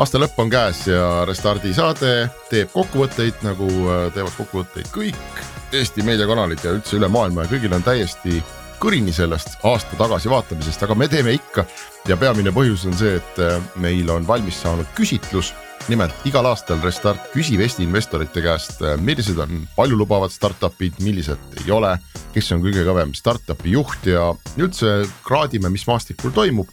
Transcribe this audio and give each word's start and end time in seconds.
aasta 0.00 0.18
lõpp 0.18 0.38
on 0.42 0.50
käes 0.50 0.84
ja 0.90 1.24
Restardi 1.28 1.70
saade 1.74 2.14
teeb 2.50 2.72
kokkuvõtteid, 2.74 3.44
nagu 3.46 3.68
äh, 3.68 4.06
teevad 4.14 4.34
kokkuvõtteid 4.38 4.90
kõik 4.94 5.42
Eesti 5.74 6.04
meediakanalid 6.06 6.62
ja 6.62 6.74
üldse 6.74 6.98
üle 6.98 7.08
maailma 7.10 7.44
ja 7.44 7.50
kõigil 7.50 7.74
on 7.74 7.82
täiesti 7.82 8.42
kõrini 8.82 9.14
sellest 9.14 9.62
aasta 9.64 9.96
tagasi 9.98 10.30
vaatamisest, 10.30 10.82
aga 10.84 10.96
me 10.98 11.08
teeme 11.08 11.34
ikka. 11.34 11.64
ja 12.08 12.16
peamine 12.20 12.52
põhjus 12.52 12.84
on 12.86 12.96
see, 12.98 13.14
et 13.20 13.38
äh, 13.42 13.60
meil 13.80 14.10
on 14.10 14.26
valmis 14.26 14.58
saanud 14.62 14.90
küsitlus. 14.98 15.54
nimelt 15.88 16.14
igal 16.24 16.46
aastal 16.48 16.80
Restart 16.82 17.30
küsib 17.32 17.60
Eesti 17.60 17.84
investorite 17.84 18.42
käest, 18.42 18.82
äh, 18.82 18.98
millised 18.98 19.38
on 19.38 19.68
paljulubavad 19.76 20.32
startup'id, 20.32 20.98
millised 21.06 21.38
ei 21.62 21.70
ole, 21.70 21.96
kes 22.34 22.52
on 22.52 22.62
kõige 22.66 22.82
kõvem 22.82 23.14
startup'i 23.14 23.76
juht 23.78 24.06
ja 24.10 24.32
üldse 24.58 25.04
kraadime, 25.24 25.70
mis 25.70 25.86
maastikul 25.86 26.34
toimub 26.34 26.68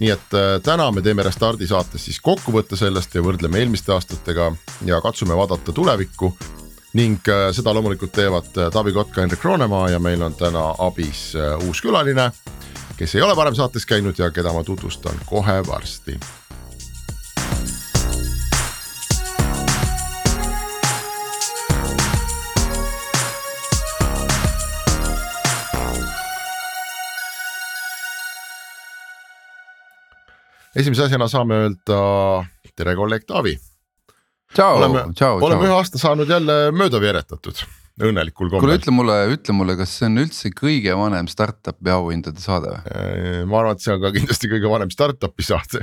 nii 0.00 0.10
et 0.12 0.34
äh, 0.36 0.56
täna 0.62 0.90
me 0.92 1.02
teeme 1.02 1.24
Restardi 1.24 1.66
saates 1.68 2.04
siis 2.08 2.20
kokkuvõtte 2.20 2.76
sellest 2.76 3.14
ja 3.14 3.24
võrdleme 3.24 3.60
eelmiste 3.62 3.94
aastatega 3.94 4.50
ja 4.84 5.00
katsume 5.00 5.36
vaadata 5.36 5.72
tulevikku. 5.72 6.36
ning 6.96 7.28
äh, 7.28 7.50
seda 7.52 7.74
loomulikult 7.74 8.12
teevad 8.12 8.56
äh, 8.56 8.70
Taavi 8.72 8.92
Kotka, 8.92 9.20
Hendrik 9.20 9.44
Roonemaa 9.44 9.90
ja 9.90 9.98
meil 9.98 10.22
on 10.22 10.34
täna 10.34 10.74
abis 10.78 11.34
uus 11.66 11.80
külaline, 11.80 12.30
kes 12.96 13.14
ei 13.14 13.22
ole 13.22 13.36
varem 13.36 13.54
saates 13.54 13.86
käinud 13.86 14.18
ja 14.18 14.30
keda 14.30 14.52
ma 14.52 14.64
tutvustan 14.64 15.20
kohe 15.26 15.62
varsti 15.66 16.18
esimese 30.76 31.06
asjana 31.06 31.28
saame 31.30 31.62
öelda 31.64 32.02
tere, 32.76 32.94
kolleeg 32.98 33.24
Taavi. 33.28 33.56
oleme, 34.58 35.08
oleme 35.40 35.66
ühe 35.66 35.74
aasta 35.74 35.98
saanud 36.00 36.30
jälle 36.30 36.56
mööda 36.76 37.00
veeretatud 37.02 37.64
õnnelikul 37.96 38.50
kombel. 38.50 38.60
kuule, 38.60 38.76
ütle 38.76 38.92
mulle, 38.92 39.14
ütle 39.32 39.54
mulle, 39.56 39.76
kas 39.78 39.94
see 39.96 40.08
on 40.10 40.20
üldse 40.20 40.50
kõige 40.52 40.92
vanem 40.98 41.28
startup'i 41.32 41.92
auhindade 41.94 42.42
saade 42.44 42.74
või? 42.74 42.92
Äh, 42.92 43.38
ma 43.48 43.62
arvan, 43.62 43.78
et 43.78 43.84
see 43.84 43.94
on 43.94 44.02
ka 44.02 44.12
kindlasti 44.12 44.50
kõige 44.52 44.72
vanem 44.72 44.92
startup'i 44.92 45.46
saade 45.46 45.80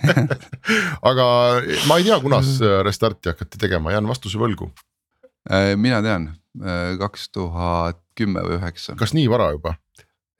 aga 1.10 1.28
ma 1.88 1.96
ei 1.96 2.04
tea, 2.04 2.20
kunas 2.20 2.58
Restarti 2.84 3.32
hakati 3.32 3.60
tegema, 3.62 3.94
jään 3.94 4.08
vastuse 4.08 4.40
võlgu. 4.40 4.68
Äh, 5.48 5.72
mina 5.80 6.02
tean, 6.04 6.34
äh, 6.60 6.92
kaks 7.00 7.30
tuhat 7.32 8.02
kümme 8.16 8.44
või 8.44 8.60
üheksa. 8.60 8.98
kas 9.00 9.16
nii 9.16 9.30
vara 9.32 9.54
juba? 9.56 9.78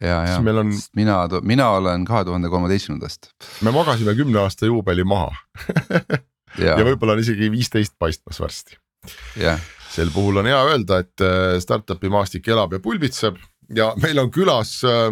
Ja, 0.00 0.25
ja 0.28 0.36
on... 0.39 0.72
mina, 0.97 1.28
mina 1.42 1.69
olen 1.78 2.05
kahe 2.05 2.25
tuhande 2.25 2.48
kolmeteistkümnendast. 2.48 3.30
me 3.62 3.70
magasime 3.70 4.14
kümne 4.14 4.41
aasta 4.41 4.66
juubeli 4.66 5.05
maha. 5.05 5.33
Ja, 6.56 6.78
ja 6.78 6.84
võib-olla 6.86 7.16
on 7.16 7.20
isegi 7.20 7.50
viisteist 7.52 7.92
paistmas 7.98 8.41
varsti. 8.41 8.78
sel 9.92 10.08
puhul 10.14 10.41
on 10.41 10.48
hea 10.48 10.61
öelda, 10.70 11.02
et 11.05 11.24
äh, 11.24 11.58
startup'i 11.61 12.08
maastik 12.08 12.48
elab 12.48 12.72
ja 12.72 12.80
pulbitseb. 12.80 13.36
Ja 13.77 13.91
meil 14.00 14.19
on 14.22 14.30
külas 14.33 14.78
äh, 14.86 15.11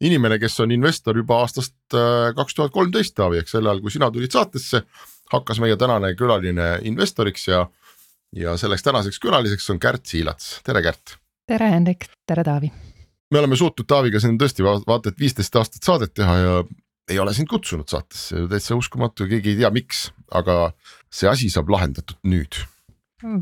inimene, 0.00 0.38
kes 0.40 0.56
on 0.64 0.72
investor 0.72 1.16
juba 1.20 1.42
aastast 1.42 1.76
äh, 1.92 2.32
kaks 2.36 2.56
tuhat 2.56 2.72
kolmteist, 2.72 3.16
Taavi, 3.18 3.42
eks 3.42 3.56
sel 3.56 3.68
ajal, 3.68 3.84
kui 3.84 3.92
sina 3.92 4.10
tulid 4.14 4.32
saatesse, 4.32 4.84
hakkas 5.34 5.60
meie 5.60 5.76
tänane 5.76 6.14
külaline 6.16 6.78
investoriks 6.88 7.48
ja, 7.50 7.66
ja 8.32 8.56
selleks 8.56 8.86
tänaseks 8.86 9.20
külaliseks 9.20 9.68
on 9.74 9.82
Kärt 9.82 10.06
Siilats, 10.06 10.60
tere 10.64 10.84
Kärt. 10.88 11.18
tere 11.48 11.74
Hendrik, 11.76 12.08
tere 12.24 12.48
Taavi 12.48 12.72
me 13.30 13.38
oleme 13.38 13.56
suutnud 13.56 13.88
Taaviga 13.88 14.20
siin 14.22 14.38
tõesti 14.40 14.64
vaata 14.64 15.12
et 15.12 15.20
viisteist 15.20 15.56
aastat 15.60 15.84
saadet 15.84 16.14
teha 16.16 16.36
ja 16.42 16.58
ei 17.08 17.18
ole 17.18 17.32
sind 17.36 17.48
kutsunud 17.48 17.88
saatesse, 17.88 18.44
täitsa 18.50 18.76
uskumatu 18.76 19.24
ja 19.24 19.32
keegi 19.34 19.54
ei 19.54 19.62
tea, 19.62 19.72
miks, 19.72 20.08
aga 20.34 20.70
see 21.12 21.28
asi 21.30 21.48
saab 21.52 21.70
lahendatud 21.72 22.18
nüüd. 22.28 22.60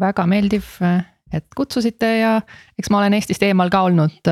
väga 0.00 0.24
meeldiv, 0.30 0.68
et 1.34 1.46
kutsusite 1.58 2.10
ja 2.20 2.32
eks 2.78 2.90
ma 2.92 3.00
olen 3.00 3.16
Eestist 3.18 3.42
eemal 3.42 3.70
ka 3.72 3.82
olnud 3.88 4.30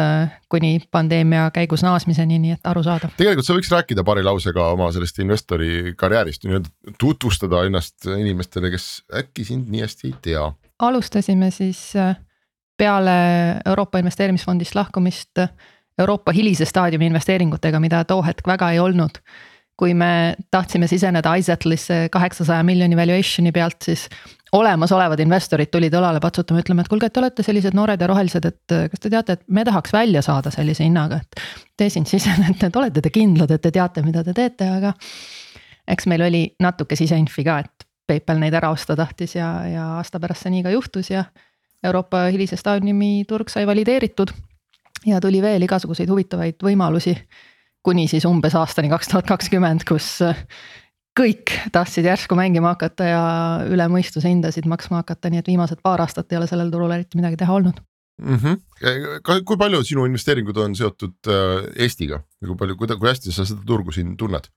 kuni 0.53 0.77
pandeemia 0.95 1.49
käigus 1.55 1.83
naasmiseni, 1.87 2.39
nii 2.43 2.55
et 2.57 2.71
arusaadav. 2.71 3.17
tegelikult 3.19 3.49
sa 3.49 3.59
võiks 3.59 3.73
rääkida 3.75 4.07
paari 4.07 4.23
lausega 4.27 4.69
oma 4.77 4.91
sellest 4.95 5.19
investori 5.25 5.97
karjäärist, 5.99 6.47
nii-öelda 6.47 6.95
tutvustada 6.99 7.65
ennast 7.67 8.07
inimestele, 8.07 8.71
kes 8.75 9.03
äkki 9.23 9.47
sind 9.51 9.71
nii 9.75 9.83
hästi 9.87 10.13
ei 10.13 10.15
tea. 10.31 10.47
alustasime 10.79 11.51
siis 11.55 11.91
peale 12.77 13.17
Euroopa 13.67 13.99
Investeerimisfondist 13.99 14.75
lahkumist 14.75 15.41
Euroopa 15.99 16.33
hilise 16.33 16.65
staadiumi 16.65 17.07
investeeringutega, 17.07 17.81
mida 17.81 18.05
too 18.05 18.23
hetk 18.27 18.47
väga 18.47 18.71
ei 18.75 18.81
olnud. 18.83 19.21
kui 19.75 19.91
me 19.95 20.37
tahtsime 20.55 20.87
siseneda 20.87 21.33
iSettlisse 21.35 21.97
kaheksasaja 22.15 22.63
miljoni 22.63 22.95
valuation'i 22.97 23.51
pealt, 23.53 23.83
siis 23.83 24.05
olemasolevad 24.55 25.19
investorid 25.19 25.67
tulid 25.67 25.97
õlale 25.99 26.21
patsutama, 26.23 26.61
ütlema, 26.63 26.85
et 26.85 26.91
kuulge, 26.93 27.09
et 27.11 27.13
te 27.17 27.19
olete 27.19 27.43
sellised 27.43 27.75
noored 27.75 27.99
ja 27.99 28.07
rohelised, 28.07 28.47
et 28.47 28.75
kas 28.93 29.03
te 29.03 29.11
teate, 29.11 29.35
et 29.35 29.43
me 29.51 29.65
tahaks 29.67 29.91
välja 29.93 30.23
saada 30.23 30.53
sellise 30.55 30.87
hinnaga, 30.87 31.19
et. 31.19 31.43
Te 31.77 31.89
siin 31.91 32.07
sisenete, 32.07 32.69
et 32.71 32.79
olete 32.79 33.03
te 33.03 33.11
kindlad, 33.11 33.51
et 33.51 33.65
te 33.67 33.73
teate, 33.75 34.05
mida 34.07 34.23
te 34.23 34.37
teete, 34.37 34.69
aga. 34.77 34.95
eks 35.91 36.07
meil 36.07 36.23
oli 36.23 36.45
natuke 36.63 36.95
siseinfi 36.95 37.43
ka, 37.51 37.59
et 37.67 37.89
PayPal 38.07 38.39
neid 38.39 38.55
ära 38.55 38.71
osta 38.71 38.95
tahtis 38.95 39.35
ja, 39.35 39.49
ja 39.67 39.89
aasta 39.99 40.23
pärast 40.23 40.47
see 40.47 40.55
nii 40.55 40.63
ka 40.69 40.71
juhtus 40.71 41.11
ja 41.11 41.25
Euroopa 41.85 42.27
hilise 42.33 42.57
staadiumi 42.57 43.25
turg 43.29 43.51
sai 43.53 43.67
valideeritud 43.67 44.33
ja 45.07 45.21
tuli 45.21 45.43
veel 45.43 45.67
igasuguseid 45.67 46.11
huvitavaid 46.11 46.63
võimalusi. 46.65 47.17
kuni 47.85 48.07
siis 48.09 48.25
umbes 48.25 48.55
aastani 48.57 48.89
kaks 48.89 49.11
tuhat 49.11 49.27
kakskümmend, 49.29 49.85
kus 49.85 50.23
kõik 51.19 51.53
tahtsid 51.73 52.07
järsku 52.09 52.35
mängima 52.39 52.73
hakata 52.73 53.09
ja 53.09 53.25
üle 53.69 53.87
mõistuse 53.93 54.29
hindasid 54.29 54.67
maksma 54.67 55.03
hakata, 55.03 55.31
nii 55.31 55.43
et 55.43 55.51
viimased 55.53 55.83
paar 55.83 56.01
aastat 56.01 56.33
ei 56.33 56.41
ole 56.41 56.49
sellel 56.51 56.73
turul 56.73 56.95
eriti 56.97 57.21
midagi 57.21 57.37
teha 57.43 57.53
olnud 57.53 57.83
mm. 58.23 58.37
-hmm. 58.37 59.45
kui 59.45 59.57
palju 59.57 59.85
sinu 59.85 60.07
investeeringud 60.09 60.57
on 60.57 60.77
seotud 60.77 61.17
äh, 61.29 61.71
Eestiga 61.77 62.23
ja 62.41 62.47
kui 62.49 62.57
palju, 62.57 62.77
kui 62.77 63.09
hästi 63.09 63.33
sa 63.33 63.45
seda 63.45 63.63
turgu 63.67 63.93
siin 63.93 64.17
tunned? 64.17 64.49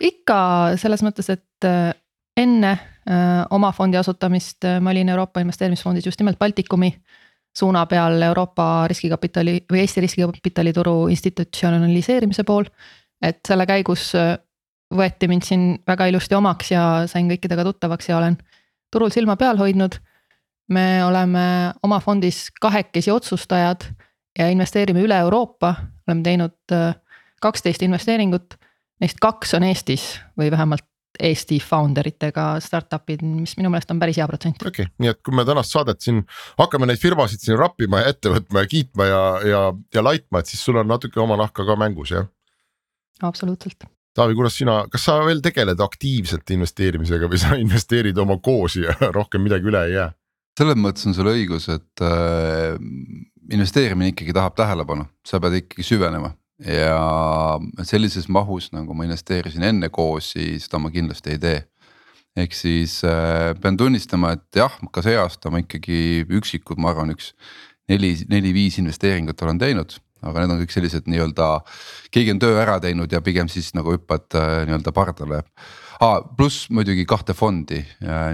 ikka 0.00 0.76
selles 0.76 1.02
mõttes, 1.06 1.30
et 1.30 1.64
äh, 1.64 1.94
enne 2.36 2.72
äh, 2.72 2.93
oma 3.50 3.68
fondi 3.72 3.98
asutamist 4.00 4.64
ma 4.80 4.90
olin 4.90 5.08
Euroopa 5.12 5.40
Investeerimisfondis 5.40 6.06
just 6.06 6.20
nimelt 6.20 6.38
Baltikumi 6.38 6.88
suuna 7.58 7.86
peal 7.86 8.22
Euroopa 8.22 8.86
riskikapitali 8.88 9.58
või 9.72 9.82
Eesti 9.84 10.02
riskikapitalituru 10.04 11.08
institutsionaliseerimise 11.14 12.44
pool. 12.44 12.64
et 13.22 13.40
selle 13.48 13.66
käigus 13.66 14.12
võeti 14.94 15.28
mind 15.28 15.44
siin 15.46 15.62
väga 15.86 16.06
ilusti 16.10 16.34
omaks 16.34 16.70
ja 16.70 16.82
sain 17.06 17.28
kõikidega 17.30 17.64
tuttavaks 17.64 18.08
ja 18.08 18.18
olen 18.18 18.36
turul 18.92 19.10
silma 19.10 19.36
peal 19.36 19.58
hoidnud. 19.58 19.94
me 20.68 21.04
oleme 21.04 21.74
oma 21.82 22.00
fondis 22.00 22.50
kahekesi 22.60 23.10
otsustajad 23.10 23.84
ja 24.38 24.48
investeerime 24.48 25.02
üle 25.04 25.18
Euroopa, 25.18 25.74
oleme 26.08 26.22
teinud 26.22 26.56
kaksteist 27.40 27.82
investeeringut. 27.82 28.54
Neist 29.00 29.20
kaks 29.20 29.54
on 29.54 29.62
Eestis 29.62 30.20
või 30.38 30.50
vähemalt 30.50 30.86
Eesti 31.14 31.60
founder 31.62 32.08
itega 32.10 32.46
startup'id, 32.62 33.22
mis 33.22 33.54
minu 33.58 33.70
meelest 33.70 33.92
on 33.94 34.00
päris 34.02 34.18
hea 34.18 34.26
protsent. 34.26 34.62
okei 34.62 34.88
okay., 34.88 34.92
nii 35.02 35.12
et 35.12 35.20
kui 35.22 35.34
me 35.36 35.44
tänast 35.46 35.74
saadet 35.74 36.02
siin 36.02 36.22
hakkame 36.58 36.88
neid 36.90 37.02
firmasid 37.02 37.44
siin 37.44 37.58
rappima 37.60 38.02
ja 38.02 38.10
ette 38.14 38.32
võtma 38.32 38.64
ja 38.64 38.70
kiitma 38.70 39.06
ja, 39.08 39.22
ja, 39.46 39.62
ja 39.94 40.04
laitma, 40.04 40.42
et 40.42 40.50
siis 40.50 40.64
sul 40.66 40.80
on 40.82 40.90
natuke 40.90 41.20
oma 41.22 41.38
nahka 41.40 41.66
ka 41.66 41.78
mängus, 41.78 42.14
jah? 42.16 42.26
absoluutselt. 43.22 43.86
Taavi, 44.14 44.34
kuidas 44.38 44.58
sina, 44.58 44.76
kas 44.90 45.06
sa 45.08 45.16
veel 45.26 45.40
tegeled 45.42 45.80
aktiivselt 45.82 46.50
investeerimisega 46.54 47.30
või 47.30 47.40
sa 47.42 47.56
investeerid 47.64 48.18
oma 48.18 48.38
koosi 48.42 48.84
ja 48.86 48.94
rohkem 49.14 49.46
midagi 49.46 49.70
üle 49.70 49.86
ei 49.88 49.98
jää? 49.98 50.12
selles 50.54 50.78
mõttes 50.78 51.06
on 51.08 51.14
sul 51.16 51.26
õigus, 51.32 51.64
et 51.72 52.02
äh, 52.06 52.76
investeerimine 53.50 54.12
ikkagi 54.12 54.34
tahab 54.34 54.54
tähelepanu, 54.58 55.08
sa 55.26 55.40
pead 55.42 55.64
ikkagi 55.64 55.86
süvenema 55.86 56.30
ja 56.62 57.58
sellises 57.82 58.28
mahus, 58.28 58.70
nagu 58.74 58.94
ma 58.94 59.06
investeerisin 59.08 59.64
enne 59.66 59.90
koosi, 59.92 60.54
seda 60.62 60.78
ma 60.82 60.92
kindlasti 60.94 61.34
ei 61.34 61.40
tee. 61.42 61.62
ehk 62.34 62.54
siis 62.54 62.96
äh, 63.06 63.52
pean 63.62 63.76
tunnistama, 63.78 64.32
et 64.34 64.58
jah, 64.58 64.72
ka 64.92 65.02
see 65.06 65.14
aasta 65.18 65.52
ma 65.54 65.60
ikkagi 65.62 66.24
üksikud, 66.26 66.80
ma 66.82 66.90
arvan, 66.90 67.12
üks 67.14 67.30
neli, 67.90 68.16
neli-viis 68.30 68.80
investeeringut 68.82 69.42
olen 69.42 69.58
teinud. 69.58 69.98
aga 70.24 70.40
need 70.40 70.54
on 70.54 70.60
kõik 70.62 70.72
sellised 70.72 71.08
nii-öelda, 71.10 71.46
keegi 72.14 72.32
on 72.32 72.38
töö 72.40 72.56
ära 72.56 72.78
teinud 72.80 73.12
ja 73.12 73.20
pigem 73.20 73.50
siis 73.52 73.74
nagu 73.76 73.92
hüppad 73.94 74.34
äh, 74.38 74.62
nii-öelda 74.68 74.94
pardale. 74.94 75.42
ah,, 76.00 76.20
pluss 76.36 76.70
muidugi 76.70 77.04
kahte 77.06 77.34
fondi, 77.34 77.82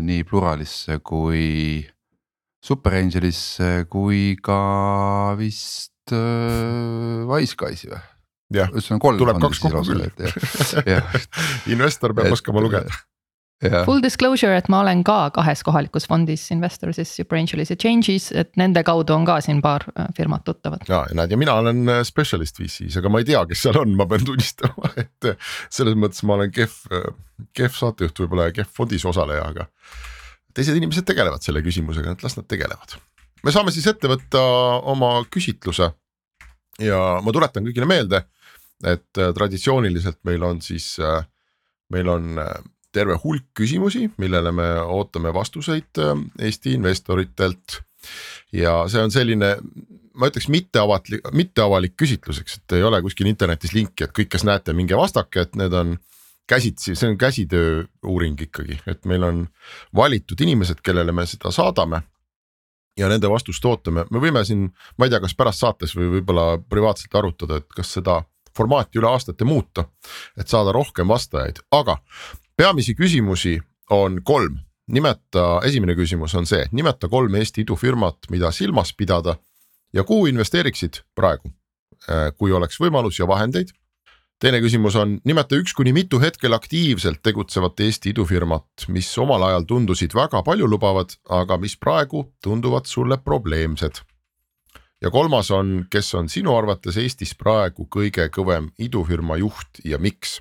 nii 0.01 0.25
Pluralisse 0.29 1.01
kui 1.05 1.87
Super 2.61 2.99
Angelisse 2.99 3.87
kui 3.89 4.37
ka 4.37 5.35
vist 5.39 5.90
äh, 6.15 7.29
Wiseguys'i 7.29 7.93
või? 7.93 8.01
jah, 8.57 8.73
tuleb 8.73 9.39
kaks 9.43 9.63
kokku 9.63 9.85
küll. 9.87 10.09
investor 11.75 12.17
peab 12.17 12.35
oskama 12.35 12.65
lugeda 12.65 12.91
Yeah. 13.61 13.85
Full 13.85 14.01
disclosure, 14.01 14.55
et 14.57 14.71
ma 14.73 14.79
olen 14.81 15.03
ka 15.05 15.27
kahes 15.37 15.61
kohalikus 15.67 16.07
fondis 16.09 16.47
investor, 16.55 16.95
siis 16.97 17.11
Super 17.13 17.37
Angelis 17.37 17.69
ja 17.69 17.77
Changes, 17.77 18.31
et 18.33 18.55
nende 18.57 18.81
kaudu 18.89 19.13
on 19.13 19.27
ka 19.29 19.35
siin 19.45 19.61
paar 19.61 19.85
äh, 19.93 20.07
firmat 20.17 20.47
tuttavad. 20.49 20.87
ja, 20.89 21.03
ja 21.11 21.19
näed 21.19 21.35
ja 21.35 21.37
mina 21.37 21.59
olen 21.61 21.83
äh, 21.93 22.01
specialist 22.09 22.57
VC-s, 22.57 22.97
aga 22.97 23.13
ma 23.13 23.21
ei 23.21 23.29
tea, 23.29 23.43
kes 23.51 23.67
seal 23.67 23.77
on, 23.83 23.93
ma 23.99 24.07
pean 24.09 24.25
tunnistama, 24.25 24.95
et 25.05 25.29
äh, 25.29 25.53
selles 25.69 25.99
mõttes 26.01 26.25
ma 26.25 26.39
olen 26.39 26.55
kehv, 26.57 26.73
kehv 27.53 27.77
saatejuht 27.77 28.25
võib-olla 28.25 28.49
ja 28.49 28.57
kehv 28.63 28.73
fondis 28.81 29.05
osaleja, 29.13 29.45
aga. 29.53 29.69
teised 30.57 30.81
inimesed 30.81 31.05
tegelevad 31.13 31.45
selle 31.45 31.61
küsimusega, 31.67 32.17
et 32.17 32.25
las 32.25 32.41
nad 32.41 32.49
tegelevad. 32.49 32.97
Me 33.45 33.53
saame 33.55 33.73
siis 33.75 33.87
ette 33.91 34.09
võtta 34.11 34.41
oma 34.93 35.15
küsitluse. 35.31 35.91
ja 36.81 37.21
ma 37.23 37.33
tuletan 37.33 37.65
kõigile 37.65 37.87
meelde, 37.87 38.25
et 38.85 39.23
traditsiooniliselt 39.35 40.23
meil 40.25 40.43
on 40.43 40.61
siis, 40.65 40.97
meil 41.93 42.09
on 42.09 42.39
terve 42.93 43.17
hulk 43.25 43.51
küsimusi, 43.55 44.09
millele 44.19 44.53
me 44.55 44.67
ootame 44.81 45.33
vastuseid 45.35 46.01
äh, 46.03 46.13
Eesti 46.39 46.75
investoritelt. 46.79 47.81
ja 48.53 48.73
see 48.89 49.03
on 49.05 49.13
selline, 49.13 49.51
ma 50.17 50.31
ütleks 50.31 50.49
mitteavatlik, 50.51 51.27
mitteavalik 51.37 51.95
küsitlus, 52.01 52.41
eks, 52.41 52.57
et 52.59 52.79
ei 52.79 52.87
ole 52.87 53.03
kuskil 53.05 53.29
internetis 53.29 53.75
linki, 53.77 54.07
et 54.07 54.15
kõik, 54.17 54.31
kes 54.33 54.47
näete, 54.49 54.75
minge 54.75 54.97
vastake, 54.97 55.45
et 55.45 55.59
need 55.61 55.77
on 55.77 55.99
käsitsi, 56.51 56.97
see 56.97 57.13
on 57.13 57.19
käsitöö 57.21 57.85
uuring 58.09 58.41
ikkagi, 58.41 58.81
et 58.91 59.05
meil 59.07 59.23
on 59.23 59.45
valitud 59.95 60.41
inimesed, 60.41 60.81
kellele 60.83 61.13
me 61.15 61.27
seda 61.29 61.53
saadame 61.55 62.01
ja 62.99 63.09
nende 63.09 63.31
vastust 63.31 63.65
ootame, 63.65 64.05
me 64.11 64.23
võime 64.23 64.43
siin, 64.45 64.69
ma 64.99 65.07
ei 65.07 65.13
tea, 65.13 65.21
kas 65.23 65.37
pärast 65.39 65.63
saates 65.63 65.95
või 65.97 66.11
võib-olla 66.17 66.59
privaatselt 66.69 67.15
arutada, 67.15 67.61
et 67.61 67.69
kas 67.77 67.93
seda 67.97 68.21
formaati 68.57 68.99
üle 68.99 69.09
aastate 69.11 69.47
muuta, 69.47 69.87
et 70.37 70.51
saada 70.51 70.73
rohkem 70.75 71.09
vastajaid, 71.09 71.63
aga 71.71 72.01
peamisi 72.57 72.95
küsimusi 72.99 73.59
on 73.95 74.21
kolm, 74.27 74.59
nimeta, 74.91 75.61
esimene 75.67 75.95
küsimus 75.99 76.35
on 76.39 76.49
see, 76.51 76.67
nimeta 76.73 77.09
kolm 77.09 77.35
Eesti 77.39 77.65
idufirmat, 77.65 78.31
mida 78.31 78.51
silmas 78.55 78.93
pidada 78.97 79.37
ja 79.95 80.05
kuhu 80.05 80.27
investeeriksid 80.31 81.03
praegu, 81.15 81.53
äh, 82.09 82.31
kui 82.37 82.53
oleks 82.53 82.81
võimalus 82.81 83.21
ja 83.21 83.29
vahendeid. 83.31 83.73
Teine 84.41 84.61
küsimus 84.65 84.97
on, 84.97 85.19
nimeta 85.29 85.59
üks 85.61 85.75
kuni 85.77 85.93
mitu 85.97 86.21
hetkel 86.23 86.55
aktiivselt 86.57 87.21
tegutsevat 87.23 87.81
Eesti 87.85 88.15
idufirmat, 88.15 88.87
mis 88.89 89.11
omal 89.21 89.45
ajal 89.51 89.67
tundusid 89.69 90.15
väga 90.17 90.43
paljulubavad, 90.47 91.13
aga 91.29 91.59
mis 91.61 91.77
praegu 91.77 92.27
tunduvad 92.43 92.89
sulle 92.89 93.21
probleemsed. 93.25 94.01
ja 95.01 95.11
kolmas 95.11 95.51
on, 95.51 95.87
kes 95.91 96.15
on 96.15 96.29
sinu 96.29 96.57
arvates 96.57 96.97
Eestis 97.01 97.35
praegu 97.35 97.89
kõige 97.89 98.29
kõvem 98.29 98.69
idufirma 98.79 99.37
juht 99.41 99.81
ja 99.85 99.99
miks 99.99 100.41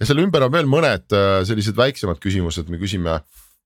ja 0.00 0.06
selle 0.06 0.24
ümber 0.26 0.46
on 0.46 0.52
veel 0.52 0.68
mõned 0.70 1.14
äh, 1.14 1.40
sellised 1.48 1.76
väiksemad 1.76 2.20
küsimused, 2.22 2.68
me 2.70 2.80
küsime, 2.80 3.20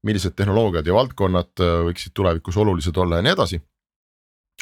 millised 0.06 0.36
tehnoloogiad 0.38 0.86
ja 0.86 0.96
valdkonnad 0.96 1.62
äh, 1.62 1.80
võiksid 1.88 2.14
tulevikus 2.16 2.56
olulised 2.60 2.96
olla 2.96 3.20
ja 3.20 3.26
nii 3.26 3.34
edasi. 3.36 3.60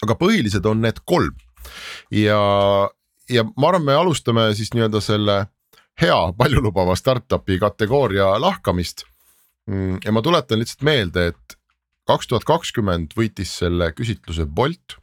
aga 0.02 0.14
põhilised 0.14 0.66
on 0.66 0.80
need 0.82 1.02
kolm 1.04 1.34
ja, 2.14 2.40
ja 3.30 3.44
ma 3.56 3.70
arvan, 3.70 3.84
me 3.84 3.94
alustame 3.94 4.48
siis 4.54 4.72
nii-öelda 4.74 5.00
selle 5.04 5.38
hea 6.00 6.18
paljulubava 6.38 6.96
startup'i 6.96 7.58
kategooria 7.58 8.34
lahkamist. 8.40 9.04
Mm, 9.70 9.98
ja 10.04 10.12
ma 10.12 10.22
tuletan 10.22 10.62
lihtsalt 10.62 10.84
meelde, 10.86 11.26
et 11.32 11.58
kaks 12.08 12.30
tuhat 12.30 12.46
kakskümmend 12.48 13.12
võitis 13.18 13.52
selle 13.60 13.92
küsitluse 13.92 14.46
Bolt 14.46 14.96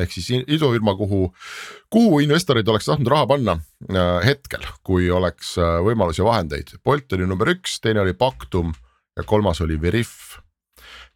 ehk 0.00 0.12
siis 0.14 0.30
idufirma, 0.40 0.94
kuhu, 0.96 1.26
kuhu 1.92 2.20
investorid 2.24 2.68
oleks 2.68 2.88
tahtnud 2.88 3.10
raha 3.12 3.26
panna 3.28 3.58
äh, 3.90 4.22
hetkel, 4.24 4.64
kui 4.86 5.10
oleks 5.12 5.56
äh, 5.60 5.78
võimalus 5.84 6.20
ja 6.20 6.26
vahendeid. 6.28 6.74
Bolt 6.84 7.12
oli 7.12 7.28
number 7.28 7.50
üks, 7.52 7.78
teine 7.84 8.00
oli 8.04 8.16
Pactum 8.16 8.72
ja 9.16 9.24
kolmas 9.28 9.60
oli 9.60 9.80
Veriff. 9.80 10.38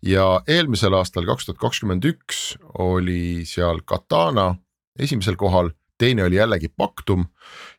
ja 0.05 0.43
eelmisel 0.47 0.95
aastal, 0.95 1.25
kaks 1.27 1.47
tuhat 1.47 1.59
kakskümmend 1.59 2.05
üks 2.05 2.57
oli 2.79 3.47
seal 3.49 3.81
Katana 3.85 4.55
esimesel 5.01 5.37
kohal, 5.41 5.71
teine 5.99 6.25
oli 6.27 6.41
jällegi 6.41 6.69
Pactum 6.69 7.25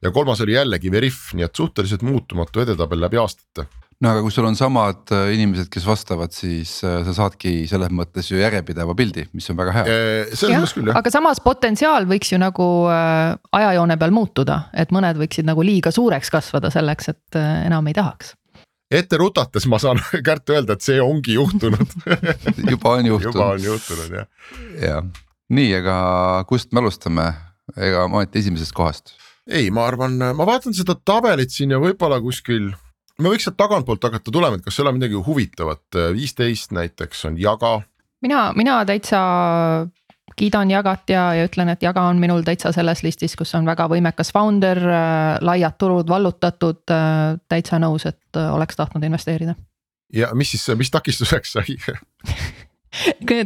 ja 0.01 0.11
kolmas 0.11 0.41
oli 0.41 0.55
jällegi 0.57 0.91
Veriff, 0.91 1.33
nii 1.37 1.45
et 1.45 1.55
suhteliselt 1.55 2.05
muutumatu 2.05 2.63
edetabel 2.63 3.01
läbi 3.01 3.19
aastate 3.21 3.67
no 4.03 4.11
aga 4.13 4.21
kui 4.21 4.33
sul 4.33 4.45
on 4.45 4.57
samad 4.57 5.11
äh, 5.15 5.31
inimesed, 5.33 5.69
kes 5.73 5.85
vastavad, 5.87 6.33
siis 6.35 6.77
äh, 6.85 6.99
sa 7.07 7.15
saadki 7.17 7.53
selles 7.69 7.93
mõttes 7.95 8.29
ju 8.29 8.39
järjepideva 8.39 8.93
pildi, 8.97 9.25
mis 9.37 9.49
on 9.53 9.57
väga 9.57 9.75
hea. 9.79 9.85
selles 10.33 10.61
mõttes 10.61 10.75
küll 10.77 10.91
jah. 10.91 10.99
aga 11.01 11.13
samas 11.13 11.41
potentsiaal 11.43 12.05
võiks 12.09 12.33
ju 12.33 12.41
nagu 12.41 12.67
äh, 12.93 13.37
ajajoone 13.57 13.97
peal 13.97 14.13
muutuda, 14.13 14.59
et 14.77 14.93
mõned 14.95 15.17
võiksid 15.21 15.49
nagu 15.49 15.65
liiga 15.65 15.93
suureks 15.93 16.33
kasvada 16.33 16.71
selleks, 16.73 17.13
et 17.15 17.39
enam 17.41 17.89
ei 17.89 17.97
tahaks 17.97 18.35
ette 18.93 19.17
rutates 19.19 19.65
ma 19.67 19.79
saan 19.81 19.99
Kärt 20.27 20.53
öelda, 20.53 20.77
et 20.77 20.85
see 20.85 21.01
ongi 21.03 21.35
juhtunud 21.35 21.97
juba 22.71 22.97
on 22.99 23.09
juhtunud. 23.09 23.33
juba 23.33 23.49
on 23.55 23.65
juhtunud 23.65 24.13
jah. 24.21 24.29
jah, 24.83 25.03
nii, 25.49 25.73
aga 25.81 25.97
kust 26.49 26.71
me 26.71 26.85
alustame, 26.85 27.31
ega 27.75 28.05
ometi 28.07 28.39
esimesest 28.43 28.75
kohast? 28.77 29.15
ei, 29.47 29.69
ma 29.71 29.85
arvan, 29.87 30.17
ma 30.35 30.47
vaatan 30.47 30.75
seda 30.75 30.95
tabelit 31.05 31.53
siin 31.53 31.71
ja 31.71 31.79
võib-olla 31.81 32.19
kuskil 32.23 32.71
me 33.21 33.31
võiks 33.33 33.47
sealt 33.47 33.57
tagantpoolt 33.59 34.03
hakata 34.09 34.33
tulema, 34.33 34.57
et 34.57 34.65
kas 34.65 34.77
seal 34.77 34.89
on 34.89 34.97
midagi 34.99 35.19
huvitavat, 35.27 35.85
viisteist 36.15 36.73
näiteks 36.75 37.25
on 37.29 37.37
Jaga. 37.41 37.79
mina, 38.21 38.51
mina 38.55 38.81
täitsa 38.85 39.21
kiidan 40.37 40.71
Jagat 40.71 41.09
ja, 41.09 41.23
ja 41.33 41.47
ütlen, 41.47 41.71
et 41.73 41.83
Jaga 41.83 42.03
on 42.11 42.19
minul 42.21 42.43
täitsa 42.45 42.71
selles 42.75 43.01
listis, 43.03 43.35
kus 43.35 43.55
on 43.57 43.65
väga 43.65 43.87
võimekas 43.89 44.31
founder, 44.35 44.81
laiad 45.41 45.77
turud 45.81 46.09
vallutatud, 46.09 46.83
täitsa 47.49 47.79
nõus, 47.81 48.05
et 48.05 48.41
oleks 48.51 48.77
tahtnud 48.77 49.03
investeerida. 49.03 49.55
ja 50.13 50.29
mis 50.33 50.53
siis, 50.53 50.69
mis 50.77 50.91
takistuseks 50.91 51.57
sai 51.57 51.77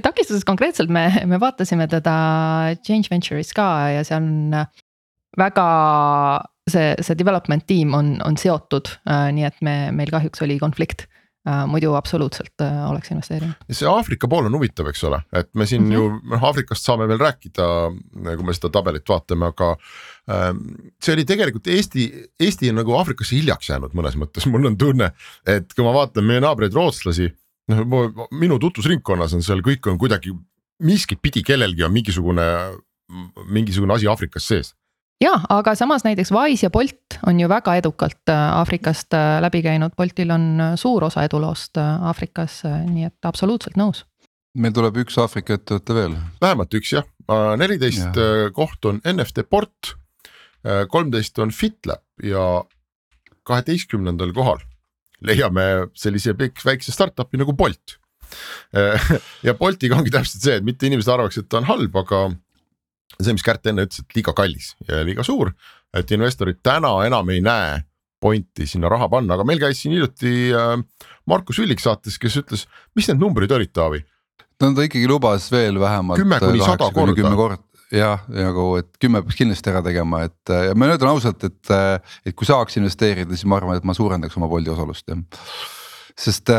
takistuseks 0.04 0.46
konkreetselt 0.48 0.90
me, 0.90 1.08
me 1.26 1.40
vaatasime 1.42 1.88
teda 1.92 2.16
Change 2.86 3.12
Venture'is 3.12 3.54
ka 3.56 3.68
ja 3.98 4.06
see 4.08 4.18
on 4.18 4.56
väga 5.40 5.68
see, 6.70 6.92
see 7.02 7.18
development 7.18 7.66
tiim 7.70 7.96
on, 7.98 8.14
on 8.26 8.38
seotud 8.40 8.94
äh,, 9.10 9.30
nii 9.36 9.48
et 9.48 9.66
me, 9.66 9.76
meil 9.96 10.12
kahjuks 10.14 10.44
oli 10.46 10.58
konflikt 10.62 11.06
äh,. 11.48 11.64
muidu 11.70 11.94
absoluutselt 11.98 12.62
äh, 12.62 12.80
oleks 12.90 13.12
investeerinud. 13.14 13.66
see 13.72 13.90
Aafrika 13.90 14.30
pool 14.32 14.50
on 14.50 14.58
huvitav, 14.58 14.92
eks 14.92 15.04
ole, 15.10 15.22
et 15.34 15.50
me 15.56 15.66
siin 15.66 15.84
mm 15.84 15.92
-hmm. 15.92 15.94
ju 15.94 16.36
noh, 16.36 16.48
Aafrikast 16.50 16.86
saame 16.86 17.08
veel 17.10 17.22
rääkida, 17.22 17.68
kui 18.36 18.46
me 18.46 18.58
seda 18.58 18.70
tabelit 18.70 19.10
vaatame, 19.10 19.52
aga 19.54 19.72
äh,. 20.30 20.54
see 21.04 21.16
oli 21.16 21.26
tegelikult 21.26 21.68
Eesti, 21.68 22.08
Eesti 22.40 22.70
on 22.70 22.82
nagu 22.84 22.98
Aafrikasse 22.98 23.36
hiljaks 23.36 23.70
jäänud 23.70 23.96
mõnes 23.98 24.18
mõttes, 24.20 24.48
mul 24.50 24.66
on 24.66 24.78
tunne, 24.78 25.12
et 25.46 25.74
kui 25.74 25.86
ma 25.86 25.94
vaatan 25.94 26.28
meie 26.28 26.44
naabreid 26.44 26.74
rootslasi. 26.74 27.32
Noh, 27.72 28.28
minu 28.32 28.60
tutvusringkonnas 28.62 29.36
on 29.38 29.46
seal 29.46 29.64
kõik 29.66 29.88
on 29.92 30.00
kuidagi 30.02 30.34
miskit 30.84 31.22
pidi, 31.22 31.44
kellelgi 31.46 31.86
on 31.86 31.94
mingisugune 31.94 32.46
mingisugune 33.52 33.98
asi 33.98 34.08
Aafrikas 34.08 34.48
sees 34.48 34.72
ja, 35.22 35.34
aga 35.50 35.74
samas 35.78 36.06
näiteks 36.06 36.32
Wise 36.34 36.66
ja 36.68 36.74
Bolt 36.74 37.20
on 37.28 37.40
ju 37.40 37.50
väga 37.50 37.76
edukalt 37.80 38.30
äh, 38.30 38.42
Aafrikast 38.60 39.14
äh, 39.14 39.40
läbi 39.44 39.62
käinud, 39.66 39.96
Boltil 39.98 40.32
on 40.34 40.48
äh, 40.60 40.76
suur 40.80 41.06
osa 41.08 41.26
eduloost 41.28 41.78
Aafrikas, 41.82 42.62
nii 42.66 43.08
et 43.10 43.30
absoluutselt 43.30 43.78
nõus. 43.80 44.06
meil 44.58 44.74
tuleb 44.76 44.98
üks 45.06 45.18
Aafrika 45.22 45.56
ettevõte 45.60 45.96
veel. 45.96 46.18
vähemalt 46.42 46.74
üks 46.76 46.96
jah, 46.98 47.08
neliteist 47.58 48.18
koht 48.54 48.86
on 48.86 49.00
NFT 49.06 49.46
Port, 49.50 49.96
kolmteist 50.92 51.40
on 51.40 51.54
FitLab 51.56 52.04
ja 52.24 52.64
kaheteistkümnendal 53.48 54.34
kohal 54.36 54.60
leiame 55.26 55.68
sellise 55.98 56.36
väikse 56.38 56.94
startup'i 56.94 57.40
nagu 57.42 57.56
Bolt 57.58 57.98
ja 59.48 59.54
Boltiga 59.60 59.98
ongi 59.98 60.14
täpselt 60.14 60.46
see, 60.46 60.58
et 60.60 60.66
mitte 60.66 60.88
inimesed 60.88 61.12
arvaks, 61.12 61.42
et 61.42 61.50
ta 61.52 61.60
on 61.60 61.68
halb, 61.68 61.96
aga 62.04 62.24
see, 63.20 63.34
mis 63.36 63.46
Kärt 63.46 63.68
enne 63.70 63.86
ütles, 63.88 64.04
et 64.04 64.18
liiga 64.18 64.34
kallis 64.38 64.74
ja 64.88 65.02
liiga 65.08 65.26
suur, 65.28 65.54
et 65.98 66.12
investorid 66.16 66.62
täna 66.64 66.94
enam 67.08 67.32
ei 67.34 67.44
näe 67.44 67.82
pointi 68.22 68.68
sinna 68.70 68.90
raha 68.92 69.10
panna, 69.10 69.36
aga 69.36 69.46
meil 69.48 69.60
käis 69.62 69.82
siin 69.82 69.96
hiljuti 69.96 70.54
äh, 70.54 70.76
Markus 71.30 71.60
Villig 71.62 71.82
saates, 71.82 72.20
kes 72.22 72.38
ütles, 72.44 72.68
mis 72.96 73.10
need 73.10 73.22
numbrid 73.22 73.52
olid, 73.56 73.74
Taavi? 73.74 74.04
no 74.62 74.76
ta 74.78 74.86
ikkagi 74.86 75.08
lubas 75.10 75.48
veel 75.50 75.80
vähemalt. 75.82 76.22
kümme 76.22 76.38
kuni 76.40 76.62
sada 76.62 76.92
korda. 76.94 77.58
Jah, 77.92 78.22
nagu, 78.32 78.78
et 78.80 78.88
kümme 79.04 79.20
peaks 79.26 79.36
kindlasti 79.42 79.68
ära 79.68 79.82
tegema, 79.84 80.22
et 80.30 80.52
ja 80.70 80.76
ma 80.80 80.88
ütlen 80.94 81.12
ausalt, 81.12 81.44
et, 81.44 81.72
et 82.24 82.36
kui 82.40 82.48
saaks 82.48 82.80
investeerida, 82.80 83.36
siis 83.36 83.50
ma 83.52 83.58
arvan, 83.60 83.76
et 83.76 83.88
ma 83.88 83.96
suurendaks 83.98 84.38
oma 84.40 84.48
Bolti 84.52 84.72
osalust 84.72 85.12
jah. 85.12 85.20
sest 86.16 86.54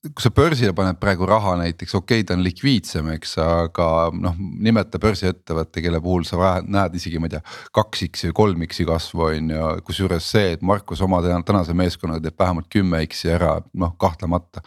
kui 0.00 0.24
sa 0.24 0.30
börsile 0.32 0.72
paned 0.72 0.96
praegu 1.00 1.26
raha 1.28 1.58
näiteks, 1.60 1.92
okei 1.98 2.22
okay,, 2.22 2.26
ta 2.26 2.32
on 2.32 2.44
likviidsem, 2.44 3.10
eks, 3.18 3.34
aga 3.44 3.86
noh, 4.16 4.36
nimeta 4.64 4.96
börsiettevõte, 5.02 5.82
kelle 5.84 5.98
puhul 6.00 6.22
sa 6.24 6.54
näed 6.64 6.94
isegi, 6.96 7.18
ma 7.20 7.28
ei 7.28 7.34
tea, 7.34 7.40
kaks 7.76 8.06
X-i 8.06 8.30
või 8.30 8.36
kolm 8.38 8.62
X-i 8.64 8.86
kasvu 8.88 9.26
on 9.26 9.50
ju, 9.52 9.66
kusjuures 9.84 10.28
see, 10.32 10.54
et 10.56 10.62
Markus 10.64 11.02
oma 11.04 11.20
tänase 11.20 11.76
meeskonnaga 11.76 12.24
teeb 12.24 12.40
vähemalt 12.40 12.70
kümme 12.72 13.02
X-i 13.04 13.34
ära, 13.34 13.58
noh 13.82 13.92
kahtlemata. 14.00 14.62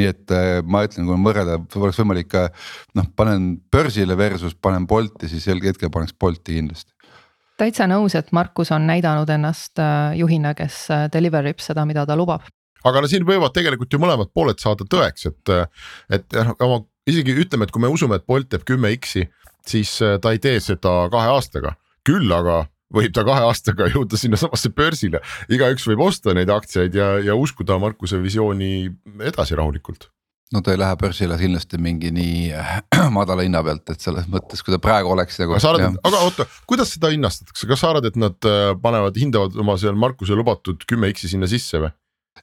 nii 0.00 0.06
et 0.08 0.32
äh, 0.32 0.62
ma 0.64 0.80
ütlen, 0.86 1.04
kui 1.10 1.18
võrrelda, 1.26 1.58
oleks 1.76 2.00
võimalik 2.00 2.36
noh, 2.96 3.10
panen 3.16 3.50
börsile 3.72 4.16
versus 4.16 4.54
panen 4.56 4.86
Bolti, 4.88 5.28
siis 5.28 5.44
sel 5.44 5.60
hetkel 5.60 5.92
paneks 5.92 6.16
Bolti 6.16 6.56
kindlasti 6.56 6.96
täitsa 7.60 7.84
nõus, 7.84 8.14
et 8.16 8.30
Markus 8.32 8.70
on 8.72 8.86
näidanud 8.88 9.28
ennast 9.28 9.76
äh, 9.76 10.16
juhina, 10.16 10.54
kes 10.56 10.86
deliver 11.12 11.50
ib 11.52 11.60
seda, 11.60 11.84
mida 11.84 12.06
ta 12.08 12.16
lubab 12.16 12.48
aga 12.86 13.02
no 13.02 13.10
siin 13.10 13.26
võivad 13.28 13.54
tegelikult 13.56 13.92
ju 13.92 14.00
mõlemad 14.02 14.32
pooled 14.34 14.60
saada 14.62 14.86
tõeks, 14.88 15.28
et, 15.30 15.54
et 16.16 16.38
noh, 16.38 16.54
oma 16.66 16.82
isegi 17.10 17.36
ütleme, 17.44 17.66
et 17.66 17.74
kui 17.74 17.82
me 17.82 17.90
usume, 17.92 18.20
et 18.20 18.26
Bolt 18.28 18.50
teeb 18.52 18.66
kümme 18.68 18.92
X-i, 18.96 19.26
siis 19.66 19.96
äh, 20.04 20.18
ta 20.22 20.34
ei 20.34 20.42
tee 20.42 20.60
seda 20.64 21.04
kahe 21.12 21.32
aastaga, 21.34 21.74
küll 22.06 22.30
aga 22.34 22.64
võib 22.94 23.12
ta 23.14 23.24
kahe 23.26 23.44
aastaga 23.48 23.88
jõuda 23.94 24.18
sinnasamasse 24.20 24.72
börsile, 24.76 25.22
igaüks 25.52 25.86
võib 25.90 26.06
osta 26.08 26.34
neid 26.36 26.52
aktsiaid 26.52 26.96
ja, 26.96 27.12
ja 27.24 27.36
uskuda 27.38 27.78
Markuse 27.82 28.20
visiooni 28.22 28.88
edasi 29.30 29.58
rahulikult 29.58 30.10
no 30.50 30.62
ta 30.66 30.72
ei 30.74 30.80
lähe 30.80 30.96
börsile 30.98 31.36
kindlasti 31.38 31.78
mingi 31.82 32.10
nii 32.14 32.50
madala 33.16 33.44
hinna 33.46 33.62
pealt, 33.66 33.86
et 33.92 34.02
selles 34.02 34.26
mõttes, 34.30 34.64
kui 34.66 34.74
ta 34.74 34.80
praegu 34.82 35.12
oleks 35.14 35.38
nagu. 35.42 35.56
aga, 35.56 35.92
aga 36.10 36.22
oota, 36.26 36.46
kuidas 36.70 36.94
seda 36.96 37.12
hinnastatakse, 37.14 37.68
kas 37.70 37.82
sa 37.82 37.92
arvad, 37.92 38.10
et 38.10 38.18
nad 38.18 38.50
äh, 38.50 38.72
panevad, 38.82 39.18
hindavad 39.20 39.56
oma 39.62 39.78
seal 39.80 39.98
Markuse 39.98 40.38
lubatud 40.38 40.82
kümme 40.90 41.12
X-i 41.14 41.30
sinna 41.34 41.50
sisse 41.50 41.82
või? 41.84 41.94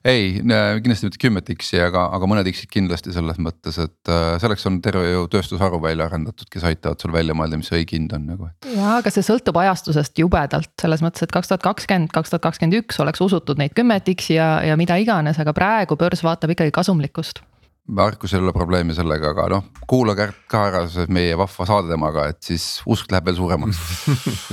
Ei, 0.06 0.38
kindlasti 0.82 1.08
mitte 1.08 1.20
kümmet 1.22 1.50
X-i, 1.54 1.80
aga, 1.82 2.04
aga 2.14 2.28
mõned 2.30 2.48
X-id 2.52 2.70
kindlasti 2.72 3.12
selles 3.14 3.40
mõttes, 3.42 3.78
et 3.82 4.12
äh, 4.12 4.36
selleks 4.42 4.66
on 4.70 4.78
terve 4.84 5.04
ju 5.08 5.26
tööstusharu 5.32 5.80
välja 5.82 6.06
arendatud, 6.08 6.48
kes 6.52 6.66
aitavad 6.68 7.02
sul 7.02 7.12
välja 7.14 7.36
mõelda, 7.38 7.58
mis 7.60 7.72
õige 7.74 7.96
hind 7.96 8.14
on 8.16 8.28
nagu. 8.30 8.50
ja, 8.74 8.98
aga 8.98 9.12
see 9.12 9.26
sõltub 9.26 9.58
ajastusest 9.64 10.18
jubedalt 10.22 10.72
selles 10.80 11.04
mõttes, 11.04 11.26
et 11.26 11.34
kaks 11.34 11.52
tuhat 11.52 11.66
kakskümmend, 11.66 12.12
kaks 12.14 12.34
tuhat 12.34 12.46
kakskümmend 12.46 12.80
üks 12.82 13.00
oleks 13.02 13.22
usutud 13.24 13.60
neid 13.60 13.74
kümmet 13.78 14.10
X-i 14.14 14.38
ja, 14.38 14.58
ja 14.66 14.78
mida 14.80 14.98
iganes, 15.00 15.40
aga 15.42 15.56
praegu 15.56 15.98
börs 15.98 16.24
vaatab 16.26 16.54
ikkagi 16.54 16.74
kasumlikkust 16.74 17.42
Markusel 17.88 18.42
ei 18.42 18.44
ole 18.44 18.52
probleemi 18.52 18.92
sellega, 18.92 19.30
aga 19.32 19.46
noh, 19.48 19.68
kuulage 19.88 20.26
ka 20.52 20.66
ära 20.68 20.82
see 20.92 21.08
meie 21.12 21.36
vahva 21.40 21.64
saade 21.70 21.88
temaga, 21.88 22.26
et 22.28 22.42
siis 22.44 22.82
usk 22.84 23.08
läheb 23.08 23.30
veel 23.30 23.38
suuremaks 23.38 23.78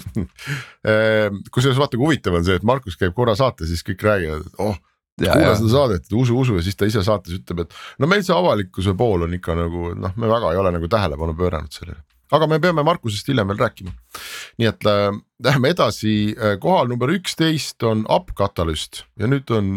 ehm, 0.91 1.41
kusjuures 1.51 1.81
vaata, 1.81 1.99
kui 1.99 2.07
huvitav 2.07 2.39
on 2.39 2.47
see, 2.47 2.55
et 2.55 2.67
Markus 2.67 2.95
käib 2.99 3.11
korra 3.17 3.35
saates, 3.35 3.67
siis 3.73 3.83
kõik 3.83 4.07
räägivad, 4.07 4.47
et 4.47 4.63
oh 4.63 4.79
kuula 5.21 5.53
seda 5.59 5.71
saadet, 5.71 6.09
usu, 6.13 6.39
usu 6.39 6.57
ja 6.59 6.65
siis 6.65 6.75
ta 6.79 6.89
ise 6.89 7.03
saates 7.05 7.37
ütleb, 7.37 7.65
et 7.65 7.77
no 8.01 8.09
meil 8.11 8.25
see 8.25 8.35
avalikkuse 8.35 8.95
pool 8.97 9.27
on 9.27 9.37
ikka 9.37 9.55
nagu 9.57 9.93
noh, 9.99 10.17
me 10.19 10.31
väga 10.31 10.51
ei 10.51 10.59
ole 10.59 10.73
nagu 10.75 10.89
tähelepanu 10.91 11.37
pööranud 11.39 11.75
sellele. 11.75 12.01
aga 12.35 12.49
me 12.51 12.59
peame 12.59 12.83
Markusest 12.83 13.29
hiljem 13.31 13.47
veel 13.51 13.61
rääkima. 13.63 13.93
nii 14.59 14.69
et 14.71 14.89
äh, 14.91 15.07
lähme 15.47 15.71
edasi, 15.71 16.35
äh, 16.35 16.59
kohal 16.61 16.91
number 16.91 17.13
üksteist 17.15 17.83
on 17.87 18.03
Up-Catalyst 18.11 19.05
ja 19.19 19.31
nüüd 19.31 19.51
on, 19.55 19.73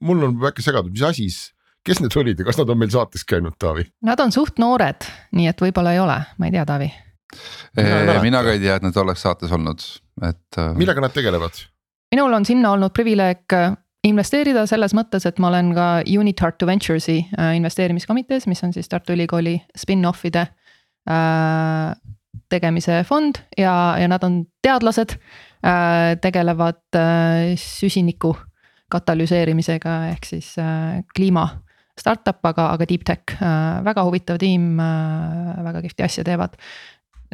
mul 0.00 0.28
on 0.28 0.38
väike 0.42 0.64
segadus, 0.64 0.92
mis 0.92 1.08
asi 1.08 1.28
siis 1.28 1.50
kes 1.86 2.02
need 2.02 2.16
olid 2.16 2.38
ja 2.38 2.46
kas 2.46 2.60
nad 2.60 2.70
on 2.70 2.78
meil 2.78 2.92
saates 2.92 3.24
käinud, 3.28 3.56
Taavi? 3.58 3.86
Nad 4.06 4.20
on 4.22 4.32
suht 4.34 4.60
noored, 4.62 5.08
nii 5.34 5.48
et 5.50 5.64
võib-olla 5.64 5.96
ei 5.96 6.02
ole, 6.02 6.20
ma 6.38 6.48
ei 6.48 6.54
tea, 6.54 6.66
Taavi. 6.68 6.92
mina 8.22 8.42
ka 8.44 8.54
ei 8.54 8.62
tea, 8.62 8.76
et 8.76 8.86
nad 8.86 8.96
oleks 9.02 9.24
saates 9.24 9.52
olnud, 9.52 9.84
et. 10.22 10.46
Äh, 10.58 10.74
millega 10.78 11.04
nad 11.04 11.14
tegelevad? 11.14 11.64
minul 12.12 12.34
on 12.36 12.44
sinna 12.44 12.74
olnud 12.76 12.92
privileeg 12.92 13.54
investeerida 14.06 14.64
selles 14.66 14.94
mõttes, 14.96 15.26
et 15.28 15.38
ma 15.42 15.50
olen 15.52 15.72
ka 15.76 15.86
Unit 16.18 16.36
Tartu 16.38 16.66
Ventures'i 16.66 17.20
äh, 17.22 17.54
investeerimiskomitees, 17.58 18.48
mis 18.50 18.62
on 18.66 18.74
siis 18.74 18.90
Tartu 18.90 19.14
Ülikooli 19.14 19.56
spin-off'ide 19.78 20.42
äh, 20.42 21.92
tegemise 22.52 23.02
fond 23.08 23.38
ja, 23.58 23.74
ja 24.00 24.08
nad 24.10 24.24
on 24.26 24.42
teadlased 24.64 25.14
äh,, 25.16 26.16
tegelevad 26.20 26.98
süsiniku 27.60 28.34
katalüseerimisega 28.92 29.94
ehk 30.10 30.26
siis 30.28 30.50
kliima 31.16 31.46
startup, 31.96 32.42
aga, 32.44 32.66
aga 32.74 32.88
deep 32.88 33.06
tech 33.08 33.38
väga 33.86 34.04
huvitav 34.04 34.40
tiim 34.40 34.76
väga 34.76 35.80
kihvti 35.84 36.04
asja 36.04 36.24
teevad. 36.28 36.58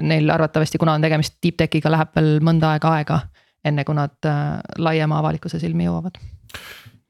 Neil 0.06 0.30
arvatavasti, 0.30 0.78
kuna 0.78 0.94
on 0.94 1.02
tegemist 1.02 1.38
deep 1.42 1.58
tech'iga, 1.58 1.90
läheb 1.90 2.14
veel 2.14 2.36
mõnda 2.46 2.76
aega 2.76 2.94
aega, 3.00 3.20
enne 3.66 3.86
kui 3.86 3.98
nad 3.98 4.30
laiema 4.78 5.18
avalikkuse 5.18 5.58
silmi 5.62 5.88
jõuavad 5.88 6.18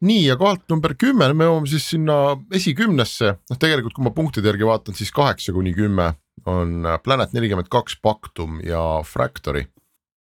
nii 0.04 0.26
ja 0.28 0.37
kohalt 0.38 0.68
number 0.71 0.95
kümme, 0.99 1.26
me 1.35 1.49
jõuame 1.49 1.71
siis 1.71 1.88
sinna 1.95 2.37
esikümnesse, 2.54 3.35
noh 3.50 3.61
tegelikult 3.61 3.97
kui 3.97 4.07
ma 4.07 4.14
punktide 4.14 4.50
järgi 4.52 4.68
vaatan, 4.68 4.97
siis 4.99 5.11
kaheksa 5.14 5.54
kuni 5.57 5.75
kümme 5.76 6.12
on 6.49 6.87
Planet 7.04 7.35
nelikümmend 7.35 7.71
kaks, 7.73 7.99
Pactum 8.02 8.61
ja 8.64 9.02
Fractory. 9.04 9.66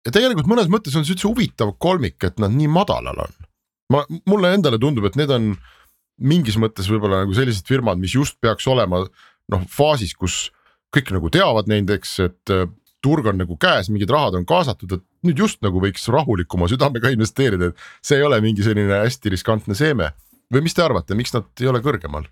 ja 0.07 0.13
tegelikult 0.15 0.49
mõnes 0.51 0.71
mõttes 0.71 0.95
on 0.95 1.07
see 1.07 1.17
üldse 1.17 1.29
huvitav 1.29 1.75
kolmik, 1.83 2.23
et 2.23 2.39
nad 2.39 2.55
nii 2.55 2.71
madalal 2.71 3.25
on. 3.27 3.35
ma, 3.93 4.05
mulle 4.31 4.55
endale 4.55 4.79
tundub, 4.79 5.09
et 5.09 5.19
need 5.19 5.31
on 5.35 5.55
mingis 6.23 6.57
mõttes 6.61 6.87
võib-olla 6.91 7.25
nagu 7.25 7.35
sellised 7.35 7.67
firmad, 7.67 7.99
mis 7.99 8.15
just 8.15 8.39
peaks 8.41 8.67
olema 8.71 9.03
noh 9.51 9.67
faasis, 9.69 10.15
kus 10.15 10.49
kõik 10.95 11.11
nagu 11.17 11.31
teavad 11.35 11.67
neid, 11.67 11.91
eks, 11.91 12.19
et 12.23 12.55
turg 13.05 13.29
on 13.31 13.41
nagu 13.41 13.57
käes, 13.61 13.91
mingid 13.93 14.13
rahad 14.13 14.39
on 14.39 14.47
kaasatud, 14.49 14.97
et 14.97 15.05
nüüd 15.29 15.43
just 15.45 15.61
nagu 15.65 15.83
võiks 15.83 16.09
rahulikuma 16.13 16.71
südamega 16.73 17.13
investeerida, 17.17 17.73
et 17.73 17.91
see 18.05 18.21
ei 18.21 18.29
ole 18.29 18.41
mingi 18.45 18.65
selline 18.67 19.05
hästi 19.05 19.37
riskantne 19.37 19.77
seeme. 19.79 20.13
või 20.53 20.65
mis 20.65 20.75
te 20.77 20.85
arvate, 20.85 21.17
miks 21.19 21.33
nad 21.35 21.47
ei 21.61 21.71
ole 21.71 21.81
kõrgemal? 21.85 22.29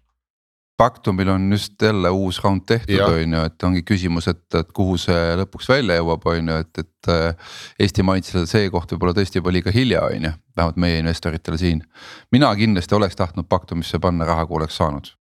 Pactumil 0.78 1.28
on 1.28 1.52
just 1.52 1.82
jälle 1.82 2.10
uus 2.10 2.40
round 2.42 2.64
tehtud, 2.66 3.00
on 3.00 3.34
ju, 3.34 3.40
et 3.46 3.64
ongi 3.66 3.82
küsimus, 3.86 4.26
et, 4.30 4.44
et 4.56 4.70
kuhu 4.74 4.96
see 4.98 5.36
lõpuks 5.38 5.68
välja 5.68 5.98
jõuab, 6.00 6.24
on 6.32 6.48
ju, 6.48 6.60
et, 6.64 6.78
et. 6.78 7.10
Äh, 7.12 7.56
Eesti 7.82 8.02
maitsele 8.06 8.46
see 8.46 8.70
koht 8.72 8.94
võib-olla 8.94 9.14
tõesti 9.16 9.40
juba 9.40 9.52
liiga 9.52 9.70
hilja, 9.74 10.04
on 10.08 10.28
ju, 10.28 10.32
vähemalt 10.56 10.80
meie 10.80 11.00
investoritele 11.02 11.58
siin. 11.60 11.84
mina 12.32 12.50
kindlasti 12.56 12.94
oleks 12.98 13.18
tahtnud 13.18 13.48
Pactumisse 13.48 14.00
panna 14.02 14.26
raha, 14.26 14.46
kui 14.46 14.60
oleks 14.60 14.80
saanud 14.80 15.12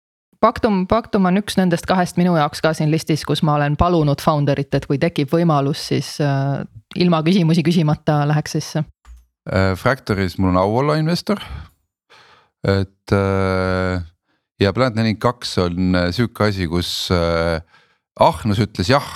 Pactum, 0.41 0.87
Pactum 0.89 1.27
on 1.29 1.37
üks 1.37 1.53
nendest 1.59 1.85
kahest 1.85 2.17
minu 2.17 2.33
jaoks 2.33 2.63
ka 2.65 2.71
siin 2.73 2.89
listis, 2.89 3.21
kus 3.29 3.43
ma 3.45 3.59
olen 3.59 3.75
palunud 3.77 4.23
founder'it, 4.23 4.73
et 4.73 4.87
kui 4.89 4.97
tekib 5.01 5.29
võimalus, 5.29 5.83
siis 5.91 6.15
äh, 6.23 6.63
ilma 6.97 7.19
küsimusi 7.25 7.61
küsimata 7.65 8.23
läheks 8.29 8.57
sisse 8.57 8.81
äh,. 8.81 9.75
Fractoris 9.77 10.39
mul 10.41 10.55
on 10.55 10.61
au 10.63 10.79
olla 10.81 10.97
investor. 10.97 11.43
et 12.65 13.13
äh, 13.13 14.01
ja 14.61 14.73
Planet 14.73 14.97
nelikümmend 14.97 15.21
kaks 15.21 15.57
on 15.61 15.95
äh, 15.95 16.09
sihuke 16.09 16.49
asi, 16.49 16.65
kus 16.69 17.11
äh, 17.13 17.61
ahnus 18.17 18.65
ütles 18.65 18.89
jah 18.89 19.09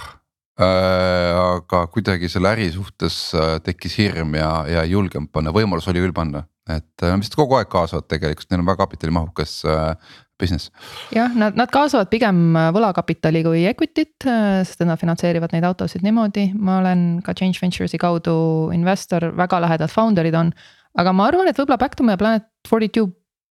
äh,. 0.62 1.34
aga 1.34 1.88
kuidagi 1.90 2.30
selle 2.30 2.54
äri 2.54 2.70
suhtes 2.70 3.34
äh, 3.34 3.58
tekkis 3.66 3.98
hirm 3.98 4.38
ja, 4.38 4.52
ja 4.70 4.86
ei 4.86 4.94
julgenud 4.94 5.34
panna, 5.34 5.50
võimalus 5.50 5.90
oli 5.90 6.06
küll 6.06 6.14
panna 6.14 6.46
et 6.70 7.04
nad 7.04 7.22
vist 7.22 7.36
kogu 7.38 7.58
aeg 7.60 7.70
kaasavad 7.70 8.08
tegelikult, 8.10 8.50
neil 8.50 8.64
on 8.64 8.70
väga 8.70 8.82
kapitalimahukas 8.82 9.60
äh, 9.70 10.14
business. 10.40 10.72
jah, 11.16 11.32
nad, 11.36 11.56
nad 11.56 11.72
kaasavad 11.72 12.10
pigem 12.12 12.56
äh, 12.58 12.70
võlakapitali 12.76 13.44
kui 13.46 13.66
equity't, 13.70 14.28
äh, 14.28 14.64
sest 14.68 14.84
nad 14.86 15.00
finantseerivad 15.02 15.56
neid 15.56 15.68
autosid 15.68 16.04
niimoodi, 16.06 16.50
ma 16.56 16.80
olen 16.82 17.06
ka 17.26 17.36
Change 17.38 17.62
Ventures'i 17.62 18.00
kaudu 18.02 18.72
investor, 18.76 19.30
väga 19.38 19.62
lähedad 19.66 19.94
founder'id 19.94 20.36
on. 20.40 20.52
aga 21.00 21.14
ma 21.14 21.30
arvan, 21.30 21.48
et 21.48 21.60
võib-olla 21.60 21.80
Back 21.80 21.96
to 21.96 22.04
my 22.08 22.18
planet 22.20 22.48
forty 22.68 22.90
two 22.90 23.10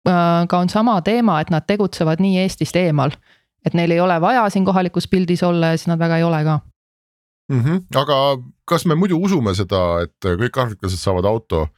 äh, 0.09 0.45
ka 0.49 0.61
on 0.61 0.69
sama 0.73 1.01
teema, 1.03 1.41
et 1.41 1.53
nad 1.55 1.67
tegutsevad 1.67 2.21
nii 2.21 2.45
Eestist 2.45 2.77
eemal. 2.77 3.17
et 3.65 3.73
neil 3.73 3.91
ei 3.91 4.01
ole 4.01 4.21
vaja 4.21 4.45
siin 4.53 4.65
kohalikus 4.65 5.09
pildis 5.09 5.43
olla 5.43 5.73
ja 5.73 5.79
siis 5.81 5.89
nad 5.89 5.99
väga 5.99 6.19
ei 6.21 6.25
ole 6.25 6.43
ka 6.45 6.59
mm. 7.49 7.61
-hmm. 7.61 7.81
aga 7.97 8.43
kas 8.69 8.85
me 8.87 8.95
muidu 8.95 9.17
usume 9.17 9.55
seda, 9.55 10.05
et 10.05 10.21
kõik 10.25 10.61
aafriklased 10.61 11.01
saavad 11.01 11.25
auto 11.25 11.69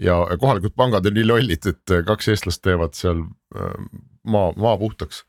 ja 0.00 0.26
kohalikud 0.40 0.74
pangad 0.76 1.06
on 1.06 1.14
nii 1.14 1.24
lollid, 1.24 1.66
et 1.66 1.94
kaks 2.06 2.28
eestlast 2.28 2.62
teevad 2.62 2.94
seal 2.94 3.22
maa, 4.26 4.52
maa 4.56 4.76
puhtaks? 4.78 5.24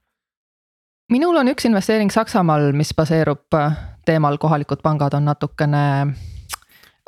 minul 1.12 1.38
on 1.40 1.48
üks 1.48 1.66
investeering 1.66 2.12
Saksamaal, 2.12 2.72
mis 2.76 2.92
baseerub 2.96 3.56
äh, 3.56 3.78
teemal 4.06 4.38
kohalikud 4.42 4.82
pangad 4.84 5.16
on 5.16 5.30
natukene 5.30 5.84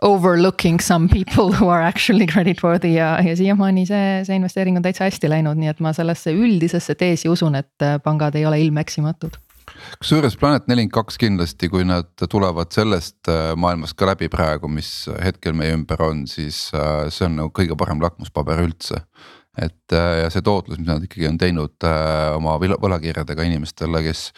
overlooking 0.02 0.80
some 0.80 1.10
people 1.12 1.52
who 1.52 1.68
are 1.68 1.84
actually 1.84 2.28
credit 2.28 2.64
worthy 2.64 2.94
ja, 2.96 3.18
ja 3.26 3.36
siiamaani 3.36 3.86
see, 3.86 4.24
see 4.24 4.40
investeering 4.40 4.80
on 4.80 4.86
täitsa 4.86 5.10
hästi 5.10 5.30
läinud, 5.30 5.60
nii 5.60 5.74
et 5.74 5.84
ma 5.84 5.92
sellesse 5.94 6.32
üldisesse 6.32 6.96
teesi 6.96 7.30
usun, 7.30 7.60
et 7.60 7.86
äh, 7.86 8.00
pangad 8.04 8.40
ei 8.40 8.46
ole 8.46 8.62
ilmeksimatud 8.62 9.40
kusjuures 10.00 10.34
Planet 10.40 10.66
nelikümmend 10.68 10.96
kaks 10.96 11.20
kindlasti, 11.22 11.68
kui 11.70 11.84
nad 11.86 12.08
tulevad 12.32 12.72
sellest 12.74 13.30
äh, 13.30 13.52
maailmast 13.60 13.98
ka 14.00 14.08
läbi 14.10 14.32
praegu, 14.32 14.72
mis 14.72 15.10
hetkel 15.24 15.54
meie 15.58 15.76
ümber 15.76 16.02
on, 16.08 16.24
siis 16.28 16.70
see 16.72 17.28
on 17.28 17.36
nagu 17.38 17.52
kõige 17.60 17.78
parem 17.80 18.02
lakmuspaber 18.02 18.64
üldse 18.64 19.04
et 19.62 19.96
äh, 19.96 20.24
ja 20.24 20.30
see 20.34 20.44
tootlus, 20.46 20.80
mis 20.80 20.90
nad 20.90 21.04
ikkagi 21.06 21.28
on 21.30 21.40
teinud 21.42 21.88
äh, 21.88 22.36
oma 22.38 22.58
võlakirjadega 22.62 23.46
inimestele, 23.48 24.02
kes 24.06 24.30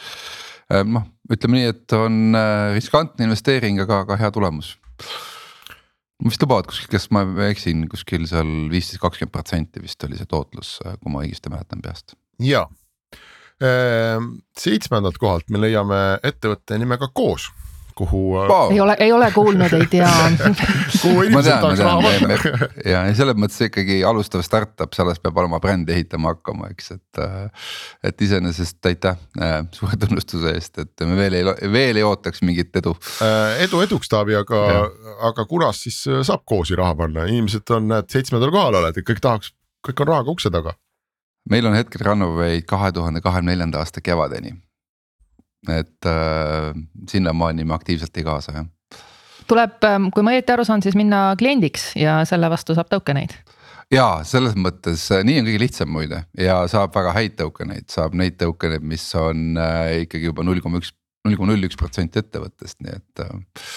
äh, 0.73 0.83
noh, 0.87 1.07
ütleme 1.31 1.59
nii, 1.59 1.73
et 1.73 1.97
on 1.97 2.37
riskantne 2.75 3.27
investeering, 3.27 3.81
aga 3.85 4.03
ka 4.09 4.19
hea 4.19 4.31
tulemus. 4.35 4.75
Vist 6.21 6.43
lubavad 6.43 6.67
kuskil, 6.69 6.91
kas 6.91 7.07
ma 7.13 7.23
eksin, 7.47 7.87
kuskil 7.89 8.27
seal 8.29 8.51
viisteist, 8.69 9.01
kakskümmend 9.01 9.33
protsenti 9.33 9.81
vist 9.81 10.03
oli 10.05 10.19
see 10.19 10.29
tootlus, 10.29 10.75
kui 11.01 11.13
ma 11.13 11.23
õigesti 11.23 11.49
mäletan 11.49 11.81
peast. 11.81 12.13
ja, 12.45 12.67
seitsmendalt 14.57 15.17
kohalt 15.21 15.49
me 15.53 15.59
leiame 15.61 15.97
ettevõtte 16.25 16.77
nimega 16.81 17.09
Koos 17.13 17.49
kuhu 17.95 18.21
wow.. 18.33 18.71
ei 18.71 18.79
ole, 18.79 18.95
ei 18.99 19.11
ole 19.11 19.29
kuulnud, 19.31 19.73
ei 19.77 19.87
tea 19.91 20.09
kuhu 21.01 21.23
inimesed 21.27 21.51
tahaks 21.63 21.83
raha 21.85 22.01
panna. 22.05 22.37
ja 22.93 23.03
selles 23.17 23.39
mõttes 23.39 23.61
ikkagi 23.67 24.01
alustav 24.07 24.43
startup, 24.45 24.93
selles 24.97 25.21
peab 25.23 25.39
olema 25.43 25.61
brändi 25.63 25.95
ehitama 25.95 26.35
hakkama, 26.35 26.71
eks, 26.75 26.91
et. 26.97 27.23
et 28.11 28.21
iseenesest 28.27 28.91
aitäh 28.91 29.17
suure 29.75 29.97
tunnustuse 30.01 30.53
eest, 30.55 30.79
et 30.83 31.05
me 31.07 31.17
veel 31.19 31.39
ei, 31.39 31.47
veel 31.71 32.01
ei 32.01 32.05
ootaks 32.07 32.43
mingit 32.47 32.75
edu. 32.81 32.95
edu 33.63 33.81
eduks 33.85 34.11
Taavi, 34.11 34.35
aga, 34.35 34.61
aga 35.31 35.47
kunas 35.49 35.83
siis 35.85 36.03
saab 36.27 36.45
koosi 36.45 36.77
raha 36.79 36.95
panna, 37.03 37.25
inimesed 37.29 37.75
on, 37.75 37.89
näed 37.91 38.11
seitsmendal 38.11 38.53
kohal 38.53 38.81
oled, 38.81 38.97
et 38.97 39.07
kõik 39.07 39.23
tahaks, 39.23 39.53
kõik 39.87 40.03
on 40.03 40.13
rahaga 40.13 40.33
ukse 40.35 40.53
taga 40.53 40.75
meil 41.49 41.65
on 41.65 41.73
hetkel 41.75 42.03
Runway 42.05 42.61
kahe 42.67 42.91
tuhande 42.91 43.21
kahekümne 43.21 43.51
neljanda 43.55 43.81
aasta 43.81 44.01
kevadeni. 44.01 44.53
Et 45.69 46.09
äh, 46.09 46.71
sinnamaani 47.09 47.65
me 47.65 47.75
aktiivselt 47.77 48.17
ei 48.17 48.25
kaasa 48.25 48.55
jah. 48.55 48.69
tuleb, 49.47 49.77
ähm, 49.85 50.09
kui 50.13 50.25
ma 50.25 50.33
õieti 50.35 50.53
aru 50.53 50.65
saan, 50.65 50.81
siis 50.81 50.97
minna 50.97 51.31
kliendiks 51.37 51.91
ja 51.99 52.21
selle 52.25 52.49
vastu 52.49 52.77
saab 52.77 52.89
token 52.89 53.21
eid 53.21 53.35
ja 53.91 54.07
selles 54.27 54.55
mõttes 54.59 55.03
äh, 55.13 55.25
nii 55.27 55.41
on 55.41 55.49
kõige 55.49 55.63
lihtsam 55.65 55.93
muide 55.93 56.23
ja 56.39 56.61
saab 56.71 56.95
väga 56.95 57.15
häid 57.17 57.37
token 57.39 57.75
eid, 57.75 57.89
saab 57.91 58.15
neid 58.17 58.39
token 58.41 58.77
eid, 58.77 58.87
mis 58.93 59.05
on 59.19 59.59
äh, 59.59 60.01
ikkagi 60.07 60.31
juba 60.31 60.45
null 60.47 60.63
koma 60.63 60.81
üks, 60.81 60.93
null 61.27 61.37
koma 61.39 61.53
null 61.53 61.69
üks 61.69 61.79
protsenti 61.79 62.21
ettevõttest, 62.21 62.79
nii 62.83 62.95
et. 62.97 63.25
Äh, 63.25 63.67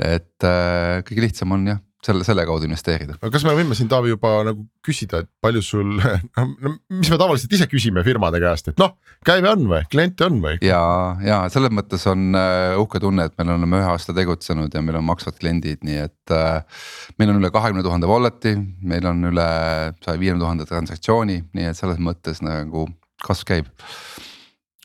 et 0.00 0.48
äh, 0.48 1.00
kõige 1.04 1.26
lihtsam 1.26 1.56
on 1.56 1.66
jah 1.68 1.80
selle, 2.04 2.24
selle 2.24 2.44
kaudu 2.48 2.66
investeerida. 2.68 3.16
aga 3.18 3.30
kas 3.34 3.44
me 3.46 3.54
võime 3.56 3.76
siin 3.76 3.88
Taavi 3.90 4.12
juba 4.12 4.32
nagu 4.46 4.64
küsida, 4.86 5.22
et 5.24 5.30
palju 5.44 5.62
sul, 5.64 5.90
no 6.36 6.46
mis 6.96 7.10
me 7.12 7.18
tavaliselt 7.20 7.52
ise 7.56 7.68
küsime 7.70 8.04
firmade 8.06 8.40
käest, 8.42 8.72
et 8.72 8.80
noh, 8.80 8.94
käive 9.26 9.50
on 9.52 9.66
või, 9.70 9.82
kliente 9.92 10.26
on 10.28 10.40
või? 10.44 10.56
ja, 10.64 10.80
ja 11.24 11.42
selles 11.52 11.74
mõttes 11.76 12.06
on 12.10 12.30
uh, 12.32 12.78
uhke 12.80 13.02
tunne, 13.02 13.28
et 13.28 13.36
me 13.38 13.48
oleme 13.56 13.82
ühe 13.82 13.90
aasta 13.92 14.16
tegutsenud 14.16 14.74
ja 14.74 14.84
meil 14.84 15.00
on 15.00 15.06
maksvad 15.10 15.38
kliendid, 15.40 15.84
nii 15.86 16.00
et 16.06 16.36
uh,. 16.36 16.86
meil 17.20 17.34
on 17.34 17.42
üle 17.42 17.52
kahekümne 17.54 17.84
tuhande 17.86 18.08
wallet'i, 18.10 18.56
meil 18.80 19.06
on 19.10 19.30
üle 19.32 19.50
saja 20.00 20.16
viiekümne 20.16 20.44
tuhande 20.44 20.68
transaktsiooni, 20.70 21.42
nii 21.56 21.70
et 21.72 21.78
selles 21.78 22.00
mõttes 22.00 22.40
nagu 22.44 22.88
kasv 23.20 23.48
käib 23.48 23.68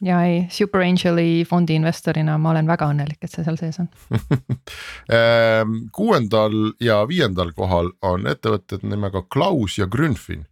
ja 0.03 0.19
ei, 0.27 0.47
Super 0.51 0.81
Angeli 0.83 1.45
fondi 1.47 1.75
investorina 1.79 2.37
ma 2.41 2.51
olen 2.51 2.67
väga 2.67 2.89
õnnelik, 2.91 3.21
et 3.23 3.31
see 3.31 3.45
seal 3.45 3.57
sees 3.59 3.79
on 3.79 3.87
ehm, 5.17 5.77
kuuendal 5.95 6.73
ja 6.83 7.01
viiendal 7.07 7.53
kohal 7.55 7.93
on 8.03 8.27
ettevõtted 8.27 8.83
nimega 8.83 9.23
Klaus 9.31 9.77
ja 9.79 9.87
Grünfin. 9.87 10.45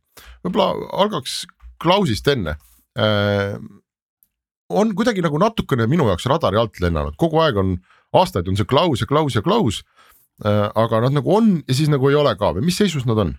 võib-olla 0.45 0.88
algaks 1.03 1.43
Klausist 1.83 2.27
enne. 2.31 2.55
Ehm, 2.95 3.65
on 4.71 4.93
kuidagi 4.95 5.23
nagu 5.25 5.39
natukene 5.41 5.88
minu 5.91 6.07
jaoks 6.07 6.29
radari 6.31 6.62
alt 6.62 6.79
lennanud, 6.79 7.17
kogu 7.19 7.41
aeg 7.43 7.59
on, 7.59 7.75
aastaid 8.15 8.47
on 8.47 8.55
see 8.55 8.69
Klaus 8.69 9.03
ja 9.03 9.09
Klaus 9.09 9.35
ja 9.35 9.43
Klaus. 9.43 9.83
Ehm, 10.45 10.69
aga 10.79 11.03
nad 11.03 11.19
nagu 11.19 11.35
on 11.35 11.57
ja 11.67 11.75
siis 11.75 11.91
nagu 11.91 12.07
ei 12.09 12.15
ole 12.15 12.31
ka 12.39 12.55
või 12.55 12.69
mis 12.69 12.79
seisus 12.79 13.03
nad 13.09 13.19
on? 13.19 13.35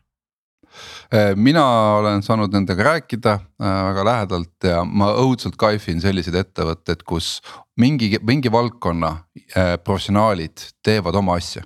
Äh, 1.14 1.34
mina 1.36 1.64
olen 1.98 2.22
saanud 2.22 2.54
nendega 2.54 2.86
rääkida 2.88 3.34
äh, 3.34 3.76
väga 3.90 4.06
lähedalt 4.08 4.66
ja 4.66 4.80
ma 4.84 5.12
õudselt 5.20 5.58
kaifin 5.60 6.00
selliseid 6.02 6.36
ettevõtteid, 6.40 7.04
kus 7.06 7.38
mingi, 7.80 8.14
mingi 8.24 8.52
valdkonna 8.52 9.12
äh, 9.54 9.76
professionaalid 9.84 10.66
teevad 10.84 11.20
oma 11.20 11.38
asja 11.40 11.64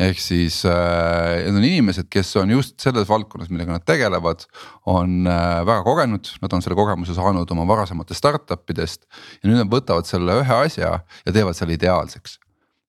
ehk 0.00 0.16
siis 0.16 0.62
need 0.64 1.58
on 1.58 1.64
inimesed, 1.66 2.06
kes 2.08 2.30
on 2.40 2.54
just 2.54 2.78
selles 2.80 3.04
valdkonnas, 3.04 3.50
millega 3.52 3.74
nad 3.74 3.82
tegelevad, 3.84 4.46
on 4.88 5.28
väga 5.28 5.82
kogenud, 5.84 6.30
nad 6.40 6.54
on 6.56 6.64
selle 6.64 6.78
kogemuse 6.78 7.12
saanud 7.12 7.52
oma 7.52 7.66
varasematest 7.68 8.22
startup 8.22 8.72
idest. 8.72 9.04
ja 9.42 9.50
nüüd 9.50 9.60
nad 9.60 9.68
võtavad 9.68 10.08
selle 10.08 10.38
ühe 10.40 10.56
asja 10.70 11.02
ja 11.04 11.34
teevad 11.36 11.58
selle 11.58 11.76
ideaalseks 11.76 12.38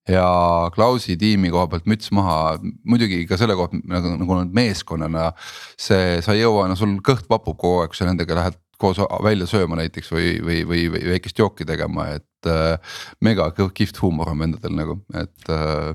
ja 0.08 0.26
Klausi 0.74 1.16
tiimi 1.18 1.50
koha 1.52 1.68
pealt 1.70 1.86
müts 1.90 2.10
maha, 2.14 2.56
muidugi 2.88 3.22
ka 3.30 3.38
selle 3.40 3.56
pealt 3.58 3.74
nagu, 3.78 4.16
nagu 4.20 4.38
nad 4.40 4.54
meeskonnana. 4.56 5.30
see, 5.78 6.20
sa 6.24 6.34
ei 6.34 6.42
jõua, 6.42 6.66
no 6.70 6.76
sul 6.78 6.96
kõht 7.04 7.28
vapub 7.30 7.58
kogu 7.58 7.82
aeg, 7.82 7.92
kui 7.92 8.00
sa 8.00 8.08
nendega 8.08 8.38
lähed 8.38 8.58
koos 8.82 8.98
välja 9.22 9.46
sööma 9.46 9.78
näiteks 9.78 10.10
või, 10.10 10.32
või, 10.42 10.62
või, 10.66 10.88
või 10.90 11.04
väikest 11.12 11.38
jooki 11.38 11.66
tegema, 11.68 12.08
et 12.16 12.50
äh, 12.50 12.96
mega 13.22 13.52
kihvt 13.54 14.02
huumor 14.02 14.32
on 14.32 14.42
vendadel 14.42 14.74
nagu, 14.74 14.98
et 15.14 15.52
äh,. 15.54 15.94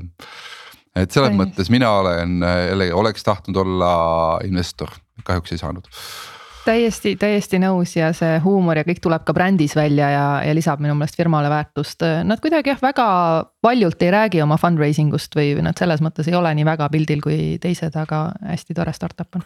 et 0.97 1.12
selles 1.13 1.36
mõttes 1.36 1.67
mina 1.69 1.91
olen 1.99 2.39
jällegi, 2.41 2.95
oleks 2.95 3.27
tahtnud 3.27 3.60
olla 3.62 3.91
investor, 4.47 4.95
kahjuks 5.27 5.53
ei 5.53 5.62
saanud 5.62 5.91
täiesti, 6.67 7.15
täiesti 7.19 7.60
nõus 7.62 7.95
ja 7.95 8.12
see 8.15 8.38
huumor 8.43 8.80
ja 8.80 8.86
kõik 8.88 8.99
tuleb 9.03 9.23
ka 9.27 9.36
brändis 9.36 9.75
välja 9.77 10.10
ja, 10.12 10.25
ja 10.45 10.56
lisab 10.58 10.82
minu 10.84 10.95
meelest 10.97 11.17
firmale 11.19 11.49
väärtust. 11.51 12.06
Nad 12.27 12.43
kuidagi 12.43 12.73
jah, 12.73 12.82
väga 12.84 13.08
paljult 13.63 14.03
ei 14.03 14.12
räägi 14.13 14.43
oma 14.43 14.60
fundraising 14.62 15.15
ust 15.15 15.36
või 15.38 15.56
nad 15.63 15.80
selles 15.80 16.03
mõttes 16.06 16.30
ei 16.30 16.38
ole 16.38 16.53
nii 16.58 16.67
väga 16.67 16.89
pildil 16.93 17.23
kui 17.23 17.39
teised, 17.63 17.95
aga 17.99 18.27
hästi 18.51 18.77
tore 18.77 18.93
startup 18.95 19.39
on. 19.39 19.45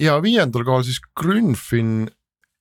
ja 0.00 0.16
viiendal 0.22 0.64
kohal 0.64 0.86
siis 0.86 1.02
Grünfin 1.18 2.06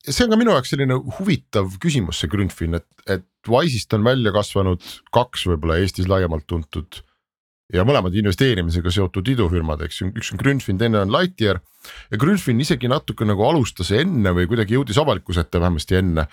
see 0.06 0.26
on 0.26 0.34
ka 0.34 0.40
minu 0.40 0.54
jaoks 0.54 0.74
selline 0.74 0.98
huvitav 1.20 1.78
küsimus, 1.82 2.20
see 2.22 2.30
Grünfin, 2.32 2.78
et, 2.78 2.88
et 3.10 3.26
Wise'ist 3.50 3.94
on 3.98 4.06
välja 4.06 4.34
kasvanud 4.36 4.84
kaks 5.14 5.46
võib-olla 5.50 5.80
Eestis 5.82 6.10
laiemalt 6.10 6.46
tuntud 6.50 7.02
ja 7.74 7.86
mõlemad 7.88 8.14
investeerimisega 8.18 8.92
seotud 8.94 9.28
idufirmad, 9.32 9.82
eks 9.88 10.02
ju, 10.02 10.10
üks 10.14 10.32
on 10.34 10.42
Grünfin, 10.42 10.78
teine 10.82 11.02
on 11.02 11.14
Lightyear. 11.14 11.62
ja 12.12 12.18
Grünfin 12.22 12.62
isegi 12.62 12.90
natuke 12.92 13.26
nagu 13.26 13.46
alustas 13.48 13.92
enne 13.92 14.34
või 14.38 14.48
kuidagi 14.50 14.78
jõudis 14.78 15.00
avalikkuse 15.02 15.46
ette 15.46 15.62
vähemasti 15.62 16.00
enne. 16.02 16.28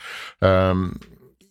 Ehm, 0.44 0.88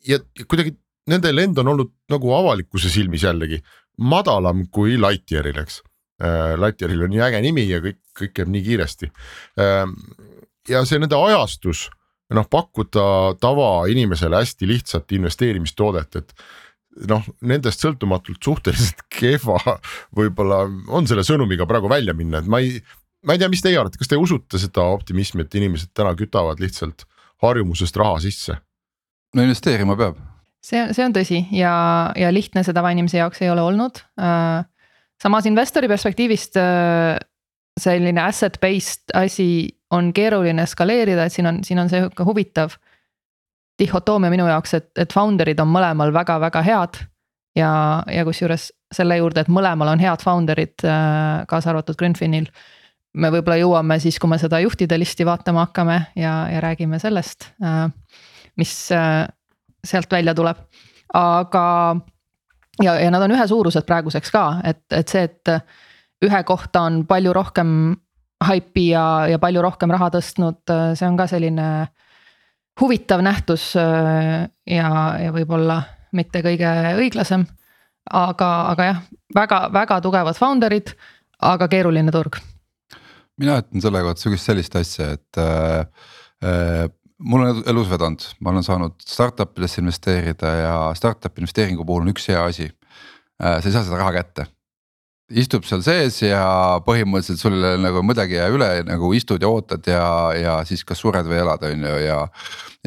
ja 0.05 0.19
kuidagi 0.45 0.75
nende 1.09 1.31
lend 1.33 1.57
on 1.57 1.73
olnud 1.73 1.93
nagu 2.09 2.33
avalikkuse 2.33 2.89
silmis 2.89 3.25
jällegi 3.25 3.61
madalam 3.97 4.67
kui 4.69 4.97
Lightyearil, 5.01 5.57
eks. 5.63 5.81
Ehm, 6.21 6.59
Lightyearil 6.61 7.07
on 7.07 7.15
nii 7.15 7.25
äge 7.29 7.41
nimi 7.41 7.65
ja 7.69 7.81
kõik, 7.81 8.01
kõik 8.17 8.35
käib 8.37 8.53
nii 8.53 8.67
kiiresti. 8.69 9.11
Ehm, 9.57 9.97
ja 10.69 10.85
see 10.85 11.01
nende 11.01 11.17
ajastus 11.17 11.89
noh, 12.31 12.47
pakkuda 12.47 13.35
tavainimesele 13.41 14.39
hästi 14.39 14.67
lihtsat 14.69 15.11
investeerimistoodet, 15.17 16.15
et 16.15 16.33
noh, 17.09 17.27
nendest 17.47 17.83
sõltumatult 17.83 18.41
suhteliselt 18.43 19.05
kehva 19.19 19.77
võib-olla 20.17 20.63
on 20.91 21.07
selle 21.09 21.25
sõnumiga 21.27 21.67
praegu 21.69 21.91
välja 21.91 22.15
minna, 22.17 22.41
et 22.41 22.49
ma 22.51 22.61
ei, 22.63 22.81
ma 23.25 23.35
ei 23.35 23.41
tea, 23.41 23.51
mis 23.51 23.63
teie 23.63 23.79
arvate, 23.79 24.01
kas 24.01 24.11
te 24.11 24.19
usute 24.19 24.59
seda 24.61 24.85
optimismi, 24.95 25.45
et 25.45 25.55
inimesed 25.59 25.93
täna 25.97 26.13
kütavad 26.19 26.61
lihtsalt 26.63 27.05
harjumusest 27.43 27.97
raha 28.01 28.19
sisse? 28.23 28.57
no 29.35 29.45
investeerima 29.45 29.95
peab. 29.99 30.19
see, 30.65 30.83
see 30.91 31.05
on 31.05 31.15
tõsi 31.15 31.45
ja, 31.55 31.73
ja 32.19 32.31
lihtne 32.33 32.65
see 32.67 32.75
tavainimese 32.75 33.21
jaoks 33.21 33.41
ei 33.43 33.51
ole 33.53 33.63
olnud. 33.63 34.03
Äh, 34.19 34.63
samas 35.21 35.47
investori 35.49 35.89
perspektiivist 35.91 36.59
äh, 36.59 37.15
selline 37.79 38.21
asset 38.21 38.59
based 38.61 39.15
asi 39.15 39.69
on 39.91 40.11
keeruline 40.15 40.65
skaleerida, 40.67 41.25
et 41.27 41.35
siin 41.35 41.47
on, 41.47 41.61
siin 41.67 41.79
on 41.81 41.89
see 41.91 42.03
ka 42.15 42.25
huvitav 42.27 42.75
dihhotoomia 43.81 44.31
minu 44.33 44.45
jaoks, 44.49 44.75
et, 44.77 44.91
et 45.01 45.13
founder'id 45.13 45.59
on 45.63 45.71
mõlemal 45.71 46.13
väga-väga 46.15 46.61
head. 46.67 47.01
ja, 47.55 47.71
ja 48.07 48.23
kusjuures 48.23 48.69
selle 48.95 49.17
juurde, 49.19 49.43
et 49.43 49.51
mõlemal 49.51 49.91
on 49.93 50.03
head 50.03 50.23
founder'id, 50.23 50.85
äh, 50.87 51.41
kaasa 51.47 51.71
arvatud 51.71 51.97
Grünfinil. 51.99 52.47
me 53.13 53.27
võib-olla 53.27 53.57
jõuame 53.59 53.99
siis, 53.99 54.19
kui 54.19 54.29
me 54.31 54.37
seda 54.39 54.61
juhtide 54.63 54.95
listi 54.99 55.25
vaatama 55.27 55.65
hakkame 55.65 55.97
ja, 56.15 56.47
ja 56.47 56.61
räägime 56.63 56.99
sellest, 56.99 57.49
äh, 57.63 57.89
mis 58.55 58.75
äh, 58.95 59.27
sealt 59.83 60.11
välja 60.11 60.35
tuleb, 60.35 60.57
aga. 61.13 61.65
ja, 62.83 62.99
ja 62.99 63.11
nad 63.11 63.25
on 63.25 63.35
ühesuurused 63.35 63.87
praeguseks 63.87 64.31
ka, 64.31 64.45
et, 64.63 64.85
et 64.91 65.07
see, 65.07 65.27
et 65.27 65.55
ühe 66.23 66.43
kohta 66.43 66.85
on 66.87 67.03
palju 67.09 67.33
rohkem 67.33 67.95
haipi 68.41 68.87
ja, 68.93 69.27
ja 69.29 69.39
palju 69.39 69.61
rohkem 69.61 69.91
raha 69.91 70.09
tõstnud, 70.13 70.63
see 70.97 71.07
on 71.07 71.17
ka 71.17 71.27
selline 71.29 71.67
huvitav 72.79 73.23
nähtus 73.25 73.71
äh, 73.79 74.45
ja, 74.67 74.91
ja 75.19 75.33
võib-olla 75.35 75.81
mitte 76.15 76.43
kõige 76.45 76.69
õiglasem. 76.99 77.45
aga, 78.11 78.47
aga 78.71 78.85
jah, 78.87 79.01
väga-väga 79.35 79.99
tugevad 80.01 80.37
founder'id, 80.37 80.95
aga 81.39 81.67
keeruline 81.71 82.11
turg. 82.11 82.39
mina 83.37 83.59
ütlen 83.61 83.81
selle 83.81 84.01
kohta 84.01 84.21
sihukest 84.21 84.49
sellist 84.49 84.75
asja, 84.75 85.11
et 85.17 85.37
äh, 85.37 85.85
äh, 86.43 86.87
mul 87.19 87.45
on 87.45 87.63
elus 87.67 87.89
vedanud, 87.89 88.25
ma 88.39 88.53
olen 88.53 88.63
saanud 88.65 88.97
startup 89.05 89.57
idesse 89.57 89.81
investeerida 89.81 90.55
ja 90.57 90.75
startup 90.95 91.37
investeeringu 91.37 91.85
puhul 91.85 92.07
on 92.07 92.15
üks 92.15 92.27
hea 92.31 92.43
asi 92.43 92.69
äh,. 92.69 93.59
sa 93.61 93.67
ei 93.67 93.71
saa 93.71 93.83
seda 93.83 94.01
raha 94.01 94.17
kätte 94.21 94.47
istub 95.37 95.65
seal 95.67 95.83
sees 95.85 96.19
ja 96.23 96.43
põhimõtteliselt 96.85 97.41
sul 97.41 97.57
nagu 97.81 98.03
midagi 98.05 98.37
ei 98.37 98.41
jää 98.41 98.55
üle, 98.55 98.69
nagu 98.87 99.11
istud 99.15 99.43
ja 99.43 99.51
ootad 99.51 99.87
ja, 99.87 100.05
ja 100.37 100.55
siis 100.67 100.83
kas 100.87 101.01
sured 101.03 101.27
või 101.27 101.39
elad, 101.41 101.63
on 101.67 101.85
ju, 101.87 101.93
ja. 102.05 102.17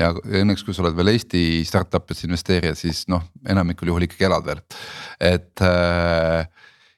ja 0.00 0.10
õnneks, 0.14 0.64
kui 0.66 0.76
sa 0.76 0.84
oled 0.84 0.96
veel 0.98 1.14
Eesti 1.14 1.62
startup'isse 1.68 2.28
investeerija, 2.28 2.74
siis 2.78 3.04
noh, 3.12 3.24
enamikul 3.48 3.92
juhul 3.92 4.08
ikkagi 4.08 4.28
elad 4.28 4.48
veel, 4.48 4.64
et 5.22 5.64
äh, 5.64 6.42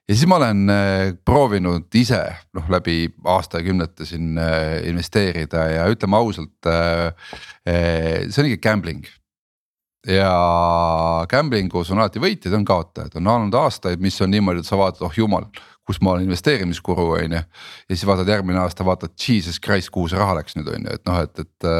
ja 0.06 0.14
siis 0.14 0.26
ma 0.30 0.40
olen 0.40 0.64
äh, 0.72 1.12
proovinud 1.26 2.00
ise 2.00 2.22
noh, 2.56 2.66
läbi 2.72 3.04
aastakümnete 3.36 4.08
siin 4.08 4.40
äh, 4.40 4.80
investeerida 4.90 5.68
ja 5.74 5.86
ütleme 5.92 6.18
ausalt, 6.18 6.56
see 7.66 8.42
on 8.42 8.50
ikka 8.50 8.68
gambling 8.70 9.06
ja 10.06 11.26
gambling 11.30 11.74
us 11.74 11.90
on 11.90 12.02
alati 12.02 12.22
võitjaid, 12.22 12.54
on 12.54 12.66
kaotajaid, 12.66 13.16
on 13.18 13.32
olnud 13.32 13.56
aastaid, 13.58 14.02
mis 14.02 14.18
on 14.22 14.30
niimoodi, 14.30 14.62
et 14.62 14.68
sa 14.68 14.78
vaatad, 14.78 15.02
oh 15.06 15.18
jumal, 15.18 15.48
kus 15.86 16.00
ma 16.02 16.14
olen 16.14 16.26
investeerimiskuru 16.26 17.10
on 17.16 17.36
ju. 17.38 17.42
ja 17.42 17.92
siis 17.92 18.06
vaatad 18.06 18.28
järgmine 18.30 18.58
aasta, 18.62 18.86
vaatad 18.86 19.14
jesus 19.28 19.60
christ, 19.62 19.90
kuhu 19.94 20.10
see 20.10 20.18
raha 20.18 20.38
läks 20.40 20.58
nüüd 20.58 20.70
on 20.72 20.88
ju, 20.88 20.94
et 20.94 21.06
noh, 21.06 21.20
et, 21.22 21.44
et 21.44 21.70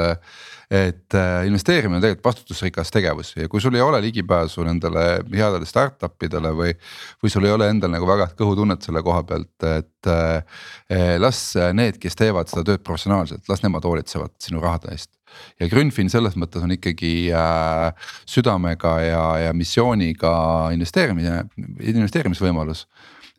et 0.67 1.15
äh, 1.15 1.45
investeerimine 1.47 2.01
on 2.01 2.03
tegelikult 2.03 2.27
vastutusrikas 2.27 2.91
tegevus 2.91 3.29
ja 3.37 3.47
kui 3.49 3.63
sul 3.63 3.77
ei 3.79 3.85
ole 3.85 4.01
ligipääsu 4.03 4.65
nendele 4.67 5.05
headele 5.31 5.67
startup 5.69 6.23
idele 6.27 6.51
või. 6.51 6.73
või 7.23 7.31
sul 7.31 7.47
ei 7.47 7.55
ole 7.55 7.69
endal 7.71 7.93
nagu 7.95 8.09
väga 8.09 8.33
kõhutunnet 8.35 8.83
selle 8.83 9.03
koha 9.07 9.23
pealt, 9.29 9.69
et 9.71 10.11
äh, 10.11 10.65
las 11.23 11.53
need, 11.73 12.01
kes 12.03 12.19
teevad 12.19 12.51
seda 12.51 12.67
tööd 12.67 12.83
professionaalselt, 12.83 13.47
las 13.49 13.63
nemad 13.63 13.87
hoolitsevad 13.87 14.35
sinu 14.43 14.65
rahade 14.65 14.91
eest 14.91 15.16
ja 15.61 15.69
Grünfin 15.73 16.11
selles 16.13 16.37
mõttes 16.39 16.65
on 16.65 16.75
ikkagi 16.77 17.31
äh, 17.35 18.09
südamega 18.29 18.97
ja, 19.05 19.23
ja 19.47 19.53
missiooniga 19.57 20.33
investeerimine, 20.77 21.45
investeerimisvõimalus. 21.81 22.87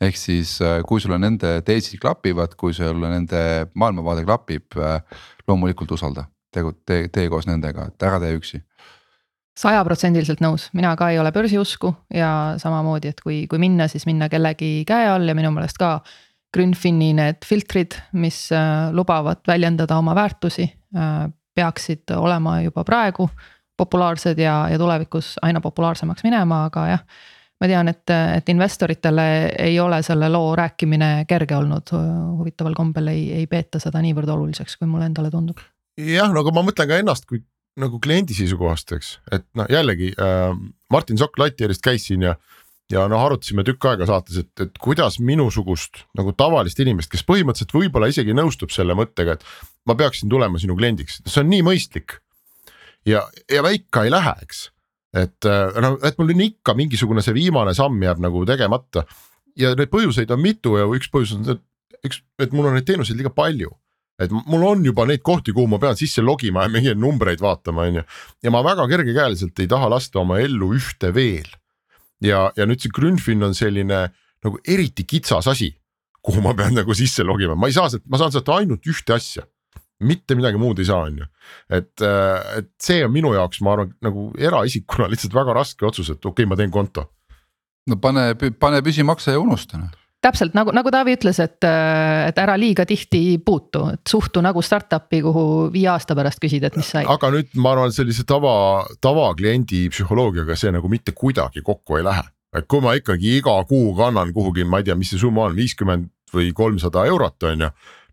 ehk 0.02 0.18
siis 0.18 0.60
äh, 0.62 0.82
kui 0.86 1.02
sulle 1.02 1.20
nende 1.20 1.62
teesid 1.66 2.00
klapivad, 2.02 2.56
kui 2.56 2.74
sulle 2.74 3.10
nende 3.10 3.68
maailmavaade 3.74 4.26
klapib 4.26 4.78
äh,, 4.78 5.02
loomulikult 5.48 5.92
usalda 5.92 6.28
tegu, 6.54 6.74
tee, 6.86 7.08
tee 7.14 7.30
koos 7.30 7.48
nendega, 7.48 7.90
et 7.92 8.04
ära 8.04 8.20
tee 8.24 8.36
üksi 8.38 8.62
sajaprotsendiliselt 9.58 10.42
nõus, 10.44 10.68
mina 10.78 10.94
ka 10.98 11.10
ei 11.12 11.20
ole 11.22 11.32
börsiusku 11.34 11.92
ja 12.14 12.30
samamoodi, 12.62 13.12
et 13.14 13.22
kui, 13.24 13.42
kui 13.50 13.62
minna, 13.62 13.88
siis 13.90 14.06
minna 14.10 14.30
kellegi 14.30 14.84
käe 14.88 15.10
all 15.10 15.28
ja 15.28 15.36
minu 15.38 15.52
meelest 15.56 15.80
ka. 15.82 15.98
Grünfini 16.56 17.10
need 17.12 17.44
filtrid, 17.44 17.98
mis 18.16 18.46
äh, 18.56 18.88
lubavad 18.96 19.42
väljendada 19.50 19.98
oma 20.00 20.14
väärtusi, 20.16 20.64
äh, 20.96 21.26
peaksid 21.58 22.13
olema 22.17 22.60
juba 22.62 22.86
praegu 22.88 23.30
populaarsed 23.78 24.39
ja, 24.41 24.60
ja 24.72 24.78
tulevikus 24.82 25.36
aina 25.46 25.62
populaarsemaks 25.62 26.26
minema, 26.26 26.63
aga 26.70 26.86
jah. 26.91 27.04
ma 27.62 27.70
tean, 27.70 27.89
et, 27.89 28.13
et 28.38 28.50
investoritele 28.54 29.28
ei 29.65 29.80
ole 29.82 30.02
selle 30.06 30.30
loo 30.30 30.56
rääkimine 30.58 31.26
kerge 31.30 31.58
olnud, 31.58 31.93
huvitaval 32.38 32.78
kombel 32.78 33.13
ei, 33.13 33.32
ei 33.41 33.48
peeta 33.48 33.82
seda 33.82 34.02
niivõrd 34.02 34.30
oluliseks, 34.34 34.78
kui 34.78 34.89
mulle 34.89 35.10
endale 35.10 35.34
tundub 35.34 35.62
jah, 35.98 36.30
no 36.32 36.43
aga 36.43 36.54
ma 36.54 36.65
mõtlen 36.67 36.89
ka 36.89 37.00
ennast 37.02 37.28
kui 37.30 37.41
nagu 37.78 38.00
kliendi 38.02 38.36
seisukohast, 38.38 38.93
eks, 38.98 39.12
et 39.34 39.46
noh, 39.58 39.67
jällegi 39.70 40.12
äh, 40.17 40.52
Martin 40.93 41.20
Sokk 41.20 41.38
Lattierist 41.41 41.84
käis 41.86 42.08
siin 42.10 42.26
ja. 42.26 42.38
Ja 42.91 43.04
noh, 43.12 43.23
arutasime 43.26 43.65
tükk 43.67 43.89
aega 43.89 44.08
saates, 44.08 44.39
et, 44.43 44.52
et 44.63 44.80
kuidas 44.82 45.19
minusugust 45.23 46.04
nagu 46.17 46.34
tavalist 46.38 46.80
inimest, 46.84 47.12
kes 47.12 47.26
põhimõtteliselt 47.28 47.76
võib-olla 47.76 48.10
isegi 48.12 48.36
nõustub 48.38 48.71
selle 48.73 48.95
mõttega, 48.97 49.38
et. 49.38 49.45
ma 49.88 49.95
peaksin 49.95 50.30
tulema 50.32 50.60
sinu 50.60 50.76
kliendiks, 50.76 51.21
see 51.26 51.43
on 51.43 51.52
nii 51.52 51.65
mõistlik. 51.67 52.19
ja, 53.08 53.26
ja 53.52 53.63
ma 53.63 53.73
ikka 53.76 54.06
ei 54.08 54.13
lähe, 54.13 54.36
eks, 54.47 54.67
et 55.15 55.47
äh, 55.47 55.82
no, 55.84 55.97
et 56.04 56.19
mul 56.19 56.36
on 56.36 56.45
ikka 56.47 56.76
mingisugune 56.78 57.23
see 57.26 57.36
viimane 57.36 57.76
samm 57.76 58.04
jääb 58.04 58.23
nagu 58.23 58.45
tegemata. 58.45 59.06
ja 59.58 59.73
neid 59.76 59.91
põhjuseid 59.91 60.32
on 60.32 60.41
mitu 60.41 60.78
ja 60.78 60.88
üks 60.88 61.12
põhjus 61.12 61.36
on 61.36 61.43
see, 61.47 61.60
üks, 62.08 62.23
et 62.39 62.56
mul 62.56 62.69
on 62.69 62.80
neid 62.80 62.88
teenuseid 62.88 63.19
liiga 63.19 63.34
palju 63.36 63.73
et 64.17 64.34
mul 64.34 64.63
on 64.65 64.82
juba 64.86 65.06
neid 65.06 65.21
kohti, 65.26 65.54
kuhu 65.54 65.69
ma 65.69 65.80
pean 65.82 65.97
sisse 65.97 66.23
logima 66.26 66.65
ja 66.65 66.71
mingeid 66.73 66.97
numbreid 66.97 67.41
vaatama, 67.43 67.86
on 67.86 68.00
ju. 68.00 68.04
ja 68.43 68.54
ma 68.54 68.63
väga 68.65 68.88
kergekäeliselt 68.89 69.60
ei 69.62 69.69
taha 69.69 69.91
lasta 69.93 70.23
oma 70.23 70.39
ellu 70.41 70.71
ühte 70.78 71.13
veel. 71.13 71.50
Ja, 72.24 72.48
ja 72.58 72.68
nüüd 72.70 72.84
see 72.84 72.94
Grünfin 72.94 73.44
on 73.46 73.56
selline 73.58 74.08
nagu 74.46 74.62
eriti 74.68 75.06
kitsas 75.08 75.50
asi, 75.50 75.72
kuhu 76.24 76.44
ma 76.46 76.54
pean 76.58 76.76
nagu 76.78 76.96
sisse 76.98 77.26
logima, 77.26 77.56
ma 77.56 77.70
ei 77.70 77.76
saa 77.76 77.90
sealt, 77.92 78.06
ma 78.10 78.20
saan 78.22 78.34
sealt 78.36 78.50
ainult 78.56 78.88
ühte 78.90 79.16
asja. 79.16 79.48
mitte 79.98 80.36
midagi 80.38 80.60
muud 80.62 80.78
ei 80.78 80.86
saa, 80.86 81.08
on 81.10 81.16
ju, 81.18 81.26
et, 81.74 82.04
äh, 82.06 82.58
et 82.60 82.68
see 82.86 83.00
on 83.02 83.10
minu 83.10 83.32
jaoks, 83.34 83.64
ma 83.66 83.72
arvan, 83.74 83.96
nagu 84.06 84.28
eraisikuna 84.38 85.08
lihtsalt 85.10 85.34
väga 85.34 85.56
raske 85.58 85.88
otsus, 85.90 86.12
et 86.14 86.20
okei 86.22 86.46
okay,, 86.46 86.50
ma 86.50 86.58
teen 86.60 86.74
konto. 86.74 87.08
no 87.90 87.98
pane, 87.98 88.28
pane 88.62 88.84
püsimakse 88.86 89.34
ja 89.34 89.42
unusta 89.42 89.82
noh 89.82 90.07
täpselt 90.28 90.56
nagu, 90.58 90.74
nagu 90.76 90.92
Taavi 90.94 91.16
ütles, 91.18 91.40
et, 91.44 91.60
et 91.63 92.42
ära 92.42 92.58
liiga 92.60 92.86
tihti 92.88 93.22
puutu, 93.44 93.86
et 93.96 94.04
suhtu 94.10 94.44
nagu 94.46 94.63
startup'i, 94.63 95.22
kuhu 95.26 95.46
viie 95.74 95.90
aasta 95.94 96.18
pärast 96.18 96.42
küsid, 96.44 96.68
et 96.68 96.78
mis 96.80 96.92
sai. 96.96 97.06
aga 97.08 97.32
nüüd 97.34 97.54
ma 97.62 97.76
arvan, 97.76 97.94
sellise 97.96 98.28
tava, 98.28 98.86
tavakliendi 99.04 99.88
psühholoogiaga 99.94 100.58
see 100.60 100.74
nagu 100.76 100.92
mitte 100.92 101.16
kuidagi 101.18 101.63
kokku 101.66 102.00
ei 102.00 102.08
lähe. 102.08 102.28
et 102.58 102.68
kui 102.68 102.82
ma 102.84 102.96
ikkagi 102.98 103.38
iga 103.40 103.58
kuu 103.70 103.94
kannan 103.98 104.34
kuhugi, 104.34 104.66
ma 104.66 104.82
ei 104.82 104.88
tea, 104.88 104.96
mis 105.00 105.12
see 105.13 105.22
summa 105.22 105.48
on, 105.50 105.58
viiskümmend 105.58 106.12
või 106.34 106.52
kolmsada 106.56 107.06
eurot 107.08 107.44
on 107.48 107.68
ju 107.68 107.72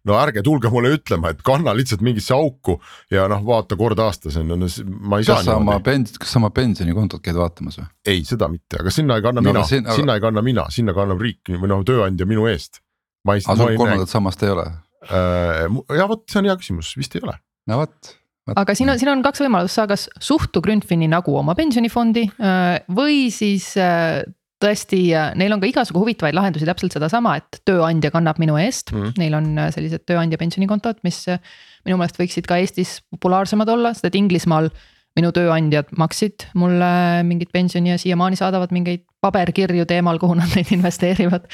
no 0.09 0.17
ärge 0.21 0.43
tulge 0.45 0.71
mulle 0.73 0.95
ütlema, 0.99 1.33
et 1.35 1.43
kanna 1.47 1.75
lihtsalt 1.77 2.05
mingisse 2.05 2.35
auku 2.37 2.77
ja 3.13 3.27
noh, 3.31 3.43
vaata 3.47 3.79
kord 3.81 4.01
aastas 4.05 4.39
on 4.41 4.53
ju, 4.53 4.59
no 4.61 4.71
ma 5.09 5.21
ei 5.21 5.29
saa. 5.29 5.41
kas 5.41 5.49
sa 5.49 5.59
oma 5.61 5.79
pens-, 5.85 6.19
kas 6.21 6.35
sa 6.35 6.41
oma 6.43 6.51
pensionikontot 6.55 7.25
käid 7.25 7.39
vaatamas 7.41 7.81
või? 7.81 7.87
ei, 8.13 8.25
seda 8.29 8.51
mitte, 8.53 8.81
aga 8.83 8.93
sinna 8.95 9.19
ei 9.21 9.25
kanna 9.25 9.45
no, 9.45 9.51
mina, 9.51 9.65
siin, 9.69 9.87
aga... 9.87 9.99
sinna 10.01 10.19
ei 10.19 10.25
kanna 10.25 10.45
mina, 10.45 10.67
sinna 10.75 10.97
kannab 10.97 11.23
riik 11.25 11.55
või 11.55 11.71
noh, 11.73 11.87
tööandja 11.87 12.29
minu 12.29 12.49
eest. 12.51 12.83
aga 13.29 13.41
sul 13.57 13.79
kolmandat 13.81 14.13
sammast 14.13 14.45
ei 14.45 14.53
ole 14.55 14.69
äh,? 15.09 15.65
ja 15.97 16.11
vot, 16.11 16.27
see 16.31 16.43
on 16.43 16.53
hea 16.53 16.59
küsimus, 16.61 16.93
vist 17.01 17.17
ei 17.17 17.25
ole. 17.25 17.39
no 17.71 17.81
vot 17.85 18.15
aga 18.53 18.77
siin 18.77 18.93
on, 18.93 19.01
siin 19.01 19.09
on 19.15 19.25
kaks 19.25 19.41
võimalust, 19.47 19.79
sa 19.79 19.87
kas 19.89 20.09
suhtu 20.21 20.61
Grünfini 20.65 21.09
nagu 21.09 21.33
oma 21.39 21.57
pensionifondi 21.57 22.27
äh, 22.37 22.83
või 22.93 23.31
siis 23.33 23.71
äh, 23.81 24.21
tõesti, 24.65 25.01
neil 25.39 25.55
on 25.55 25.63
ka 25.63 25.69
igasugu 25.69 26.03
huvitavaid 26.03 26.37
lahendusi, 26.37 26.67
täpselt 26.69 26.97
sedasama, 26.97 27.37
et 27.41 27.61
tööandja 27.69 28.11
kannab 28.15 28.41
minu 28.43 28.57
eest 28.61 28.93
mm. 28.93 29.03
-hmm. 29.03 29.21
Neil 29.21 29.39
on 29.39 29.53
äh, 29.59 29.71
sellised 29.75 30.07
tööandja 30.09 30.41
pensionikontod, 30.41 31.03
mis 31.05 31.25
äh, 31.29 31.39
minu 31.87 32.01
meelest 32.01 32.19
võiksid 32.21 32.49
ka 32.49 32.59
Eestis 32.63 32.99
populaarsemad 33.15 33.69
olla, 33.69 33.95
sest 33.95 34.11
et 34.11 34.19
Inglismaal 34.19 34.71
minu 35.15 35.31
tööandjad 35.31 35.93
maksid 35.97 36.49
mulle 36.59 37.23
mingit 37.23 37.53
pensioni 37.55 37.93
ja 37.93 37.99
siiamaani 37.99 38.37
saadavad 38.37 38.73
mingeid 38.75 39.05
paberkirju 39.23 39.87
teemal, 39.87 40.19
kuhu 40.19 40.35
nad 40.35 40.51
neid 40.57 40.73
investeerivad. 40.77 41.47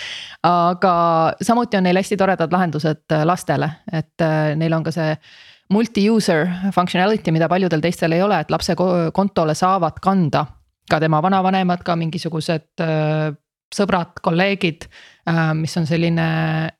aga 0.42 0.94
samuti 1.42 1.76
on 1.76 1.84
neil 1.84 2.00
hästi 2.00 2.16
toredad 2.16 2.52
lahendused 2.52 3.04
äh, 3.12 3.24
lastele, 3.24 3.70
et 3.92 4.28
neil 4.56 4.72
on 4.72 4.84
ka 4.84 4.94
see 4.94 5.16
multi-user 5.70 6.48
functionality, 6.74 7.30
mida 7.30 7.48
paljudel 7.48 7.80
teistel 7.80 8.12
ei 8.12 8.22
ole, 8.22 8.40
et 8.40 8.50
lapse 8.50 8.74
kontole 9.14 9.54
saavad 9.54 10.00
kanda 10.02 10.46
ka 10.90 11.00
tema 11.02 11.20
vanavanemad, 11.24 11.84
ka 11.86 11.96
mingisugused 11.98 12.82
äh, 12.84 13.30
sõbrad, 13.74 14.18
kolleegid, 14.24 14.88
äh, 15.30 15.46
mis 15.58 15.76
on 15.78 15.88
selline 15.88 16.26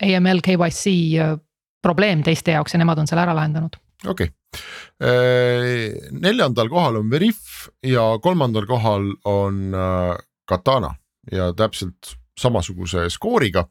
AML 0.03 0.43
KYC 0.45 0.85
äh, 1.21 1.39
probleem 1.81 2.25
teiste 2.27 2.57
jaoks 2.57 2.75
ja 2.75 2.83
nemad 2.83 3.01
on 3.01 3.09
selle 3.11 3.25
ära 3.25 3.37
lahendanud. 3.37 3.79
okei 4.07 4.29
okay., 4.29 4.37
neljandal 6.11 6.69
kohal 6.69 6.97
on 6.99 7.11
Veriff 7.13 7.69
ja 7.87 8.03
kolmandal 8.21 8.67
kohal 8.67 9.07
on 9.31 9.71
Katana 10.49 10.91
ja 11.33 11.53
täpselt 11.57 12.17
samasuguse 12.37 13.07
skooriga 13.15 13.63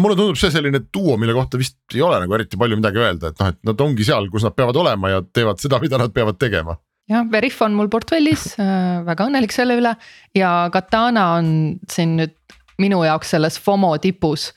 mulle 0.00 0.16
tundub 0.16 0.38
see 0.40 0.50
selline 0.52 0.80
duo, 0.94 1.18
mille 1.20 1.36
kohta 1.36 1.60
vist 1.60 1.78
ei 1.94 2.02
ole 2.04 2.18
nagu 2.22 2.34
eriti 2.34 2.58
palju 2.60 2.78
midagi 2.80 3.02
öelda, 3.02 3.30
et 3.30 3.42
noh, 3.42 3.52
et 3.52 3.60
nad 3.68 3.84
ongi 3.84 4.06
seal, 4.08 4.30
kus 4.32 4.46
nad 4.48 4.56
peavad 4.56 4.80
olema 4.80 5.12
ja 5.12 5.22
teevad 5.22 5.60
seda, 5.62 5.78
mida 5.84 6.00
nad 6.00 6.14
peavad 6.16 6.40
tegema 6.40 6.76
jah, 7.08 7.26
Veriff 7.32 7.62
on 7.64 7.76
mul 7.76 7.90
portfellis 7.92 8.52
äh,, 8.60 9.00
väga 9.06 9.28
õnnelik 9.28 9.54
selle 9.54 9.78
üle 9.80 9.94
ja 10.36 10.52
Katana 10.72 11.32
on 11.38 11.50
siin 11.90 12.16
nüüd 12.20 12.36
minu 12.78 13.02
jaoks 13.06 13.34
selles 13.34 13.58
FOMO 13.60 13.96
tipus. 14.02 14.52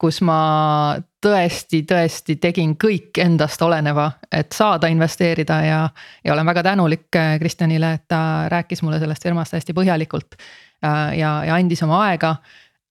kus 0.00 0.22
ma 0.24 0.96
tõesti, 1.20 1.82
tõesti 1.84 2.38
tegin 2.40 2.72
kõik 2.80 3.18
endast 3.20 3.60
oleneva, 3.60 4.06
et 4.32 4.56
saada 4.56 4.88
investeerida 4.88 5.58
ja, 5.60 5.80
ja 6.24 6.32
olen 6.32 6.48
väga 6.48 6.62
tänulik 6.70 7.16
äh, 7.20 7.34
Kristjanile, 7.38 7.92
et 7.98 8.06
ta 8.08 8.48
rääkis 8.48 8.80
mulle 8.82 8.96
sellest 9.02 9.28
firmast 9.28 9.52
hästi 9.58 9.76
põhjalikult. 9.76 10.38
Äh, 10.80 11.18
ja, 11.20 11.34
ja 11.44 11.60
andis 11.60 11.84
oma 11.84 12.00
aega 12.06 12.32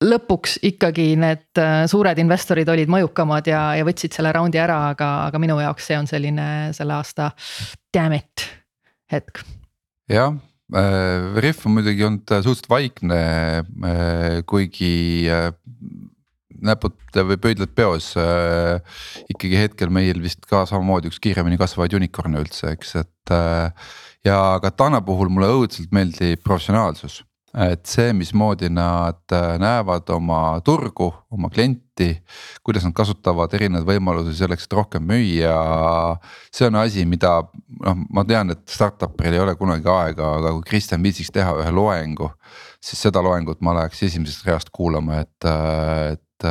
lõpuks 0.05 0.59
ikkagi 0.69 1.15
need 1.17 1.57
äh, 1.57 1.81
suured 1.89 2.21
investorid 2.21 2.69
olid 2.69 2.93
mõjukamad 2.93 3.49
ja, 3.49 3.63
ja 3.81 3.89
võtsid 3.89 4.13
selle 4.13 4.31
raundi 4.37 4.61
ära, 4.61 4.91
aga, 4.93 5.09
aga 5.31 5.41
minu 5.41 5.57
jaoks 5.59 5.89
see 5.89 5.97
on 5.97 6.07
selline 6.07 6.47
selle 6.77 6.93
aasta 6.93 7.31
damn 7.89 8.21
it 8.21 8.58
hetk. 9.11 9.43
jah 10.09 10.35
äh,, 10.73 11.35
Veriff 11.35 11.65
on 11.65 11.77
muidugi 11.77 12.05
olnud 12.07 12.31
äh, 12.31 12.43
suhteliselt 12.45 12.69
vaikne 12.71 13.21
äh,, 13.63 14.41
kuigi 14.49 15.29
äh, 15.29 15.51
näpud 16.59 16.97
või 17.15 17.39
pöidlad 17.41 17.73
peos 17.75 18.11
äh,. 18.19 18.81
ikkagi 19.31 19.63
hetkel 19.63 19.93
meil 19.93 20.21
vist 20.23 20.45
ka 20.49 20.65
samamoodi 20.69 21.11
üks 21.11 21.21
kiiremini 21.23 21.59
kasvavaid 21.61 21.95
unicorn'e 21.99 22.43
üldse, 22.43 22.75
eks, 22.75 22.95
et 23.03 23.33
äh,. 23.35 23.71
ja 24.27 24.37
Katana 24.63 25.01
puhul 25.05 25.31
mulle 25.33 25.51
õudselt 25.55 25.93
meeldib 25.95 26.43
professionaalsus 26.45 27.23
et 27.57 27.85
see, 27.89 28.13
mismoodi 28.13 28.69
nad 28.73 29.21
äh, 29.33 29.55
näevad 29.61 30.09
oma 30.13 30.59
turgu, 30.65 31.09
oma 31.33 31.49
klienti 31.49 31.88
klienti. 31.99 32.23
kuidas 32.63 32.83
nad 32.85 32.93
kasutavad 32.93 33.53
erinevaid 33.53 33.87
võimalusi 33.87 34.35
selleks, 34.37 34.65
et 34.65 34.73
rohkem 34.73 35.03
müüa. 35.03 36.17
see 36.51 36.67
on 36.67 36.75
asi, 36.75 37.05
mida 37.05 37.41
noh, 37.85 37.97
ma 38.09 38.23
tean, 38.23 38.51
et 38.51 38.63
startup'il 38.67 39.33
ei 39.33 39.39
ole 39.39 39.55
kunagi 39.55 39.87
aega, 39.87 40.35
aga 40.37 40.51
kui 40.51 40.63
Kristjan 40.69 41.03
viitsiks 41.03 41.31
teha 41.31 41.55
ühe 41.61 41.71
loengu. 41.71 42.31
siis 42.81 43.01
seda 43.01 43.21
loengut 43.21 43.61
ma 43.61 43.73
läheks 43.73 44.03
esimesest 44.03 44.45
reast 44.47 44.69
kuulama, 44.71 45.19
et, 45.19 45.45
et 46.13 46.47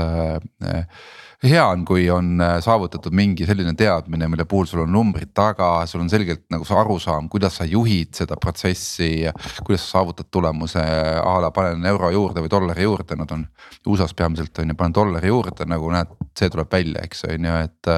hea 1.42 1.62
on, 1.62 1.84
kui 1.86 2.08
on 2.10 2.40
äh, 2.42 2.56
saavutatud 2.64 3.14
mingi 3.14 3.46
selline 3.46 3.74
teadmine, 3.78 4.26
mille 4.28 4.44
puhul 4.48 4.66
sul 4.66 4.82
on 4.82 4.92
numbrid 4.92 5.30
taga, 5.36 5.86
sul 5.86 6.02
on 6.02 6.10
selgelt 6.10 6.46
nagu 6.50 6.66
see 6.66 6.78
arusaam, 6.78 7.28
kuidas 7.30 7.60
sa 7.60 7.66
juhid 7.68 8.10
seda 8.18 8.36
protsessi. 8.40 9.10
kuidas 9.64 9.84
sa 9.86 9.98
saavutad 9.98 10.30
tulemuse 10.30 10.82
a 10.82 11.34
la 11.42 11.50
panen 11.54 11.86
euro 11.86 12.10
juurde 12.10 12.42
või 12.42 12.50
dollari 12.50 12.86
juurde, 12.86 13.16
nad 13.16 13.34
on 13.34 13.44
USA-s 13.86 14.16
peamiselt 14.18 14.58
on 14.58 14.72
ju, 14.72 14.78
panen 14.78 14.96
dollari 14.96 15.30
juurde 15.30 15.66
nagu 15.66 15.90
näed, 15.94 16.16
see 16.38 16.50
tuleb 16.50 16.72
välja, 16.72 17.04
eks 17.06 17.28
on 17.30 17.50
ju, 17.50 17.58
et. 17.66 17.92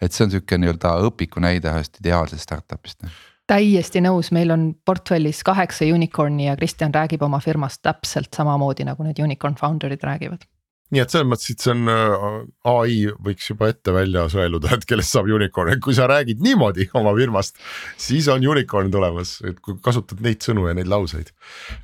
et 0.00 0.14
see 0.16 0.24
on 0.24 0.30
sihuke 0.32 0.56
nii-öelda 0.56 0.94
õpiku 1.04 1.42
näide 1.44 1.68
ühest 1.68 1.98
ideaalsest 2.00 2.46
startup'ist 2.46 3.04
täiesti 3.50 4.00
nõus, 4.00 4.30
meil 4.32 4.54
on 4.54 4.62
portfellis 4.86 5.42
kaheksa 5.44 5.84
unicorn'i 5.92 6.46
ja 6.46 6.54
Kristjan 6.56 6.94
räägib 6.94 7.20
oma 7.26 7.40
firmast 7.44 7.82
täpselt 7.82 8.32
samamoodi, 8.32 8.86
nagu 8.88 9.04
need 9.04 9.20
unicorn 9.20 9.58
founder'id 9.60 10.06
räägivad 10.06 10.46
nii 10.90 11.02
et 11.02 11.12
selles 11.12 11.28
mõttes, 11.30 11.52
et 11.52 11.62
see 11.62 11.72
on 11.74 11.90
äh, 11.92 12.24
ai 12.70 12.96
võiks 13.22 13.50
juba 13.52 13.70
ette 13.70 13.94
välja 13.94 14.26
sõeluda, 14.32 14.72
et 14.76 14.86
kellest 14.88 15.14
saab 15.14 15.30
unicorn, 15.30 15.72
et 15.74 15.82
kui 15.84 15.96
sa 15.96 16.08
räägid 16.10 16.42
niimoodi 16.44 16.88
oma 16.98 17.14
firmast, 17.18 17.58
siis 18.00 18.28
on 18.32 18.44
unicorn 18.46 18.90
tulemas, 18.92 19.38
et 19.46 19.60
kui 19.62 19.78
kasutad 19.82 20.22
neid 20.24 20.42
sõnu 20.44 20.66
ja 20.68 20.74
neid 20.76 20.90
lauseid. 20.90 21.32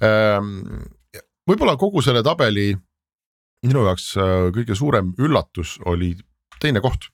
Ähm, 0.05 0.59
võib-olla 1.47 1.77
kogu 1.81 2.03
selle 2.05 2.25
tabeli 2.27 2.73
minu 3.67 3.87
jaoks 3.87 4.11
äh, 4.21 4.49
kõige 4.55 4.77
suurem 4.79 5.13
üllatus 5.23 5.77
oli 5.87 6.15
teine 6.63 6.83
koht. 6.85 7.11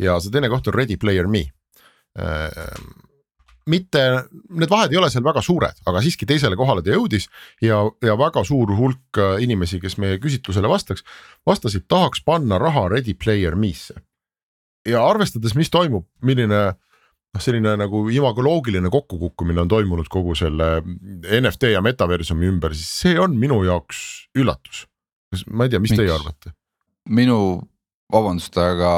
Ja 0.00 0.18
see 0.22 0.32
teine 0.34 0.50
koht 0.50 0.68
on 0.70 0.74
Ready 0.76 0.98
Player 1.00 1.28
Me. 1.30 1.46
Ähm, 2.18 3.03
mitte, 3.70 4.00
need 4.52 4.70
vahed 4.70 4.92
ei 4.92 5.00
ole 5.00 5.08
seal 5.12 5.24
väga 5.24 5.42
suured, 5.44 5.78
aga 5.88 6.02
siiski 6.04 6.28
teisele 6.28 6.56
kohale 6.58 6.84
ta 6.84 6.92
jõudis 6.92 7.28
ja, 7.64 7.80
ja 8.04 8.16
väga 8.20 8.44
suur 8.46 8.74
hulk 8.76 9.20
äh, 9.20 9.36
inimesi, 9.44 9.80
kes 9.82 9.96
meie 10.02 10.18
küsitlusele 10.22 10.68
vastaks, 10.70 11.04
vastasid, 11.48 11.86
tahaks 11.88 12.24
panna 12.26 12.58
raha 12.60 12.88
Ready 12.92 13.16
Player 13.16 13.56
Me'sse. 13.56 13.96
ja 14.88 15.04
arvestades, 15.08 15.54
mis 15.56 15.72
toimub, 15.72 16.06
milline 16.22 16.64
noh, 17.34 17.42
selline 17.42 17.76
nagu 17.80 18.04
imagoloogiline 18.12 18.90
kokkukukkumine 18.92 19.64
on 19.64 19.70
toimunud 19.72 20.10
kogu 20.12 20.36
selle 20.38 20.76
NFT 21.40 21.72
ja 21.74 21.82
metaversumi 21.84 22.50
ümber, 22.52 22.76
siis 22.76 22.90
see 23.04 23.20
on 23.20 23.38
minu 23.40 23.62
jaoks 23.64 24.28
üllatus. 24.36 24.84
ma 25.50 25.64
ei 25.64 25.72
tea, 25.72 25.80
mis 25.80 25.94
Miks? 25.94 26.02
teie 26.02 26.12
arvate? 26.14 26.52
minu 27.08 27.38
vabandust, 28.12 28.56
aga 28.60 28.92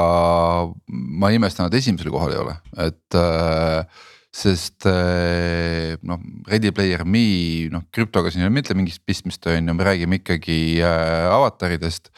ma 0.87 1.31
ei 1.31 1.39
imesta, 1.39 1.65
nad 1.65 1.73
esimesel 1.73 2.11
kohal 2.13 2.35
ei 2.35 2.43
ole, 2.43 2.53
et 2.83 3.17
äh, 3.17 4.05
sest 4.33 4.85
eh, 4.89 5.95
noh, 6.05 6.19
Ready 6.47 6.71
Player 6.75 7.05
Me 7.07 7.67
noh, 7.71 7.87
krüptoga 7.93 8.31
siin 8.31 8.43
ei 8.43 8.49
ole 8.49 8.57
mitte 8.57 8.75
mingit 8.77 8.99
pistmist, 9.05 9.45
on 9.47 9.71
ju, 9.71 9.77
me 9.77 9.87
räägime 9.87 10.19
ikkagi 10.21 10.59
äh, 10.83 11.29
avataridest. 11.31 12.11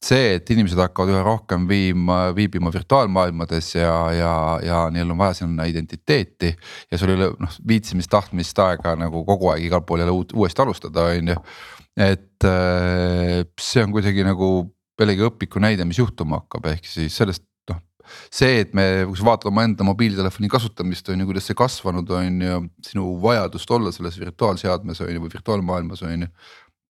see, 0.00 0.38
et 0.38 0.48
inimesed 0.48 0.80
hakkavad 0.80 1.12
üha 1.12 1.20
rohkem 1.20 1.66
viima, 1.68 2.30
viibima 2.32 2.70
virtuaalmaailmades 2.72 3.74
ja, 3.74 3.92
ja, 4.16 4.32
ja 4.64 4.78
neil 4.88 5.10
on 5.12 5.18
vaja 5.20 5.34
sinna 5.42 5.66
identiteeti. 5.68 6.54
ja 6.90 6.98
sul 6.98 7.12
ei 7.12 7.18
ole 7.18 7.34
noh 7.36 7.58
viitsimist, 7.68 8.10
tahtmist 8.10 8.58
aega 8.64 8.96
nagu 8.96 9.24
kogu 9.28 9.52
aeg 9.52 9.68
igal 9.68 9.84
pool 9.84 10.00
jälle 10.00 10.16
uut, 10.16 10.32
uuesti 10.32 10.64
alustada, 10.64 11.10
on 11.12 11.34
ju. 11.34 11.36
et 12.00 12.48
äh, 12.48 13.44
see 13.60 13.84
on 13.84 13.92
kuidagi 13.92 14.24
nagu 14.24 14.70
jällegi 15.00 15.24
õpiku 15.28 15.60
näide, 15.62 15.84
mis 15.88 16.00
juhtuma 16.00 16.42
hakkab, 16.42 16.66
ehk 16.74 16.88
siis 16.88 17.14
sellest 17.16 17.44
see, 18.32 18.60
et 18.64 18.74
me, 18.76 18.86
kui 19.08 19.18
sa 19.18 19.28
vaatad 19.30 19.50
omaenda 19.50 19.86
mobiiltelefoni 19.86 20.50
kasutamist 20.52 21.08
on 21.12 21.22
ju, 21.22 21.28
kuidas 21.30 21.48
see 21.50 21.58
kasvanud 21.58 22.10
on 22.16 22.42
ju, 22.46 22.60
sinu 22.90 23.14
vajadust 23.22 23.76
olla 23.76 23.92
selles 23.94 24.18
virtuaalseadmes 24.20 25.02
on 25.06 25.14
ju 25.14 25.24
või 25.24 25.34
virtuaalmaailmas 25.36 26.04
on 26.08 26.26
ju. 26.26 26.30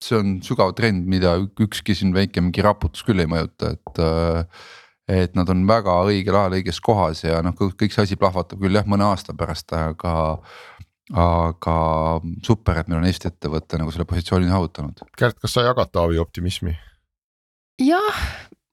see 0.01 0.17
on 0.17 0.37
sügav 0.45 0.75
trend, 0.77 1.05
mida 1.13 1.35
ükski 1.61 1.95
siin 1.97 2.15
väike 2.17 2.41
mingi 2.41 2.63
raputus 2.65 3.05
küll 3.05 3.21
ei 3.21 3.29
mõjuta, 3.29 3.75
et 3.77 4.01
äh, 4.01 4.69
et 5.11 5.35
nad 5.35 5.49
on 5.51 5.65
väga 5.67 5.97
õigel 6.07 6.37
ajal 6.39 6.55
õiges 6.61 6.79
kohas 6.85 7.25
ja 7.25 7.41
noh, 7.43 7.57
kõik 7.57 7.91
see 7.91 8.05
asi 8.05 8.19
plahvatab 8.19 8.61
küll 8.63 8.79
jah, 8.79 8.87
mõne 8.87 9.09
aasta 9.11 9.35
pärast, 9.37 9.73
aga 9.75 10.15
aga 11.11 11.75
super, 12.47 12.79
et 12.79 12.91
meil 12.91 13.01
on 13.01 13.09
Eesti 13.09 13.27
ettevõte 13.33 13.81
nagu 13.81 13.91
selle 13.91 14.07
positsiooni 14.07 14.47
saavutanud. 14.47 15.03
Kärt, 15.19 15.41
kas 15.43 15.57
sa 15.57 15.65
jagad 15.67 15.91
Taavi 15.91 16.21
optimismi? 16.23 16.77
jah, 17.81 18.25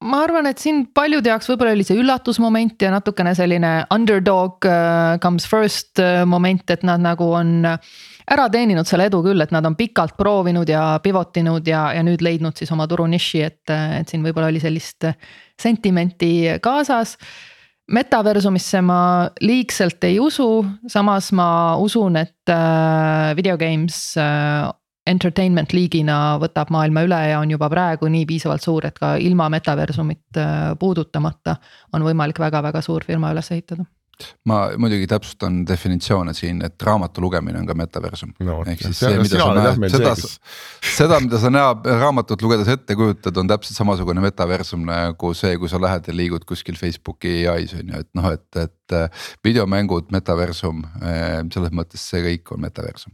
ma 0.05 0.19
arvan, 0.23 0.45
et 0.45 0.61
siin 0.61 0.83
paljude 0.93 1.31
jaoks 1.31 1.49
võib-olla 1.49 1.73
oli 1.73 1.85
see 1.87 1.97
üllatusmoment 1.97 2.83
ja 2.85 2.91
natukene 2.93 3.33
selline 3.37 3.71
underdog 3.93 4.67
uh, 4.69 5.17
comes 5.23 5.47
first 5.49 6.01
uh, 6.03 6.21
moment, 6.29 6.69
et 6.69 6.85
nad 6.85 7.01
nagu 7.01 7.31
on 7.33 7.65
ära 8.27 8.47
teeninud 8.51 8.87
selle 8.87 9.07
edu 9.09 9.21
küll, 9.25 9.41
et 9.41 9.53
nad 9.55 9.65
on 9.65 9.75
pikalt 9.79 10.17
proovinud 10.19 10.69
ja 10.69 10.97
pivot 11.03 11.37
inud 11.41 11.67
ja, 11.67 11.87
ja 11.95 12.03
nüüd 12.05 12.23
leidnud 12.25 12.57
siis 12.59 12.71
oma 12.75 12.87
turuniši, 12.89 13.43
et, 13.47 13.75
et 14.01 14.09
siin 14.11 14.25
võib-olla 14.25 14.51
oli 14.51 14.61
sellist 14.63 15.07
sentimenti 15.57 16.59
kaasas. 16.63 17.15
Metaversumisse 17.87 18.81
ma 18.83 18.99
liigselt 19.39 20.03
ei 20.03 20.17
usu, 20.19 20.59
samas 20.91 21.31
ma 21.31 21.49
usun, 21.79 22.19
et 22.19 22.51
äh, 22.51 23.31
videogames 23.37 24.01
äh, 24.19 24.67
entertainment 25.07 25.73
liigina 25.75 26.37
võtab 26.41 26.71
maailma 26.73 27.05
üle 27.07 27.19
ja 27.31 27.41
on 27.41 27.51
juba 27.53 27.69
praegu 27.71 28.09
nii 28.11 28.25
piisavalt 28.29 28.63
suur, 28.63 28.87
et 28.89 28.97
ka 28.99 29.15
ilma 29.21 29.49
metaversumit 29.53 30.39
äh, 30.41 30.71
puudutamata 30.79 31.57
on 31.93 32.07
võimalik 32.07 32.39
väga-väga 32.41 32.83
suur 32.85 33.07
firma 33.07 33.31
üles 33.35 33.51
ehitada. 33.55 33.87
Ma 34.49 34.63
muidugi 34.81 35.05
täpsustan 35.05 35.59
definitsioone 35.67 36.31
siin, 36.33 36.63
et 36.65 36.81
raamatu 36.81 37.21
lugemine 37.21 37.59
on 37.59 37.67
ka 37.69 37.75
metaversum. 37.77 38.31
No,. 38.41 38.55
ehk 38.65 38.81
siis 38.81 39.03
see, 39.03 39.11
mida 39.21 39.37
sa 39.37 39.51
näed, 39.53 39.85
seda, 39.93 40.13
seda, 40.81 41.19
mida 41.21 41.41
sa 41.41 41.51
näed 41.53 41.85
raamatut 42.01 42.41
lugedes 42.41 42.71
ette 42.73 42.97
kujutad, 42.97 43.37
on 43.37 43.51
täpselt 43.51 43.77
samasugune 43.77 44.23
metaversum 44.23 44.87
nagu 44.89 45.31
see, 45.37 45.53
kui 45.61 45.69
sa 45.69 45.77
lähed 45.83 46.09
ja 46.09 46.17
liigud 46.17 46.49
kuskil 46.49 46.79
Facebooki 46.79 47.43
ai-s 47.51 47.77
on 47.77 47.93
ju, 47.93 48.01
et 48.01 48.09
noh, 48.17 48.31
et, 48.33 48.47
et 48.57 48.97
äh, 48.97 49.29
videomängud, 49.45 50.09
metaversum, 50.15 50.81
äh, 51.03 51.37
selles 51.53 51.77
mõttes 51.77 52.09
see 52.09 52.25
kõik 52.25 52.57
on 52.57 52.65
metaversum 52.65 53.13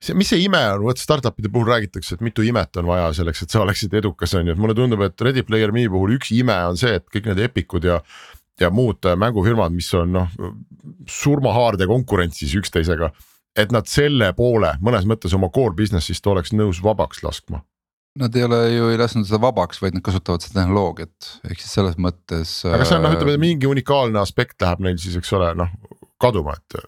see, 0.00 0.16
mis 0.16 0.30
see 0.32 0.42
ime 0.44 0.60
on, 0.74 0.84
vot 0.88 1.00
startup'ide 1.00 1.50
puhul 1.52 1.68
räägitakse, 1.70 2.16
et 2.16 2.24
mitu 2.24 2.44
imet 2.46 2.80
on 2.80 2.88
vaja 2.88 3.12
selleks, 3.20 3.44
et 3.44 3.54
sa 3.54 3.62
oleksid 3.64 3.94
edukas, 4.00 4.34
on 4.38 4.48
ju, 4.48 4.56
et 4.56 4.60
mulle 4.60 4.76
tundub, 4.76 5.02
et 5.06 5.26
Ready 5.26 5.44
Player 5.46 5.72
Me 5.76 5.86
puhul 5.92 6.16
üks 6.18 6.32
ime 6.36 6.56
on 6.70 6.78
see, 6.80 6.96
et 7.00 7.06
kõik 7.12 7.30
need 7.30 7.42
Epicud 7.50 7.86
ja. 7.88 8.00
ja 8.60 8.70
muud 8.74 9.06
mängufirmad, 9.16 9.74
mis 9.74 9.88
on 9.98 10.14
noh 10.18 10.30
surmahaarde 11.08 11.88
konkurentsis 11.90 12.54
üksteisega. 12.56 13.10
et 13.58 13.72
nad 13.74 13.88
selle 13.90 14.28
poole 14.32 14.76
mõnes 14.80 15.04
mõttes 15.10 15.32
oma 15.34 15.48
core 15.50 15.74
business'ist 15.74 16.26
oleks 16.30 16.52
nõus 16.54 16.78
vabaks 16.82 17.24
laskma. 17.24 17.64
Nad 18.20 18.36
ei 18.36 18.44
ole 18.46 18.60
ju 18.70 18.88
ei 18.90 18.98
lasknud 18.98 19.26
seda 19.26 19.40
vabaks, 19.42 19.80
vaid 19.82 19.94
nad 19.94 20.04
kasutavad 20.06 20.42
seda 20.42 20.60
tehnoloogiat, 20.60 21.28
ehk 21.48 21.58
siis 21.58 21.74
selles 21.74 21.98
mõttes. 21.98 22.52
aga 22.66 22.86
see 22.86 22.96
on 22.98 23.04
noh, 23.06 23.16
ütleme 23.18 23.36
mingi 23.42 23.66
unikaalne 23.70 24.18
aspekt 24.22 24.62
läheb 24.62 24.82
neil 24.86 24.98
siis, 25.02 25.18
eks 25.18 25.34
ole, 25.38 25.50
noh 25.58 25.70
kaduma, 26.20 26.56
et 26.58 26.80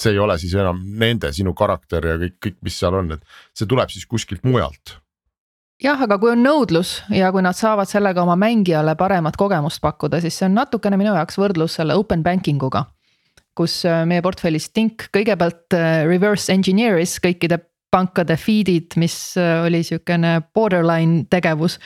see 0.00 0.14
ei 0.14 0.22
ole 0.22 0.38
siis 0.38 0.54
enam 0.54 0.80
nende, 1.00 1.32
sinu 1.34 1.54
karakter 1.58 2.06
ja 2.06 2.16
kõik, 2.20 2.38
kõik, 2.46 2.56
mis 2.66 2.78
seal 2.78 2.96
on, 2.98 3.12
et 3.18 3.38
see 3.56 3.68
tuleb 3.68 3.90
siis 3.92 4.06
kuskilt 4.06 4.46
mujalt 4.46 4.98
jah, 5.82 6.00
aga 6.04 6.18
kui 6.20 6.32
on 6.32 6.42
nõudlus 6.42 6.98
ja 7.14 7.30
kui 7.34 7.42
nad 7.44 7.56
saavad 7.56 7.90
sellega 7.90 8.22
oma 8.24 8.36
mängijale 8.38 8.96
paremat 8.98 9.38
kogemust 9.38 9.82
pakkuda, 9.84 10.20
siis 10.22 10.38
see 10.38 10.48
on 10.48 10.56
natukene 10.58 10.98
minu 11.00 11.14
jaoks 11.14 11.38
võrdlus 11.40 11.78
selle 11.78 11.96
open 11.98 12.24
banking 12.26 12.62
uga. 12.62 12.86
kus 13.58 13.80
äh, 13.90 14.04
meie 14.06 14.22
portfellis 14.22 14.68
Tink 14.70 15.08
kõigepealt 15.14 15.74
äh, 15.74 16.04
reverse 16.06 16.52
engineer'is 16.54 17.16
kõikide 17.18 17.58
pankade 17.90 18.36
feed'id, 18.38 18.94
mis 19.00 19.16
äh, 19.40 19.64
oli 19.66 19.82
sihukene 19.82 20.38
borderline 20.54 21.24
tegevus 21.30 21.78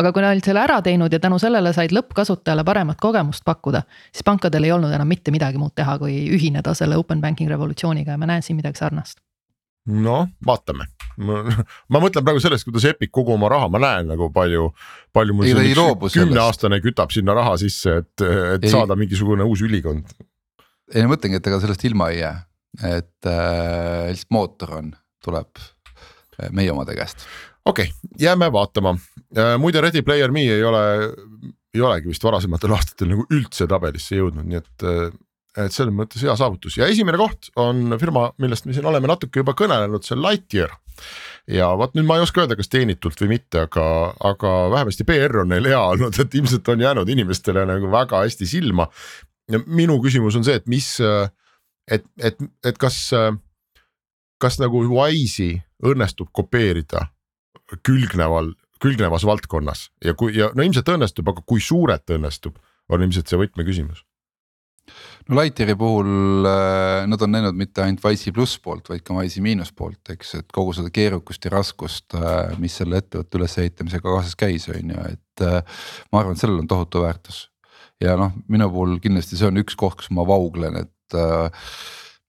aga 0.00 0.12
kui 0.12 0.24
nad 0.24 0.34
olid 0.34 0.44
selle 0.44 0.62
ära 0.62 0.80
teinud 0.84 1.12
ja 1.12 1.20
tänu 1.22 1.38
sellele 1.40 1.72
said 1.76 1.94
lõppkasutajale 1.96 2.64
paremat 2.68 3.00
kogemust 3.00 3.44
pakkuda, 3.46 3.82
siis 4.12 4.26
pankadel 4.26 4.68
ei 4.68 4.74
olnud 4.74 4.92
enam 4.92 5.08
mitte 5.08 5.32
midagi 5.34 5.60
muud 5.60 5.72
teha, 5.76 5.96
kui 6.02 6.18
ühineda 6.36 6.74
selle 6.76 6.98
open 7.00 7.22
banking 7.24 7.50
revolutsiooniga 7.52 8.14
ja 8.16 8.20
ma 8.20 8.28
näen 8.28 8.44
siin 8.44 8.58
midagi 8.60 8.82
sarnast. 8.82 9.22
Noh, 9.86 10.26
vaatame, 10.46 10.88
ma 11.92 12.02
mõtlen 12.02 12.24
praegu 12.26 12.42
sellest, 12.42 12.66
kuidas 12.66 12.88
Epic 12.90 13.12
kogu 13.14 13.36
oma 13.36 13.48
raha, 13.52 13.70
ma 13.72 13.80
näen 13.82 14.10
nagu 14.10 14.28
palju, 14.34 14.68
palju 15.14 15.36
mul 15.38 15.48
ei, 15.48 15.74
kümneaastane 16.12 16.80
kütab 16.84 17.14
sinna 17.14 17.36
raha 17.38 17.54
sisse, 17.62 18.00
et, 18.02 18.26
et 18.26 18.66
ei. 18.66 18.72
saada 18.72 18.98
mingisugune 18.98 19.46
uus 19.46 19.62
ülikond. 19.64 20.10
ei 20.92 21.06
ma 21.06 21.14
mõtlengi, 21.14 21.38
et 21.38 21.50
ega 21.52 21.62
sellest 21.62 21.86
ilma 21.86 22.10
ei 22.12 22.20
jää, 22.20 22.36
et 22.98 23.30
äh, 23.30 24.10
lihtsalt 24.10 24.34
mootor 24.34 24.78
on, 24.82 24.90
tuleb 25.24 25.54
äh, 25.62 26.50
meie 26.50 26.74
omade 26.74 26.98
käest 26.98 27.24
okei 27.66 27.84
okay,, 27.84 28.10
jääme 28.20 28.52
vaatama, 28.52 28.96
äh, 29.38 29.58
muide 29.58 29.80
Ready 29.80 30.02
Player 30.02 30.32
Me 30.32 30.40
ei 30.40 30.64
ole, 30.64 30.82
ei 31.74 31.80
olegi 31.80 32.08
vist 32.08 32.24
varasematel 32.24 32.74
aastatel 32.76 33.12
nagu 33.12 33.26
üldse 33.32 33.68
tabelisse 33.70 34.18
jõudnud, 34.20 34.46
nii 34.46 34.62
et. 34.62 34.74
Äh, 34.86 35.06
et 35.56 35.72
selles 35.72 35.94
mõttes 35.96 36.20
hea 36.20 36.34
saavutus 36.36 36.74
ja 36.76 36.84
esimene 36.92 37.16
koht 37.16 37.46
on 37.56 37.94
firma, 37.96 38.26
millest 38.44 38.66
me 38.68 38.74
siin 38.76 38.84
oleme 38.90 39.08
natuke 39.08 39.40
juba 39.40 39.54
kõnelenud, 39.56 40.04
see 40.04 40.12
on 40.12 40.20
Lightyear. 40.20 40.74
ja 41.48 41.70
vot 41.80 41.94
nüüd 41.96 42.04
ma 42.04 42.18
ei 42.18 42.24
oska 42.26 42.42
öelda, 42.42 42.58
kas 42.58 42.68
teenitult 42.68 43.22
või 43.22 43.30
mitte, 43.30 43.62
aga, 43.64 43.86
aga 44.20 44.52
vähemasti 44.74 45.06
PR 45.08 45.38
on 45.40 45.48
neil 45.54 45.64
hea 45.64 45.80
olnud, 45.80 46.20
et 46.20 46.36
ilmselt 46.36 46.68
on 46.68 46.84
jäänud 46.84 47.08
inimestele 47.08 47.64
nagu 47.72 47.88
väga 47.88 48.20
hästi 48.26 48.50
silma. 48.52 48.90
minu 49.64 49.96
küsimus 50.04 50.36
on 50.36 50.44
see, 50.44 50.60
et 50.60 50.68
mis, 50.68 50.90
et, 51.88 52.04
et, 52.20 52.46
et 52.60 52.76
kas, 52.76 53.00
kas 54.36 54.60
nagu 54.60 54.84
Wise'i 54.92 55.54
õnnestub 55.80 56.28
kopeerida 56.36 57.06
külgneval, 57.86 58.52
külgnevas 58.82 59.24
valdkonnas 59.26 59.88
ja 60.04 60.14
kui 60.18 60.36
ja 60.36 60.50
no 60.54 60.66
ilmselt 60.66 60.88
õnnestub, 60.92 61.28
aga 61.32 61.44
kui 61.46 61.62
suurelt 61.62 62.16
õnnestub, 62.16 62.58
on 62.92 63.02
ilmselt 63.02 63.30
see 63.30 63.40
võtmeküsimus 63.40 64.04
no 65.26 65.40
Lightyeari 65.40 65.74
puhul 65.78 66.46
äh, 66.46 67.06
nad 67.10 67.22
on 67.22 67.32
näinud 67.34 67.58
mitte 67.58 67.82
ainult 67.84 68.04
Wise'i 68.04 68.32
pluss 68.34 68.60
poolt, 68.62 68.88
vaid 68.92 69.02
ka 69.06 69.16
Wise'i 69.16 69.42
miinus 69.44 69.72
poolt, 69.76 70.12
eks, 70.14 70.36
et 70.40 70.54
kogu 70.54 70.74
seda 70.76 70.92
keerukust 70.94 71.46
ja 71.46 71.52
raskust, 71.56 72.06
äh, 72.14 72.54
mis 72.62 72.76
selle 72.78 73.00
ettevõtte 73.02 73.40
ülesehitamisega 73.40 74.06
kaasas 74.06 74.38
käis, 74.38 74.68
on 74.72 74.94
ju, 74.94 75.10
et 75.10 75.46
äh, 75.46 75.84
ma 76.12 76.22
arvan, 76.22 76.36
et 76.36 76.42
sellel 76.42 76.62
on 76.62 76.70
tohutu 76.70 77.02
väärtus. 77.06 77.46
ja 78.02 78.16
noh, 78.20 78.34
minu 78.52 78.68
puhul 78.70 78.98
kindlasti 79.02 79.38
see 79.38 79.48
on 79.48 79.62
üks 79.62 79.78
koht, 79.78 79.98
kus 80.02 80.12
ma 80.14 80.26
vauglen, 80.28 80.76
et 80.84 81.18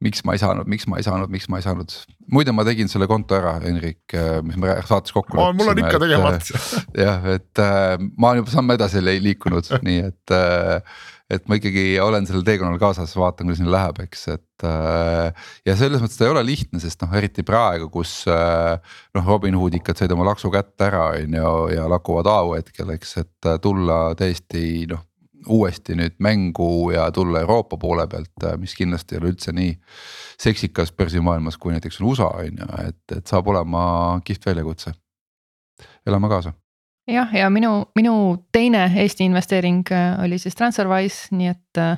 miks 0.03 0.21
ma 0.27 0.36
ei 0.38 0.41
saanud, 0.41 0.69
miks 0.69 0.86
ma 0.89 0.99
ei 0.99 1.05
saanud, 1.05 1.31
miks 1.33 1.47
ma 1.49 1.60
ei 1.60 1.65
saanud. 1.65 1.93
muide, 2.33 2.53
ma 2.53 2.65
tegin 2.67 2.89
selle 2.91 3.07
konto 3.10 3.38
ära, 3.38 3.57
Henrik, 3.63 4.13
mis 4.45 4.57
me 4.62 4.77
saates 4.86 5.15
kokku 5.15 5.38
leppisime. 5.38 5.57
mul 5.57 5.73
on 5.73 5.83
ikka 5.83 6.01
tegemata. 6.03 6.63
jah, 7.05 7.29
et 7.38 7.63
äh, 7.63 7.93
ma 8.15 8.31
olen 8.31 8.43
juba 8.43 8.53
samm 8.53 8.75
edasi 8.77 9.03
liikunud 9.07 9.71
nii 9.88 10.01
et 10.12 10.36
äh, 10.38 10.97
et 11.27 11.43
ma 11.49 11.57
ikkagi 11.60 11.97
olen 11.99 12.27
sellel 12.27 12.45
teekonnal 12.47 12.79
kaasas, 12.79 13.12
vaatan, 13.19 13.49
kuidas 13.49 13.60
neil 13.60 13.73
läheb, 13.73 13.97
eks, 14.05 14.21
et 14.31 14.67
äh,. 14.67 15.49
ja 15.67 15.75
selles 15.79 16.03
mõttes 16.03 16.19
ta 16.19 16.27
ei 16.27 16.31
ole 16.31 16.45
lihtne, 16.47 16.79
sest 16.79 17.03
noh, 17.03 17.12
eriti 17.19 17.43
praegu, 17.47 17.89
kus 17.91 18.21
äh, 18.31 18.77
noh, 19.17 19.27
Robinhood 19.27 19.75
ikka 19.79 19.97
said 19.97 20.13
oma 20.15 20.29
laksu 20.29 20.51
kätte 20.53 20.88
ära, 20.88 21.10
on 21.17 21.36
ju, 21.41 21.51
ja 21.73 21.89
lakuvad 21.91 22.31
au 22.31 22.55
hetkel, 22.55 22.95
eks, 22.95 23.17
et 23.25 23.49
äh, 23.49 23.60
tulla 23.63 23.99
täiesti 24.19 24.88
noh 24.93 25.03
uuesti 25.49 25.95
nüüd 25.97 26.17
mängu 26.23 26.91
ja 26.91 27.07
tulla 27.12 27.41
Euroopa 27.43 27.77
poole 27.77 28.07
pealt, 28.07 28.33
äh, 28.43 28.57
mis 28.60 28.75
kindlasti 28.75 29.15
ei 29.15 29.21
ole 29.21 29.33
üldse 29.33 29.53
nii 29.55 29.73
seksikas 30.41 30.93
börsimaailmas, 30.93 31.57
kui 31.57 31.73
näiteks 31.73 32.01
on 32.01 32.12
USA 32.12 32.29
on 32.41 32.62
ju, 32.62 32.69
et, 32.88 33.17
et 33.17 33.27
saab 33.27 33.47
olema 33.47 34.21
kihvt 34.25 34.45
väljakutse. 34.45 34.93
elame 36.07 36.29
kaasa 36.29 36.53
jah, 37.12 37.33
ja 37.33 37.49
minu, 37.49 37.86
minu 37.95 38.13
teine 38.51 38.91
Eesti 38.95 39.25
investeering 39.25 39.83
äh, 39.91 40.23
oli 40.23 40.39
siis 40.39 40.55
Transferwise, 40.55 41.36
nii 41.36 41.53
et 41.53 41.81
äh, 41.81 41.97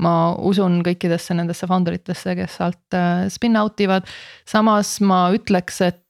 ma 0.00 0.14
usun 0.36 0.80
kõikidesse 0.84 1.34
nendesse 1.36 1.66
founder 1.68 1.98
itesse, 1.98 2.34
kes 2.36 2.56
sealt 2.56 2.96
spin 3.28 3.56
out 3.60 3.80
ivad. 3.80 4.06
samas 4.48 4.94
ma 5.00 5.26
ütleks, 5.36 5.80
et 5.84 6.09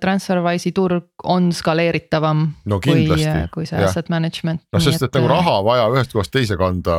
Transferwise'i 0.00 0.72
turg 0.76 1.26
on 1.30 1.50
skaleeritavam 1.54 2.44
no, 2.70 2.80
kui, 2.84 3.06
kui 3.54 3.66
see 3.68 3.80
ja. 3.80 3.88
asset 3.88 4.10
management. 4.12 4.64
noh, 4.72 4.82
sest 4.82 5.02
et, 5.02 5.08
et 5.10 5.18
nagu 5.20 5.30
raha 5.32 5.58
vaja 5.66 5.88
ühest 5.94 6.14
kohast 6.14 6.34
teise 6.34 6.58
kanda 6.60 6.96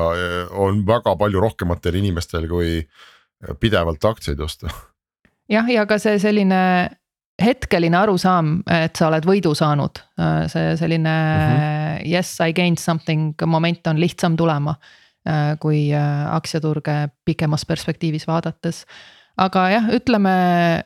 on 0.65 0.83
väga 0.87 1.15
palju 1.19 1.41
rohkematel 1.43 2.01
inimestel 2.01 2.49
kui 2.51 2.81
pidevalt 3.59 4.05
aktsiaid 4.11 4.39
osta. 4.39 4.71
jah, 5.51 5.67
ja 5.69 5.85
ka 5.89 5.99
see 6.01 6.19
selline 6.21 6.61
hetkeline 7.41 7.97
arusaam, 7.99 8.59
et 8.71 8.95
sa 8.95 9.09
oled 9.09 9.25
võidu 9.27 9.51
saanud, 9.57 9.99
äh, 10.19 10.45
see 10.51 10.75
selline 10.79 11.11
mm 11.11 11.55
-hmm. 11.55 12.05
yes 12.07 12.37
I 12.39 12.53
gained 12.53 12.79
something 12.79 13.33
moment 13.45 13.87
on 13.87 13.99
lihtsam 13.99 14.37
tulema. 14.37 14.75
Äh, 15.25 15.57
kui 15.59 15.89
äh, 15.93 16.35
aktsiaturge 16.35 17.09
pikemas 17.25 17.65
perspektiivis 17.65 18.27
vaadates, 18.27 18.85
aga 19.37 19.69
jah, 19.69 19.87
ütleme. 19.89 20.83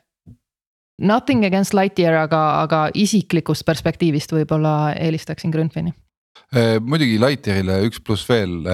Nothing 0.99 1.45
against 1.47 1.73
Lightyear, 1.73 2.17
aga, 2.25 2.41
aga 2.65 2.79
isiklikust 2.93 3.65
perspektiivist 3.65 4.33
võib-olla 4.35 4.93
eelistaksin 4.99 5.51
Grünfini. 5.51 5.93
muidugi 6.81 7.19
Lightyearile 7.21 7.77
üks 7.85 8.01
pluss 8.03 8.27
veel 8.29 8.65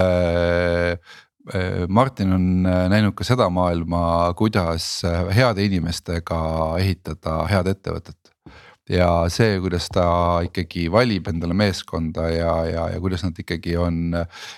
Äh, 1.53 1.88
Martin 1.88 2.33
on 2.33 2.65
äh, 2.65 2.88
näinud 2.89 3.13
ka 3.13 3.25
seda 3.25 3.45
maailma, 3.53 4.33
kuidas 4.38 5.03
äh, 5.05 5.27
heade 5.35 5.65
inimestega 5.67 6.39
ehitada 6.81 7.43
head 7.51 7.69
ettevõtet. 7.69 8.17
Ja 8.89 9.10
see, 9.34 9.58
kuidas 9.63 9.88
ta 9.93 10.06
ikkagi 10.45 10.86
valib 10.93 11.28
endale 11.32 11.58
meeskonda 11.58 12.28
ja, 12.30 12.54
ja, 12.69 12.88
ja 12.93 13.02
kuidas 13.02 13.26
nad 13.26 13.38
ikkagi 13.41 13.76
on 13.82 14.15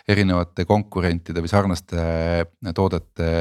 erinevate 0.07 0.67
konkurentide 0.67 1.43
või 1.43 1.51
sarnaste 1.51 2.05
toodete 2.75 3.31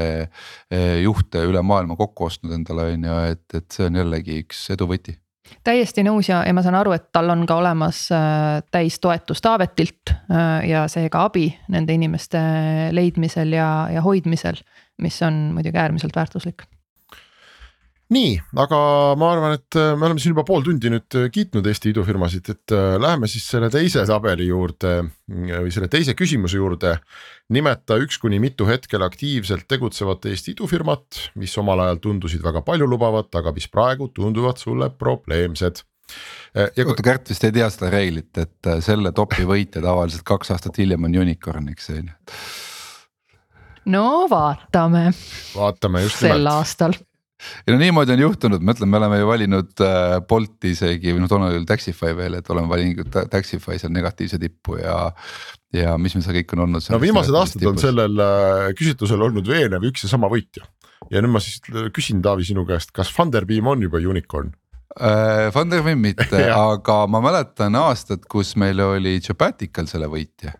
juhte 1.03 1.43
üle 1.49 1.63
maailma 1.65 1.99
kokku 1.99 2.29
ostnud 2.29 2.55
endale 2.55 2.91
on 2.95 3.07
ju, 3.09 3.21
et, 3.33 3.47
et 3.59 3.67
see 3.73 3.89
on 3.89 3.99
jällegi 3.99 4.43
üks 4.45 4.67
edu 4.75 4.87
võti 4.89 5.17
täiesti 5.63 6.03
nõus 6.05 6.29
ja, 6.29 6.41
ja 6.47 6.53
ma 6.55 6.63
saan 6.63 6.77
aru, 6.79 6.93
et 6.95 7.09
tal 7.15 7.31
on 7.33 7.45
ka 7.47 7.57
olemas 7.59 8.05
äh, 8.15 8.61
täistoetus 8.71 9.43
Taavetilt 9.43 10.13
äh, 10.13 10.67
ja 10.69 10.85
seega 10.91 11.25
abi 11.27 11.49
nende 11.73 11.95
inimeste 11.95 12.41
leidmisel 12.95 13.53
ja, 13.55 13.69
ja 13.93 14.03
hoidmisel, 14.05 14.59
mis 15.03 15.19
on 15.25 15.47
muidugi 15.55 15.79
äärmiselt 15.79 16.15
väärtuslik 16.15 16.67
nii, 18.13 18.35
aga 18.63 18.77
ma 19.19 19.31
arvan, 19.33 19.55
et 19.57 19.77
äh, 19.79 19.91
me 19.99 20.07
oleme 20.07 20.21
siin 20.23 20.31
juba 20.31 20.45
pool 20.47 20.63
tundi 20.63 20.91
nüüd 20.91 21.17
äh, 21.19 21.27
kiitnud 21.33 21.65
Eesti 21.67 21.91
idufirmasid, 21.91 22.51
et 22.53 22.75
äh, 22.75 22.95
läheme 23.01 23.27
siis 23.31 23.47
selle 23.51 23.69
teise 23.73 24.05
tabeli 24.07 24.47
juurde 24.47 24.93
või 25.27 25.73
selle 25.75 25.89
teise 25.91 26.15
küsimuse 26.15 26.59
juurde. 26.59 26.97
nimeta 27.51 27.97
üks 27.99 28.19
kuni 28.19 28.39
mitu 28.43 28.67
hetkel 28.67 29.03
aktiivselt 29.03 29.67
tegutsevat 29.67 30.25
Eesti 30.31 30.55
idufirmat, 30.55 31.19
mis 31.35 31.57
omal 31.59 31.83
ajal 31.83 31.99
tundusid 32.03 32.43
väga 32.43 32.63
paljulubavat, 32.67 33.33
aga 33.35 33.51
mis 33.55 33.67
praegu 33.71 34.07
tunduvad 34.15 34.59
sulle 34.59 34.89
probleemsed. 34.89 35.83
oota, 36.55 37.03
Kärt 37.03 37.29
vist 37.29 37.43
ei 37.43 37.51
tea 37.51 37.67
seda 37.71 37.91
reeglit, 37.91 38.31
et 38.39 38.71
selle 38.83 39.11
topi 39.11 39.43
võitja 39.43 39.83
tavaliselt 39.83 40.23
kaks 40.27 40.55
aastat 40.55 40.79
hiljem 40.79 41.03
on 41.03 41.19
unicorn, 41.25 41.67
eks 41.75 41.91
on 41.91 42.07
ju 42.07 42.15
no 43.91 44.27
vaatame. 44.31 45.11
vaatame 45.55 46.01
just 46.03 46.21
nimelt. 46.21 46.37
sel 46.39 46.51
aastal 46.51 46.97
ja 47.37 47.73
no 47.73 47.77
niimoodi 47.81 48.13
on 48.15 48.23
juhtunud, 48.23 48.63
ma 48.65 48.73
ütlen, 48.75 48.89
me 48.91 48.99
oleme 48.99 49.19
ju 49.21 49.29
valinud 49.29 49.83
äh, 49.85 50.17
Bolti 50.29 50.73
isegi 50.73 51.13
või 51.13 51.23
noh, 51.23 51.31
toona 51.31 51.51
oli 51.51 51.67
Taxify 51.69 52.15
veel, 52.17 52.39
et 52.39 52.51
oleme 52.53 52.71
valinud 52.71 53.17
Taxify 53.31 53.77
seal 53.77 53.93
negatiivse 53.93 54.39
tippu 54.41 54.79
ja. 54.81 54.97
ja 55.75 55.95
mis 56.01 56.17
meil 56.17 56.25
seal 56.25 56.39
kõik 56.39 56.55
on 56.57 56.65
olnud. 56.67 56.91
no 56.93 57.01
viimased 57.01 57.37
aastad 57.37 57.61
tipus. 57.61 57.75
on 57.75 57.81
sellel 57.83 58.23
äh, 58.23 58.67
küsitlusel 58.77 59.25
olnud 59.29 59.49
veenev 59.49 59.85
üks 59.91 60.07
ja 60.07 60.11
sama 60.13 60.31
võitja. 60.33 60.65
ja 61.13 61.23
nüüd 61.23 61.35
ma 61.35 61.43
siis 61.43 61.61
küsin 61.95 62.23
Taavi 62.25 62.47
sinu 62.47 62.65
käest, 62.69 62.93
kas 62.95 63.13
Funderbeam 63.13 63.69
on 63.73 63.85
juba 63.85 64.01
unicorn? 64.01 64.53
Äh, 64.97 65.49
Funderbeam 65.53 66.01
mitte 66.01 66.47
aga 66.69 67.03
ma 67.11 67.21
mäletan 67.23 67.77
aastat, 67.77 68.25
kus 68.29 68.55
meil 68.57 68.81
oli 68.81 69.19
Jobatical 69.21 69.89
selle 69.89 70.09
võitja 70.11 70.57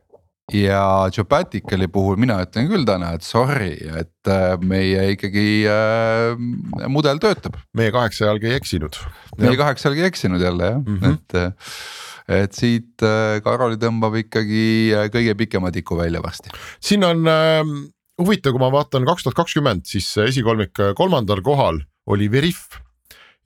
ja 0.54 1.10
Jobaticali 1.12 1.90
puhul 1.92 2.16
mina 2.20 2.40
ütlen 2.46 2.70
küll 2.72 2.86
täna, 2.88 3.12
et 3.18 3.26
sorry, 3.28 3.74
et 4.00 4.32
äh, 4.32 4.56
meie 4.64 5.10
ikkagi 5.16 5.48
äh, 5.68 6.88
mudel 6.88 7.20
töötab. 7.20 7.58
meie 7.76 7.92
kaheksa 7.92 8.30
jalga 8.30 8.48
ei 8.48 8.56
eksinud. 8.56 8.96
meie 9.42 9.58
kaheksa 9.60 9.90
jalga 9.90 10.06
ei 10.06 10.12
eksinud 10.14 10.42
jälle 10.42 10.72
jah 10.72 10.80
mm, 10.80 10.98
-hmm. 11.02 11.14
et, 11.14 11.36
äh, 11.36 12.42
et 12.44 12.56
siit 12.56 13.04
äh, 13.04 13.42
Karoli 13.44 13.76
tõmbab 13.82 14.16
ikkagi 14.24 14.96
äh, 14.96 15.12
kõige 15.12 15.36
pikema 15.36 15.72
tiku 15.72 16.00
välja 16.00 16.24
varsti. 16.24 16.50
siin 16.80 17.04
on 17.04 17.28
äh, 17.28 17.62
huvitav, 18.22 18.56
kui 18.56 18.64
ma 18.64 18.72
vaatan 18.72 19.06
kaks 19.06 19.28
tuhat 19.28 19.36
kakskümmend, 19.36 19.86
siis 19.86 20.08
esikolmik 20.18 20.80
kolmandal 20.96 21.44
kohal 21.44 21.84
oli 22.08 22.32
Veriff 22.32 22.80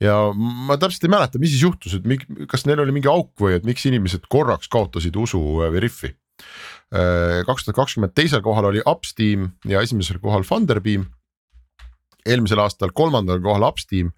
ja 0.00 0.30
ma 0.34 0.78
täpselt 0.78 1.04
ei 1.04 1.10
mäleta, 1.10 1.38
mis 1.38 1.50
siis 1.50 1.66
juhtus, 1.66 1.98
et 1.98 2.46
kas 2.46 2.62
neil 2.66 2.78
oli 2.78 2.94
mingi 2.94 3.10
auk 3.10 3.34
või 3.42 3.58
et 3.58 3.66
miks 3.66 3.86
inimesed 3.90 4.30
korraks 4.30 4.70
kaotasid 4.70 5.16
usu 5.18 5.42
Veriffi 5.74 6.14
kaks 6.92 7.64
tuhat 7.64 7.78
kakskümmend 7.78 8.12
teisel 8.16 8.42
kohal 8.44 8.68
oli 8.68 8.82
Upsteam 8.88 9.48
ja 9.68 9.80
esimesel 9.80 10.18
kohal 10.20 10.44
Funderbeam. 10.44 11.06
eelmisel 12.26 12.60
aastal 12.62 12.92
kolmandal 12.94 13.40
kohal 13.42 13.64
Upsteam, 13.66 14.12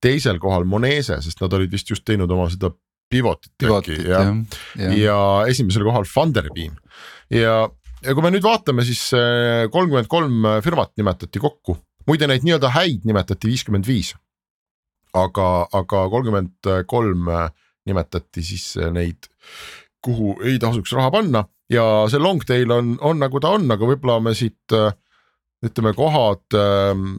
teisel 0.00 0.38
kohal 0.38 0.64
Monese, 0.68 1.16
sest 1.24 1.40
nad 1.40 1.52
olid 1.56 1.72
vist 1.72 1.90
just 1.90 2.04
teinud 2.06 2.30
oma 2.30 2.46
seda 2.52 2.70
pivot'it 3.10 3.64
äkki 3.64 3.96
ja, 4.04 4.20
ja., 4.76 4.92
ja 4.94 5.18
esimesel 5.48 5.86
kohal 5.88 6.04
Funderbeam 6.06 6.76
ja, 7.32 7.64
ja 8.04 8.14
kui 8.14 8.22
me 8.22 8.34
nüüd 8.34 8.44
vaatame, 8.44 8.84
siis 8.86 9.08
äh, 9.16 9.64
kolmkümmend 9.72 10.10
kolm 10.12 10.46
firmat 10.64 10.92
nimetati 11.00 11.40
kokku, 11.42 11.78
muide 12.06 12.28
neid 12.28 12.44
nii-öelda 12.46 12.70
häid 12.76 13.08
nimetati 13.08 13.50
viiskümmend 13.50 13.88
viis. 13.88 14.14
aga, 15.16 15.66
aga 15.72 16.08
kolmkümmend 16.12 16.68
kolm 16.86 17.32
nimetati 17.88 18.44
siis 18.44 18.74
neid, 18.92 19.30
kuhu 20.04 20.36
ei 20.44 20.60
tasuks 20.60 20.92
raha 20.92 21.10
panna 21.10 21.48
ja 21.70 21.84
see 22.08 22.20
long 22.22 22.44
tail 22.46 22.72
on, 22.72 22.96
on 23.04 23.20
nagu 23.20 23.40
ta 23.40 23.52
on, 23.56 23.68
aga 23.70 23.88
võib-olla 23.88 24.20
me 24.24 24.34
siit 24.36 24.76
äh, 24.76 24.92
ütleme, 25.64 25.92
kohad 25.96 26.56
ähm, 26.56 27.16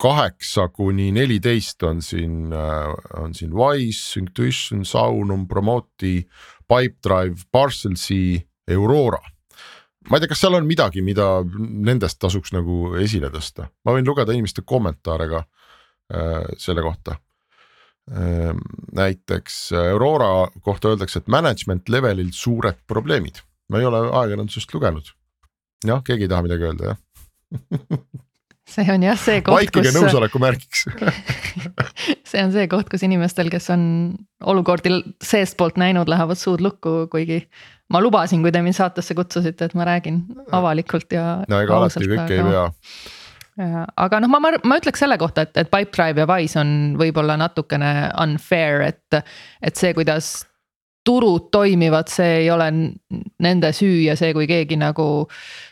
kaheksa 0.00 0.68
kuni 0.72 1.10
neliteist 1.12 1.82
on 1.86 2.02
siin, 2.02 2.52
äh, 2.52 2.92
on 3.20 3.34
siin 3.34 3.52
Wise, 3.54 4.20
Intuition, 4.20 4.84
Saunum, 4.84 5.46
Promoti, 5.48 6.22
Pipedrive, 6.68 7.48
Parcelsi, 7.52 8.38
Aurora. 8.70 9.20
ma 10.08 10.16
ei 10.16 10.22
tea, 10.22 10.30
kas 10.30 10.40
seal 10.40 10.56
on 10.56 10.64
midagi, 10.64 11.02
mida 11.04 11.42
nendest 11.58 12.16
tasuks 12.22 12.54
nagu 12.54 12.94
esile 12.96 13.28
tõsta, 13.32 13.66
ma 13.84 13.92
võin 13.92 14.06
lugeda 14.08 14.32
inimeste 14.32 14.62
kommentaare 14.64 15.26
ka 15.28 15.42
äh, 15.42 16.46
selle 16.56 16.84
kohta 16.84 17.18
äh,. 18.08 18.54
näiteks 18.96 19.58
Aurora 19.76 20.48
kohta 20.64 20.94
öeldakse, 20.94 21.20
et 21.20 21.28
management 21.28 21.92
levelil 21.92 22.32
suured 22.32 22.80
probleemid, 22.88 23.42
ma 23.68 23.82
ei 23.82 23.88
ole 23.88 24.04
ajakirjandusest 24.06 24.74
lugenud. 24.74 25.12
jah, 25.86 26.02
keegi 26.04 26.26
ei 26.26 26.32
taha 26.32 26.46
midagi 26.46 26.68
öelda 26.68 26.92
jah 26.92 26.98
see 28.74 28.88
on 28.92 29.04
jah 29.06 29.18
see 29.20 29.40
koht, 29.44 29.56
vaikige 29.56 29.92
nõusoleku 29.96 30.40
märgiks 30.42 30.86
see 32.30 32.42
on 32.42 32.52
see 32.54 32.68
koht, 32.70 32.90
kus 32.92 33.04
inimestel, 33.06 33.50
kes 33.52 33.70
on 33.74 33.82
olukordi 34.44 34.98
seestpoolt 35.24 35.80
näinud, 35.80 36.10
lähevad 36.10 36.40
suud 36.40 36.64
lukku, 36.64 37.06
kuigi 37.12 37.42
ma 37.92 38.02
lubasin, 38.04 38.42
kui 38.44 38.52
te 38.52 38.62
mind 38.64 38.76
saatesse 38.76 39.16
kutsusite, 39.16 39.70
et 39.70 39.78
ma 39.78 39.88
räägin 39.88 40.20
avalikult 40.56 41.16
ja. 41.16 41.38
no 41.48 41.62
ega 41.64 41.80
alati 41.80 42.04
kõike 42.04 42.36
ei 42.36 42.44
pea 42.50 42.66
aga 43.58 44.20
noh, 44.22 44.30
ma, 44.30 44.40
ma, 44.42 44.52
ma 44.68 44.78
ütleks 44.78 45.02
selle 45.02 45.18
kohta, 45.18 45.46
et, 45.46 45.56
et 45.58 45.70
Pipedrive 45.70 46.22
ja 46.22 46.28
Wise 46.30 46.60
on 46.60 46.70
võib-olla 47.00 47.38
natukene 47.40 48.10
unfair, 48.22 48.84
et, 48.92 49.18
et 49.64 49.80
see, 49.80 49.90
kuidas 49.96 50.47
turud 51.04 51.48
toimivad, 51.52 52.10
see 52.12 52.42
ei 52.42 52.50
ole 52.52 52.66
nende 53.40 53.70
süü 53.72 54.02
ja 54.04 54.16
see, 54.18 54.34
kui 54.36 54.48
keegi 54.50 54.76
nagu 54.80 55.28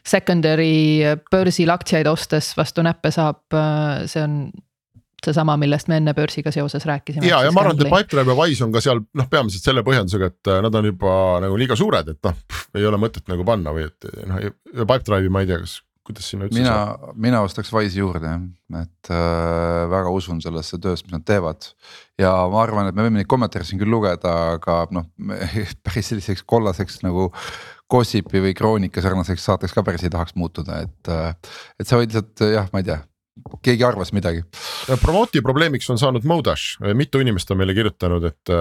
secondary 0.06 1.16
börsil 1.30 1.72
aktsiaid 1.74 2.08
ostes 2.08 2.54
vastu 2.56 2.84
näppe 2.86 3.12
saab, 3.12 3.42
see 4.08 4.22
on 4.22 4.38
seesama, 5.26 5.56
millest 5.60 5.90
me 5.90 5.98
enne 6.00 6.14
börsiga 6.16 6.52
seoses 6.54 6.86
rääkisime. 6.86 7.26
ja, 7.26 7.40
ja 7.44 7.52
ma 7.54 7.64
arvan, 7.64 7.78
et 7.80 7.88
Pipedrive 7.88 8.32
ja 8.32 8.38
Wise 8.38 8.66
on 8.66 8.74
ka 8.74 8.82
seal 8.84 9.02
noh, 9.02 9.28
peamiselt 9.30 9.66
selle 9.66 9.82
põhjendusega, 9.86 10.30
et 10.32 10.52
äh, 10.52 10.60
nad 10.64 10.78
on 10.78 10.90
juba 10.90 11.16
nagu 11.44 11.58
liiga 11.58 11.78
suured, 11.78 12.12
et 12.14 12.20
noh, 12.26 12.36
ei 12.76 12.86
ole 12.86 13.00
mõtet 13.00 13.26
nagu 13.32 13.46
panna 13.48 13.74
või 13.76 13.88
et 13.88 14.08
noh, 14.28 14.42
Pipedrive'i 14.76 15.32
ma 15.32 15.42
ei 15.44 15.50
tea, 15.50 15.60
kas 15.64 15.80
kuidas 16.06 16.28
sinna 16.30 16.46
üldse 16.46 16.60
mina, 16.60 16.74
mina 17.18 17.42
ostaks 17.46 17.72
Wise'i 17.74 18.00
juurde 18.00 18.30
jah, 18.30 18.44
et 18.82 19.10
äh, 19.12 19.84
väga 19.92 20.12
usun 20.14 20.42
sellesse 20.44 20.78
töösse, 20.82 21.06
mis 21.06 21.16
nad 21.16 21.26
teevad. 21.28 21.70
ja 22.20 22.32
ma 22.52 22.62
arvan, 22.62 22.90
et 22.90 22.96
me 22.96 23.06
võime 23.06 23.20
neid 23.20 23.30
kommentaare 23.30 23.66
siin 23.66 23.82
küll 23.82 23.92
lugeda, 23.92 24.34
aga 24.56 24.84
noh, 24.94 25.08
päris 25.86 26.12
selliseks 26.12 26.46
kollaseks 26.46 27.02
nagu. 27.06 27.30
Gossipi 27.86 28.40
või 28.42 28.50
Kroonika 28.58 28.98
sarnaseks 28.98 29.44
saateks 29.46 29.70
ka 29.70 29.84
päris 29.86 30.02
ei 30.02 30.10
tahaks 30.10 30.34
muutuda, 30.34 30.80
et, 30.82 31.10
äh, 31.12 31.60
et 31.78 31.86
sa 31.86 32.00
võid 32.00 32.10
lihtsalt 32.10 32.42
jah, 32.50 32.66
ma 32.72 32.82
ei 32.82 32.88
tea 32.88 32.96
keegi 33.62 33.84
arvas 33.84 34.12
midagi. 34.16 34.42
Promoti 35.02 35.42
probleemiks 35.44 35.90
on 35.92 36.00
saanud 36.00 36.24
Modash, 36.28 36.80
mitu 36.96 37.20
inimest 37.22 37.50
on 37.52 37.60
meile 37.60 37.74
kirjutanud, 37.76 38.24
et, 38.30 38.54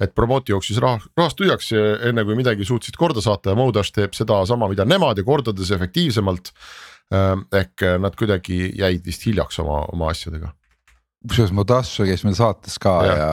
et 0.00 0.14
Promoti 0.14 0.54
jooksis 0.54 0.80
raha, 0.82 1.00
rahast 1.16 1.38
tühjaks 1.40 1.72
enne 2.08 2.24
kui 2.24 2.38
midagi 2.38 2.66
suutsid 2.68 2.96
korda 3.00 3.24
saata 3.24 3.52
ja 3.52 3.58
Modash 3.58 3.94
teeb 3.94 4.16
sedasama, 4.16 4.70
mida 4.72 4.88
nemad 4.88 5.20
ja 5.20 5.26
kordades 5.26 5.70
efektiivsemalt. 5.76 6.52
ehk 7.52 7.82
nad 8.00 8.14
kuidagi 8.16 8.72
jäid 8.80 9.04
vist 9.06 9.26
hiljaks 9.26 9.58
oma, 9.60 9.82
oma 9.92 10.08
asjadega 10.10 10.54
kusjuures 11.28 11.52
Modasso 11.56 12.04
käis 12.04 12.22
meil 12.26 12.36
saates 12.36 12.76
ka 12.82 12.92
ja, 13.06 13.14
ja 13.16 13.28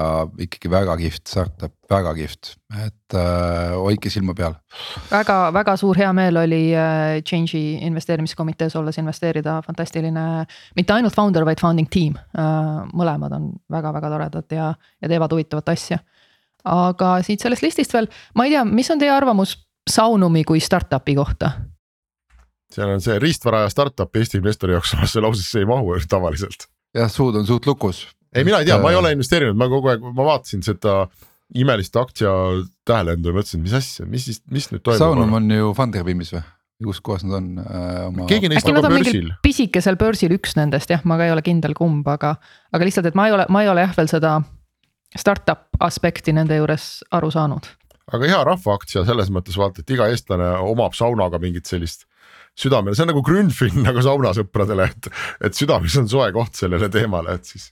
ikkagi 0.46 0.70
väga 0.72 0.96
kihvt 1.00 1.28
startup, 1.28 1.74
väga 1.92 2.14
kihvt, 2.16 2.54
et 2.86 3.16
äh, 3.20 3.74
hoidke 3.76 4.12
silma 4.14 4.36
peal. 4.38 4.56
väga, 5.12 5.38
väga 5.56 5.76
suur 5.80 6.00
heameel 6.00 6.40
oli 6.44 6.62
äh, 6.72 7.20
Change'i 7.28 7.82
investeerimiskomitees 7.90 8.78
olles 8.80 9.00
investeerida, 9.02 9.60
fantastiline, 9.66 10.26
mitte 10.80 10.96
ainult 10.96 11.18
founder, 11.18 11.46
vaid 11.48 11.64
founding 11.64 11.90
team 11.92 12.16
äh,. 12.16 12.88
mõlemad 12.96 13.36
on 13.38 13.52
väga-väga 13.72 14.14
toredad 14.16 14.56
ja, 14.56 14.72
ja 15.02 15.12
teevad 15.12 15.36
huvitavat 15.36 15.76
asja. 15.76 16.00
aga 16.64 17.18
siit 17.26 17.44
sellest 17.44 17.66
listist 17.66 17.94
veel, 17.98 18.08
ma 18.36 18.48
ei 18.48 18.56
tea, 18.56 18.64
mis 18.66 18.92
on 18.94 19.02
teie 19.02 19.12
arvamus 19.12 19.58
Saunumi 19.90 20.44
kui 20.46 20.60
startup'i 20.62 21.16
kohta? 21.18 21.52
seal 22.72 22.94
on 22.94 23.02
see 23.04 23.18
riistvara 23.20 23.66
ja 23.66 23.72
startup 23.74 24.16
Eesti 24.16 24.40
investori 24.40 24.78
jaoks 24.78 24.92
samasse 24.96 25.24
lausesse 25.24 25.60
ei 25.60 25.68
mahu 25.68 25.98
tavaliselt 26.08 26.71
jah, 26.98 27.12
suud 27.12 27.38
on 27.40 27.48
suht 27.48 27.68
lukus. 27.70 28.06
ei, 28.36 28.46
mina 28.48 28.62
ei 28.62 28.70
tea, 28.70 28.80
ma 28.82 28.94
ei 28.94 29.00
ole 29.00 29.12
investeerinud, 29.16 29.58
ma 29.60 29.68
kogu 29.72 29.92
aeg, 29.92 30.08
ma 30.16 30.26
vaatasin 30.32 30.64
seda 30.66 31.04
imelist 31.56 31.96
aktsia 32.00 32.32
tähelendu 32.88 33.32
ja 33.32 33.36
mõtlesin, 33.36 33.62
mis 33.64 33.76
asja, 33.76 34.08
mis 34.08 34.30
siis, 34.30 34.40
mis 34.52 34.70
nüüd 34.72 34.84
toimub. 34.86 35.02
Saunum 35.02 35.40
on 35.40 35.52
ju 35.52 35.76
Funderbeamis 35.78 36.36
või? 36.38 36.44
kus 36.82 36.98
kohas 37.06 37.22
nad 37.22 37.36
on 37.38 37.50
äh, 37.62 38.08
oma. 38.08 38.26
keegi 38.26 38.50
neist 38.50 38.66
on 38.66 38.80
börsil. 38.82 39.28
pisikesel 39.46 40.00
börsil 40.02 40.34
üks 40.34 40.56
nendest 40.58 40.90
jah, 40.90 41.04
ma 41.06 41.18
ka 41.20 41.28
ei 41.28 41.34
ole 41.36 41.44
kindel, 41.46 41.76
kumb, 41.78 42.08
aga, 42.10 42.36
aga 42.74 42.88
lihtsalt, 42.88 43.12
et 43.12 43.18
ma 43.18 43.28
ei 43.30 43.36
ole, 43.36 43.46
ma 43.54 43.62
ei 43.62 43.70
ole 43.70 43.86
jah 43.86 43.94
veel 43.98 44.10
seda 44.10 44.32
startup 45.18 45.68
aspekti 45.84 46.34
nende 46.34 46.58
juures 46.58 46.88
aru 47.14 47.32
saanud. 47.34 47.70
aga 48.12 48.32
hea 48.34 48.40
rahvaaktsia 48.48 49.06
selles 49.08 49.30
mõttes 49.34 49.60
vaata, 49.62 49.84
et 49.84 49.94
iga 49.94 50.10
eestlane 50.12 50.50
omab 50.72 50.98
saunaga 50.98 51.40
mingit 51.44 51.70
sellist 51.70 52.08
südamele, 52.58 52.96
see 52.96 53.06
on 53.06 53.12
nagu 53.14 53.24
Grünfin 53.26 53.82
nagu 53.88 54.04
saunasõpradele, 54.06 54.88
et, 54.92 55.12
et 55.48 55.58
südames 55.58 55.98
on 56.02 56.10
soe 56.12 56.30
koht 56.36 56.60
sellele 56.60 56.90
teemale, 56.94 57.38
et 57.40 57.52
siis 57.54 57.70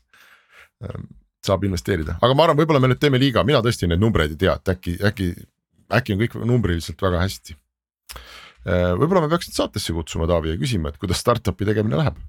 ähm, 0.85 1.09
saab 1.45 1.65
investeerida, 1.67 2.17
aga 2.19 2.35
ma 2.35 2.47
arvan, 2.47 2.59
võib-olla 2.59 2.83
me 2.83 2.91
nüüd 2.93 3.01
teeme 3.01 3.21
liiga, 3.21 3.45
mina 3.47 3.63
tõesti 3.65 3.89
neid 3.89 4.01
numbreid 4.03 4.35
ei 4.35 4.41
tea, 4.45 4.55
et 4.59 4.73
äkki, 4.75 4.95
äkki, 5.11 5.29
äkki 5.99 6.15
on 6.15 6.23
kõik 6.23 6.39
numbriliselt 6.53 7.03
väga 7.03 7.25
hästi. 7.25 7.57
Äh, 8.67 8.89
võib-olla 8.99 9.25
me 9.25 9.31
peaks 9.31 9.51
nüüd 9.51 9.59
saatesse 9.59 9.95
kutsuma 9.95 10.27
Taavi 10.29 10.55
ja 10.55 10.61
küsima, 10.61 10.91
et 10.91 10.99
kuidas 11.01 11.21
startup'i 11.23 11.67
tegemine 11.67 11.99
läheb 12.01 12.19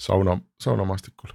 sauna, 0.00 0.36
saunamaastikul 0.60 1.32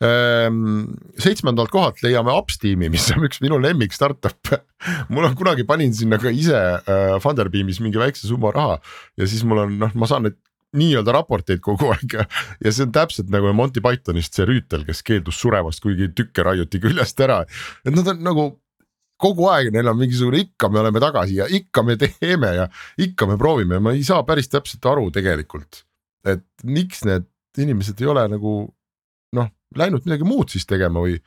seitsmendalt 0.00 1.68
kohalt 1.68 1.98
leiame 2.00 2.32
Upsteami, 2.32 2.88
mis 2.88 3.10
on 3.12 3.26
üks 3.26 3.42
minu 3.44 3.58
lemmik 3.60 3.92
startup'e 3.92 4.62
mul 5.12 5.26
on 5.28 5.34
kunagi 5.36 5.66
panin 5.68 5.92
sinna 5.92 6.16
ka 6.20 6.32
ise 6.32 6.56
äh, 6.56 7.18
Funderbeamis 7.20 7.82
mingi 7.84 8.00
väikse 8.00 8.24
summa 8.30 8.54
raha 8.56 8.78
ja 9.20 9.28
siis 9.28 9.44
mul 9.44 9.66
on 9.66 9.76
noh, 9.82 9.92
ma 9.92 10.08
saan 10.08 10.24
neid 10.28 10.38
nii-öelda 10.76 11.12
raporteid 11.18 11.60
kogu 11.64 11.90
aeg 11.94 12.16
ja, 12.16 12.24
ja 12.64 12.72
see 12.72 12.86
on 12.86 12.94
täpselt 12.96 13.28
nagu 13.32 13.52
Monty 13.56 13.82
Pythonist 13.84 14.38
see 14.38 14.48
rüütel, 14.48 14.86
kes 14.88 15.04
keeldus 15.04 15.40
suremast, 15.42 15.82
kuigi 15.84 16.08
tükke 16.16 16.46
raiuti 16.46 16.80
küljest 16.82 17.20
ära. 17.20 17.42
et 17.84 17.94
nad 17.94 18.08
on 18.14 18.24
nagu 18.24 18.48
kogu 19.20 19.50
aeg 19.52 19.68
neil 19.74 19.92
on 19.92 20.00
mingisugune 20.00 20.40
ikka 20.46 20.70
me 20.72 20.80
oleme 20.80 21.02
tagasi 21.02 21.40
ja 21.42 21.48
ikka 21.60 21.84
me 21.84 21.98
teeme 22.00 22.54
ja 22.56 22.68
ikka 22.96 23.28
me 23.28 23.36
proovime 23.40 23.76
ja 23.76 23.84
ma 23.84 23.92
ei 23.96 24.04
saa 24.06 24.24
päris 24.24 24.48
täpselt 24.48 24.86
aru 24.86 25.10
tegelikult. 25.12 25.84
et 26.24 26.46
miks 26.64 27.04
need 27.04 27.28
inimesed 27.58 28.00
ei 28.00 28.08
ole 28.08 28.28
nagu 28.30 28.52
läinud 29.76 30.06
midagi 30.06 30.26
muud 30.26 30.50
siis 30.52 30.66
tegema 30.66 31.02
või 31.04 31.18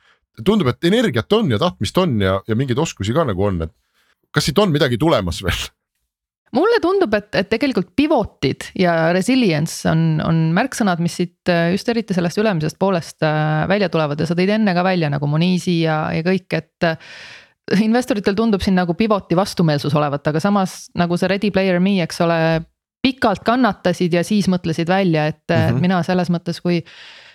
tundub, 0.44 0.72
et 0.72 0.90
energiat 0.90 1.32
on 1.32 1.52
ja 1.54 1.60
tahtmist 1.62 1.98
on 1.98 2.18
ja, 2.22 2.40
ja 2.48 2.58
mingeid 2.58 2.78
oskusi 2.78 3.14
ka 3.14 3.24
nagu 3.28 3.44
on, 3.46 3.62
et 3.68 3.74
kas 4.34 4.48
siit 4.48 4.58
on 4.58 4.72
midagi 4.74 4.98
tulemas 5.00 5.42
veel? 5.44 5.64
mulle 6.54 6.78
tundub, 6.82 7.14
et, 7.18 7.32
et 7.34 7.48
tegelikult 7.50 7.88
pivot'id 7.98 8.68
ja 8.78 9.10
resilience 9.14 9.88
on, 9.90 10.20
on 10.22 10.42
märksõnad, 10.54 11.00
mis 11.02 11.16
siit 11.18 11.50
äh, 11.50 11.72
just 11.74 11.88
eriti 11.90 12.14
sellest 12.14 12.38
ülemisest 12.38 12.78
poolest 12.78 13.24
äh, 13.26 13.64
välja 13.70 13.88
tulevad 13.90 14.20
ja 14.20 14.28
sa 14.28 14.36
tõid 14.38 14.52
enne 14.54 14.74
ka 14.76 14.84
välja 14.86 15.10
nagu 15.10 15.26
Monisi 15.30 15.80
ja, 15.80 16.04
ja 16.14 16.22
kõik, 16.26 16.46
et 16.54 16.86
äh, 16.86 17.16
investoritel 17.82 18.36
tundub 18.38 18.62
siin 18.62 18.78
nagu 18.78 18.94
pivot'i 18.98 19.38
vastumeelsus 19.38 19.96
olevat, 19.98 20.30
aga 20.30 20.42
samas 20.42 20.84
nagu 20.98 21.18
see 21.18 21.30
ready 21.32 21.50
player 21.54 21.80
me, 21.82 21.96
eks 22.04 22.22
ole, 22.22 22.38
pikalt 23.04 23.42
kannatasid 23.44 24.14
ja 24.14 24.22
siis 24.24 24.46
mõtlesid 24.52 24.88
välja, 24.88 25.26
et 25.32 25.42
mm, 25.48 25.54
-hmm. 25.56 25.76
et 25.76 25.84
mina 25.88 26.02
selles 26.06 26.30
mõttes, 26.32 26.62
kui 26.62 26.80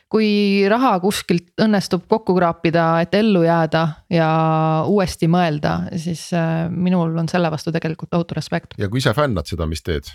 kui 0.10 0.66
raha 0.70 0.96
kuskilt 1.04 1.54
õnnestub 1.62 2.08
kokku 2.10 2.34
kraapida, 2.38 2.86
et 3.04 3.14
ellu 3.18 3.44
jääda 3.46 3.84
ja 4.14 4.30
uuesti 4.90 5.30
mõelda, 5.32 5.76
siis 6.02 6.30
äh, 6.34 6.66
minul 6.70 7.14
on 7.22 7.30
selle 7.30 7.52
vastu 7.54 7.74
tegelikult 7.76 8.12
tohutu 8.14 8.38
respekt. 8.38 8.74
ja 8.78 8.90
kui 8.90 9.04
sa 9.06 9.14
fännad 9.18 9.50
seda, 9.50 9.70
mis 9.70 9.86
teed? 9.86 10.10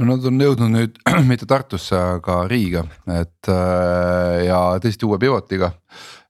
no 0.00 0.08
nad 0.08 0.24
on 0.28 0.40
jõudnud 0.40 0.72
nüüd 0.72 0.98
mitte 1.30 1.46
Tartusse, 1.48 2.00
aga 2.16 2.42
Riiga, 2.50 2.86
et 3.12 3.52
äh, 3.52 4.42
ja 4.48 4.64
tõesti 4.82 5.08
uue 5.08 5.20
pivotiga 5.22 5.74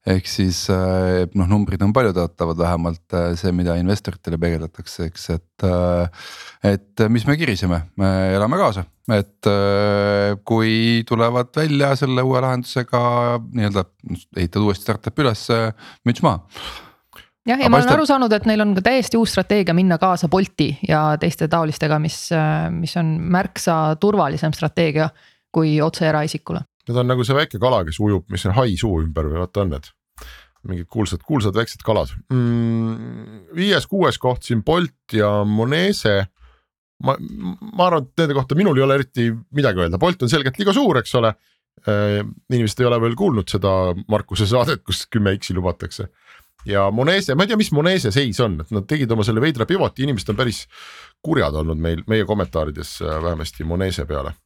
ehk 0.09 0.26
siis 0.26 0.64
äh, 0.72 1.24
noh, 1.38 1.48
numbrid 1.50 1.82
on 1.84 1.92
paljutõotavad, 1.94 2.59
vähemalt 2.59 3.16
äh, 3.16 3.32
see, 3.38 3.53
mida 3.55 3.76
investoritele 3.78 4.38
peegeldatakse, 4.42 5.09
eks, 5.11 5.28
et. 5.36 5.66
Äh, 5.66 6.30
et 6.62 7.03
mis 7.11 7.24
me 7.26 7.34
kiriseme, 7.34 7.80
me 7.98 8.09
elame 8.36 8.59
kaasa, 8.61 8.84
et 9.11 9.48
kui 10.46 11.03
tulevad 11.09 11.50
välja 11.59 11.88
selle 11.98 12.22
uue 12.22 12.38
lahendusega 12.38 13.00
nii-öelda 13.42 13.82
ehitad 14.36 14.62
uuesti 14.62 14.86
startup'i 14.86 15.24
üles, 15.24 15.42
müts 16.07 16.22
maha 16.22 16.44
jah, 17.50 17.59
ja 17.59 17.66
ma 17.66 17.80
olen 17.80 17.90
aru 17.96 18.07
saanud, 18.07 18.36
et 18.38 18.46
neil 18.46 18.62
on 18.62 18.76
ka 18.78 18.84
täiesti 18.86 19.18
uus 19.18 19.34
strateegia 19.34 19.74
minna 19.74 19.98
kaasa 19.98 20.30
Bolti 20.30 20.70
ja 20.86 21.03
teiste 21.18 21.50
taolistega, 21.50 21.98
mis, 21.98 22.28
mis 22.78 22.94
on 23.03 23.11
märksa 23.34 23.80
turvalisem 23.98 24.55
strateegia 24.55 25.11
kui 25.53 25.80
otse 25.82 26.07
eraisikule. 26.09 26.62
Need 26.89 26.99
on 26.99 27.07
nagu 27.07 27.24
see 27.26 27.37
väike 27.37 27.61
kala, 27.62 27.85
kes 27.87 28.01
ujub, 28.03 28.24
mis 28.33 28.47
on 28.49 28.57
hai 28.57 28.72
suu 28.78 29.03
ümber 29.05 29.28
või 29.30 29.45
vaata 29.45 29.62
on 29.62 29.76
need 29.76 29.91
mingid 30.68 30.87
kuulsad, 30.91 31.22
kuulsad 31.26 31.57
väiksed 31.59 31.83
kalad 31.87 32.12
mm,. 32.30 33.49
viies-kuues 33.57 34.18
koht 34.22 34.47
siin 34.47 34.62
Bolt 34.66 35.16
ja 35.16 35.43
Monese. 35.49 36.20
ma, 37.03 37.16
ma 37.18 37.89
arvan, 37.89 38.07
et 38.07 38.22
nende 38.22 38.37
kohta 38.39 38.59
minul 38.59 38.78
ei 38.78 38.85
ole 38.87 39.01
eriti 39.01 39.30
midagi 39.57 39.83
öelda, 39.83 39.99
Bolt 40.03 40.22
on 40.22 40.30
selgelt 40.30 40.59
liiga 40.61 40.74
suur, 40.76 41.01
eks 41.03 41.16
ole 41.18 41.33
äh,. 41.33 42.20
inimesed 42.53 42.83
ei 42.83 42.91
ole 42.91 43.01
veel 43.03 43.18
kuulnud 43.18 43.51
seda 43.51 43.72
Markuse 44.12 44.47
saadet, 44.47 44.85
kus 44.87 45.07
kümme 45.11 45.35
X-i 45.39 45.57
lubatakse. 45.59 46.09
ja 46.68 46.87
Monese, 46.95 47.35
ma 47.35 47.43
ei 47.43 47.51
tea, 47.51 47.59
mis 47.59 47.72
Monese 47.74 48.14
seis 48.14 48.39
on, 48.41 48.61
et 48.62 48.70
nad 48.70 48.87
tegid 48.87 49.11
oma 49.11 49.26
selle 49.26 49.43
veidra 49.43 49.66
pivoti, 49.66 50.07
inimesed 50.07 50.30
on 50.30 50.39
päris 50.39 50.64
kurjad 51.22 51.59
olnud 51.59 51.78
meil, 51.78 52.07
meie 52.07 52.26
kommentaarides 52.28 53.01
äh, 53.03 53.18
vähemasti 53.22 53.66
Monese 53.66 54.07
peale. 54.07 54.37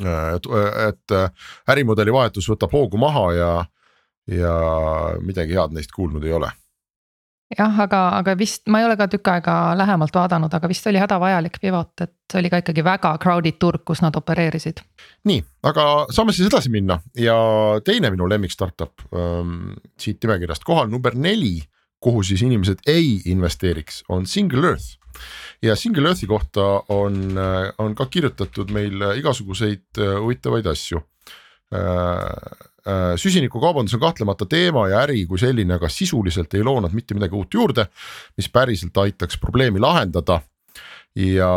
Et, 0.00 0.50
et 0.88 1.16
ärimudeli 1.72 2.12
vahetus 2.12 2.48
võtab 2.50 2.74
hoogu 2.76 3.00
maha 3.00 3.26
ja, 3.32 3.50
ja 4.28 4.54
midagi 5.24 5.56
head 5.56 5.72
neist 5.76 5.94
kuulnud 5.96 6.24
ei 6.24 6.34
ole 6.36 6.50
jah, 7.54 7.78
aga, 7.84 8.00
aga 8.18 8.34
vist 8.38 8.66
ma 8.72 8.80
ei 8.80 8.88
ole 8.88 8.96
ka 8.98 9.06
tükk 9.10 9.30
aega 9.30 9.54
lähemalt 9.78 10.14
vaadanud, 10.14 10.54
aga 10.58 10.70
vist 10.70 10.86
oli 10.90 11.00
hädavajalik 11.00 11.60
pivot, 11.62 11.92
et 12.02 12.14
see 12.32 12.40
oli 12.40 12.50
ka 12.50 12.60
ikkagi 12.62 12.84
väga 12.86 13.12
crowded 13.22 13.58
turg, 13.62 13.84
kus 13.86 14.02
nad 14.02 14.16
opereerisid. 14.18 14.82
nii, 15.30 15.44
aga 15.70 15.86
saame 16.14 16.34
siis 16.34 16.50
edasi 16.50 16.72
minna 16.74 16.98
ja 17.18 17.36
teine 17.86 18.10
minu 18.14 18.28
lemmik 18.30 18.54
startup 18.54 19.06
ähm, 19.14 19.76
siit 20.00 20.22
nimekirjast 20.24 20.66
kohal 20.66 20.90
number 20.90 21.14
neli, 21.14 21.60
kuhu 22.06 22.22
siis 22.22 22.44
inimesed 22.46 22.86
ei 22.86 23.18
investeeriks, 23.32 24.04
on 24.08 24.26
Single 24.30 24.68
Earth. 24.68 24.96
ja 25.62 25.76
Single 25.76 26.08
Earthi 26.08 26.26
kohta 26.26 26.62
on, 26.88 27.34
on 27.78 27.94
ka 27.98 28.06
kirjutatud 28.06 28.70
meil 28.70 29.02
igasuguseid 29.18 29.98
äh, 29.98 30.16
huvitavaid 30.22 30.66
asju 30.70 31.02
äh, 31.74 32.66
Äh, 32.86 33.16
süsinikukaubandus 33.16 33.94
on 33.94 34.00
kahtlemata 34.00 34.46
teema 34.46 34.84
ja 34.86 35.00
äri 35.02 35.24
kui 35.26 35.40
selline, 35.42 35.74
aga 35.74 35.88
sisuliselt 35.90 36.52
ei 36.54 36.62
loo 36.62 36.78
nad 36.84 36.92
mitte 36.94 37.16
midagi 37.18 37.34
uut 37.34 37.54
juurde, 37.54 37.88
mis 38.38 38.46
päriselt 38.52 38.98
aitaks 39.02 39.40
probleemi 39.42 39.82
lahendada. 39.82 40.40
ja 41.16 41.48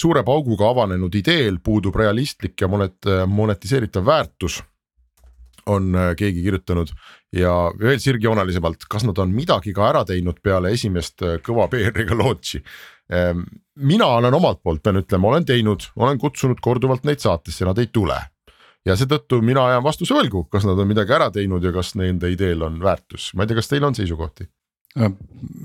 suure 0.00 0.22
pauguga 0.24 0.70
avanenud 0.70 1.14
ideel 1.14 1.58
puudub 1.60 1.96
realistlik 2.00 2.60
ja 2.60 2.68
monet-, 2.72 3.08
monetiseeritav 3.26 4.06
väärtus. 4.06 4.62
On 5.70 5.94
äh, 5.94 6.12
keegi 6.18 6.42
kirjutanud. 6.44 6.92
Ja 7.36 7.52
veel 7.78 8.00
sirgjoonelisemalt, 8.02 8.88
kas 8.90 9.06
nad 9.06 9.18
on 9.22 9.34
midagi 9.34 9.74
ka 9.76 9.86
ära 9.90 10.02
teinud 10.08 10.40
peale 10.42 10.72
esimest 10.74 11.22
äh, 11.26 11.38
kõva 11.46 11.68
PR-iga 11.70 12.18
launch'i? 12.18 12.62
Ähm, 13.10 13.44
mina 13.74 14.06
olen 14.18 14.34
omalt 14.34 14.62
poolt, 14.62 14.82
pean 14.82 15.00
ütlema, 15.00 15.32
olen 15.32 15.46
teinud, 15.46 15.88
olen 15.98 16.18
kutsunud 16.18 16.60
korduvalt 16.62 17.06
neid 17.08 17.22
saatesse, 17.22 17.66
nad 17.66 17.78
ei 17.82 17.90
tule. 17.92 18.18
Ja 18.86 18.96
seetõttu 18.96 19.42
mina 19.44 19.66
jään 19.74 19.84
vastuse 19.84 20.14
võlgu, 20.16 20.46
kas 20.52 20.64
nad 20.64 20.78
on 20.78 20.88
midagi 20.88 21.12
ära 21.12 21.28
teinud 21.34 21.64
ja 21.64 21.72
kas 21.74 21.92
nende 22.00 22.30
ideel 22.32 22.64
on 22.64 22.78
väärtus, 22.80 23.32
ma 23.34 23.44
ei 23.44 23.50
tea, 23.50 23.60
kas 23.60 23.68
teil 23.68 23.84
on 23.84 23.98
seisukohti? 23.98 24.48
Äh, 24.98 25.12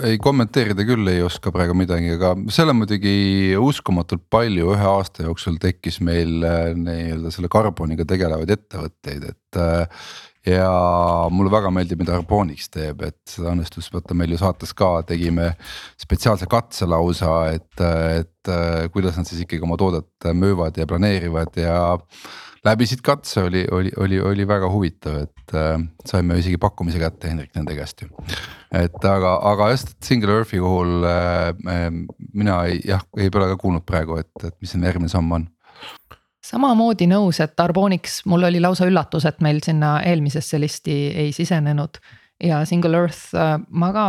ei 0.05 0.19
kommenteerida 0.21 0.83
küll 0.85 1.07
ei 1.09 1.23
oska 1.25 1.49
praegu 1.53 1.73
midagi, 1.77 2.11
aga 2.13 2.35
seal 2.53 2.69
on 2.69 2.77
muidugi 2.83 3.55
uskumatult 3.57 4.27
palju 4.29 4.69
ühe 4.75 4.85
aasta 4.85 5.25
jooksul 5.25 5.57
tekkis 5.61 5.97
meil 6.05 6.45
äh, 6.45 6.75
nii-öelda 6.77 7.31
selle 7.33 7.49
karboniga 7.49 8.05
tegelevaid 8.05 8.53
ettevõtteid, 8.59 9.27
et. 9.33 9.59
Äh, 9.61 10.07
ja 10.45 10.69
mulle 11.33 11.49
väga 11.49 11.71
meeldib, 11.73 12.03
mida 12.03 12.13
Arbonix 12.13 12.67
teeb, 12.69 12.99
et 13.01 13.17
seda 13.25 13.49
õnnestus 13.55 13.87
vaata 13.89 14.13
meil 14.13 14.35
ju 14.35 14.37
saates 14.37 14.75
ka 14.77 14.99
tegime 15.09 15.47
spetsiaalse 15.97 16.45
katse 16.45 16.85
lausa, 16.85 17.31
et, 17.55 17.81
et 17.81 18.51
kuidas 18.93 19.17
nad 19.17 19.25
siis 19.25 19.41
ikkagi 19.41 19.65
oma 19.65 19.73
toodet 19.81 20.29
müüvad 20.37 20.77
ja 20.77 20.85
planeerivad 20.85 21.57
ja 21.57 21.79
läbisid 22.65 23.01
katse, 23.05 23.43
oli, 23.45 23.65
oli, 23.71 23.91
oli, 24.01 24.19
oli 24.21 24.47
väga 24.47 24.69
huvitav, 24.71 25.19
et 25.27 25.55
äh, 25.55 25.77
saime 26.05 26.39
isegi 26.41 26.57
pakkumise 26.61 27.01
kätte 27.01 27.29
Hendrik 27.31 27.53
nende 27.57 27.75
käest 27.77 28.01
ju. 28.01 28.09
et 28.73 28.97
aga, 29.05 29.35
aga 29.51 29.69
just 29.73 29.95
Single 30.03 30.39
Earthi 30.39 30.59
puhul 30.63 31.05
äh, 31.05 31.51
äh, 31.53 31.89
mina 32.33 32.63
ei, 32.69 32.81
jah, 32.85 33.05
ei 33.17 33.29
pole 33.33 33.49
ka 33.53 33.59
kuulnud 33.61 33.85
praegu, 33.85 34.19
et, 34.21 34.33
et 34.43 34.55
mis 34.61 34.73
see 34.73 34.81
järgmine 34.81 35.11
samm 35.11 35.31
on 35.37 35.47
samamoodi 36.45 37.07
nõus, 37.09 37.39
et 37.41 37.59
Arbonix, 37.59 38.19
mul 38.29 38.45
oli 38.49 38.61
lausa 38.61 38.85
üllatus, 38.89 39.25
et 39.25 39.41
meil 39.45 39.61
sinna 39.65 39.97
eelmisesse 40.05 40.59
listi 40.61 40.99
ei 41.25 41.33
sisenenud. 41.33 41.97
ja 42.43 42.65
Single 42.65 42.97
Earth, 42.97 43.35
äh, 43.35 43.57
ma 43.69 43.91
ka 43.93 44.05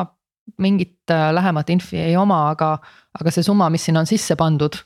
mingit 0.58 1.10
äh, 1.10 1.30
lähemat 1.34 1.70
infi 1.70 1.98
ei 2.00 2.16
oma, 2.16 2.48
aga, 2.50 2.76
aga 3.20 3.30
see 3.30 3.46
summa, 3.46 3.70
mis 3.70 3.84
sinna 3.86 4.02
on 4.02 4.10
sisse 4.10 4.36
pandud, 4.36 4.78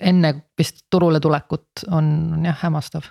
enne 0.00 0.32
vist 0.58 0.84
turule 0.90 1.20
tulekut 1.22 1.86
on, 1.90 2.10
on 2.38 2.48
jah 2.48 2.64
hämmastav. 2.64 3.06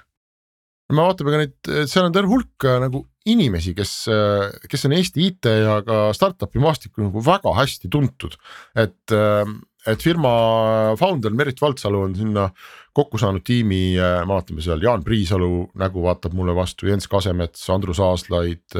me 0.94 1.04
vaatame 1.04 1.34
ka 1.34 1.40
neid, 1.42 1.56
seal 1.92 2.08
on 2.08 2.16
terve 2.16 2.32
hulk 2.32 2.68
äh, 2.68 2.80
nagu 2.84 3.04
inimesi, 3.28 3.74
kes, 3.76 3.94
äh, 4.12 4.54
kes 4.72 4.88
on 4.88 4.96
Eesti 4.96 5.26
IT 5.28 5.50
ja 5.52 5.82
ka 5.84 6.08
startup'i 6.16 6.62
maastikul 6.64 7.10
nagu 7.10 7.24
väga 7.24 7.56
hästi 7.60 7.92
tuntud. 7.92 8.38
et, 8.76 9.12
äh, 9.12 9.44
et 9.88 10.04
firma 10.04 10.96
founder 11.00 11.32
Merit 11.36 11.62
Valtsalu 11.62 12.04
on 12.10 12.16
sinna 12.16 12.50
kokku 12.98 13.20
saanud 13.22 13.44
tiimi, 13.46 13.96
me 13.96 14.28
vaatame 14.28 14.64
seal 14.64 14.82
Jaan 14.82 15.04
Priisalu 15.04 15.70
nägu 15.78 16.02
vaatab 16.04 16.34
mulle 16.34 16.56
vastu, 16.56 16.88
Jens 16.88 17.08
Kasemets, 17.08 17.70
Andrus 17.70 18.00
Aaslaid, 18.02 18.74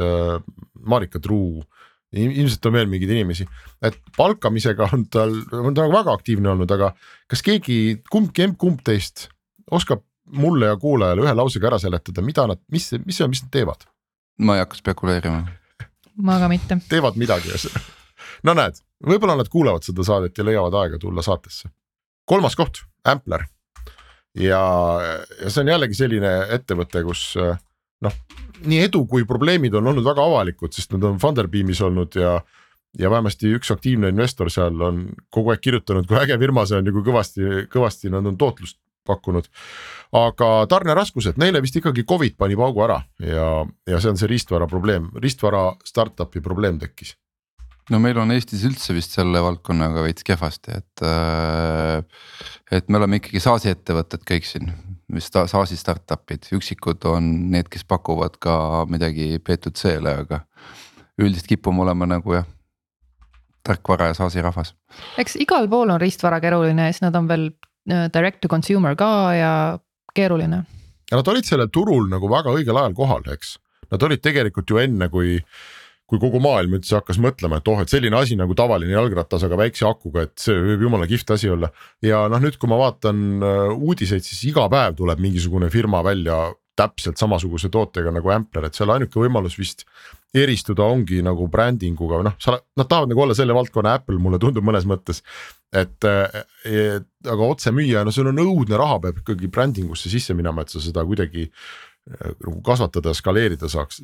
Marika 0.84 1.20
Truu 1.22 1.62
ilmselt 2.16 2.66
on 2.66 2.72
veel 2.72 2.88
mingeid 2.88 3.12
inimesi, 3.12 3.44
et 3.84 3.96
palkamisega 4.16 4.88
on 4.96 5.04
tal, 5.12 5.34
on 5.52 5.74
ta 5.76 5.84
nagu 5.84 5.92
väga 5.92 6.14
aktiivne 6.16 6.52
olnud, 6.54 6.70
aga 6.72 6.92
kas 7.28 7.44
keegi, 7.44 7.98
kumbki, 8.12 8.48
kumb 8.60 8.80
teist 8.84 9.28
oskab 9.70 10.04
mulle 10.32 10.70
ja 10.70 10.76
kuulajale 10.80 11.24
ühe 11.24 11.34
lausega 11.36 11.70
ära 11.70 11.78
seletada, 11.80 12.24
mida 12.24 12.46
nad, 12.48 12.60
mis, 12.72 12.90
mis 13.04 13.18
see 13.18 13.26
on, 13.26 13.32
mis 13.32 13.44
nad 13.44 13.52
teevad? 13.52 13.86
ma 14.38 14.56
ei 14.56 14.62
hakka 14.62 14.78
spekuleerima. 14.78 15.44
ma 16.22 16.38
ka 16.40 16.48
mitte. 16.48 16.80
teevad 16.88 17.18
midagi 17.20 17.52
no 18.46 18.54
näed, 18.56 18.80
võib-olla 19.04 19.36
nad 19.38 19.52
kuulavad 19.52 19.84
seda 19.84 20.04
saadet 20.06 20.38
ja 20.38 20.46
leiavad 20.46 20.76
aega 20.80 21.00
tulla 21.02 21.24
saatesse. 21.24 21.68
kolmas 22.24 22.56
koht, 22.56 22.84
Ampler 23.04 23.44
ja, 24.34 24.62
ja 25.42 25.50
see 25.50 25.64
on 25.64 25.72
jällegi 25.74 25.98
selline 25.98 26.34
ettevõte, 26.56 27.02
kus 27.06 27.32
noh, 28.04 28.14
nii 28.66 28.80
edu 28.86 29.04
kui 29.10 29.26
probleemid 29.28 29.74
on 29.78 29.90
olnud 29.92 30.06
väga 30.06 30.24
avalikud, 30.24 30.72
sest 30.74 30.94
nad 30.94 31.06
on 31.08 31.20
Funderbeamis 31.22 31.82
olnud 31.86 32.18
ja 32.18 32.38
ja 32.98 33.10
vähemasti 33.10 33.50
üks 33.54 33.70
aktiivne 33.70 34.08
investor 34.08 34.48
seal 34.50 34.80
on 34.82 35.02
kogu 35.30 35.52
aeg 35.52 35.60
kirjutanud, 35.62 36.06
kui 36.08 36.16
äge 36.18 36.38
firma 36.40 36.64
see 36.66 36.78
on 36.80 36.88
ja 36.88 36.94
kui 36.94 37.04
kõvasti, 37.06 37.66
kõvasti 37.70 38.10
nad 38.10 38.26
on 38.26 38.38
tootlust 38.40 38.78
pakkunud. 39.08 39.48
aga 40.12 40.48
tarneraskused, 40.68 41.36
neile 41.40 41.60
vist 41.64 41.76
ikkagi 41.76 42.04
Covid 42.08 42.36
pani 42.40 42.56
paugu 42.56 42.84
ära 42.84 43.02
ja, 43.20 43.48
ja 43.88 44.00
see 44.00 44.12
on 44.12 44.20
see 44.20 44.30
riistvara 44.30 44.68
probleem, 44.68 45.10
riistvara 45.20 45.70
startup'i 45.84 46.40
probleem 46.44 46.78
tekkis. 46.80 47.14
No 47.92 48.02
meil 48.02 48.18
on 48.20 48.34
Eestis 48.34 48.64
üldse 48.68 48.96
vist 48.96 49.16
selle 49.16 49.42
valdkonnaga 49.44 50.04
veits 50.04 50.26
kehvasti, 50.26 50.76
et, 50.82 51.04
äh, 51.06 52.02
et 52.78 52.88
me 52.88 53.00
oleme 53.00 53.20
ikkagi 53.22 53.42
SaaS-i 53.42 53.72
ettevõtted 53.72 54.26
kõik 54.28 54.48
siin 54.48 54.72
mis 55.12 55.30
SaaS-i 55.32 55.76
startup'id, 55.78 56.50
üksikud 56.56 57.04
on 57.08 57.28
need, 57.52 57.68
kes 57.72 57.84
pakuvad 57.88 58.36
ka 58.42 58.84
midagi 58.90 59.38
B2C-le, 59.40 60.14
aga 60.24 60.42
üldiselt 61.18 61.48
kipume 61.48 61.82
olema 61.86 62.08
nagu 62.08 62.36
jah 62.36 62.48
tarkvara 63.66 64.10
ja 64.10 64.16
SaaS-i 64.16 64.44
rahvas. 64.44 64.74
eks 65.20 65.36
igal 65.40 65.68
pool 65.68 65.90
on 65.92 66.00
riistvara 66.00 66.40
keeruline 66.40 66.88
ja 66.88 66.92
siis 66.92 67.04
nad 67.04 67.16
on 67.16 67.28
veel 67.28 67.48
äh, 67.90 68.06
direct 68.12 68.40
to 68.42 68.48
consumer 68.48 68.96
ka 68.96 69.10
ja 69.36 69.52
keeruline. 70.14 70.62
ja 71.10 71.16
nad 71.20 71.28
olid 71.28 71.48
sellel 71.48 71.72
turul 71.72 72.08
nagu 72.12 72.30
väga 72.30 72.52
õigel 72.52 72.76
ajal 72.76 72.94
kohal, 72.94 73.24
eks. 73.32 73.56
Nad 73.88 74.02
olid 74.04 74.20
tegelikult 74.20 74.68
ju 74.68 74.76
enne, 74.76 75.08
kui 75.08 75.38
kui 76.08 76.20
kogu 76.22 76.40
maailm 76.40 76.78
üldse 76.78 76.96
hakkas 76.96 77.18
mõtlema, 77.20 77.60
et 77.60 77.68
oh, 77.68 77.80
et 77.82 77.92
selline 77.92 78.16
asi 78.16 78.36
nagu 78.38 78.54
tavaline 78.56 78.94
jalgratas, 78.94 79.44
aga 79.44 79.58
väikse 79.60 79.84
akuga, 79.88 80.24
et 80.24 80.40
see 80.40 80.56
võib 80.56 80.86
jumala 80.86 81.08
kihvt 81.10 81.34
asi 81.36 81.50
olla. 81.52 81.68
ja 82.04 82.22
noh, 82.32 82.40
nüüd, 82.40 82.56
kui 82.60 82.70
ma 82.70 82.78
vaatan 82.80 83.20
äh, 83.44 83.74
uudiseid, 83.76 84.24
siis 84.24 84.46
iga 84.48 84.64
päev 84.72 84.96
tuleb 85.02 85.20
mingisugune 85.20 85.68
firma 85.72 86.00
välja 86.06 86.46
täpselt 86.78 87.18
samasuguse 87.18 87.68
tootega 87.74 88.12
nagu 88.14 88.30
Ampler, 88.32 88.68
et 88.68 88.78
seal 88.78 88.92
ainuke 88.94 89.20
võimalus 89.20 89.58
vist 89.58 89.84
eristuda 90.36 90.86
ongi 90.86 91.20
nagu 91.24 91.48
brändinguga 91.50 92.20
või 92.20 92.28
noh, 92.30 92.36
sa, 92.40 92.56
nad 92.78 92.88
tahavad 92.88 93.12
nagu 93.12 93.24
olla 93.26 93.36
selle 93.36 93.56
valdkonna 93.56 93.96
Apple, 93.98 94.16
mulle 94.22 94.40
tundub 94.40 94.64
mõnes 94.64 94.88
mõttes. 94.88 95.22
et, 95.76 96.04
äh, 96.08 96.44
et 96.64 97.28
aga 97.28 97.52
otsemüüja, 97.52 98.04
no 98.04 98.14
sul 98.14 98.30
on 98.32 98.40
õudne 98.40 98.80
raha 98.80 99.02
peab 99.04 99.20
ikkagi 99.20 99.52
brändingusse 99.52 100.08
sisse 100.08 100.32
minema, 100.32 100.64
et 100.64 100.72
sa 100.72 100.80
seda 100.80 101.04
kuidagi 101.04 101.50
äh, 101.50 102.30
nagu 102.32 102.62
kasvatada, 102.64 103.12
skaleerida 103.12 103.68
saaks, 103.68 104.00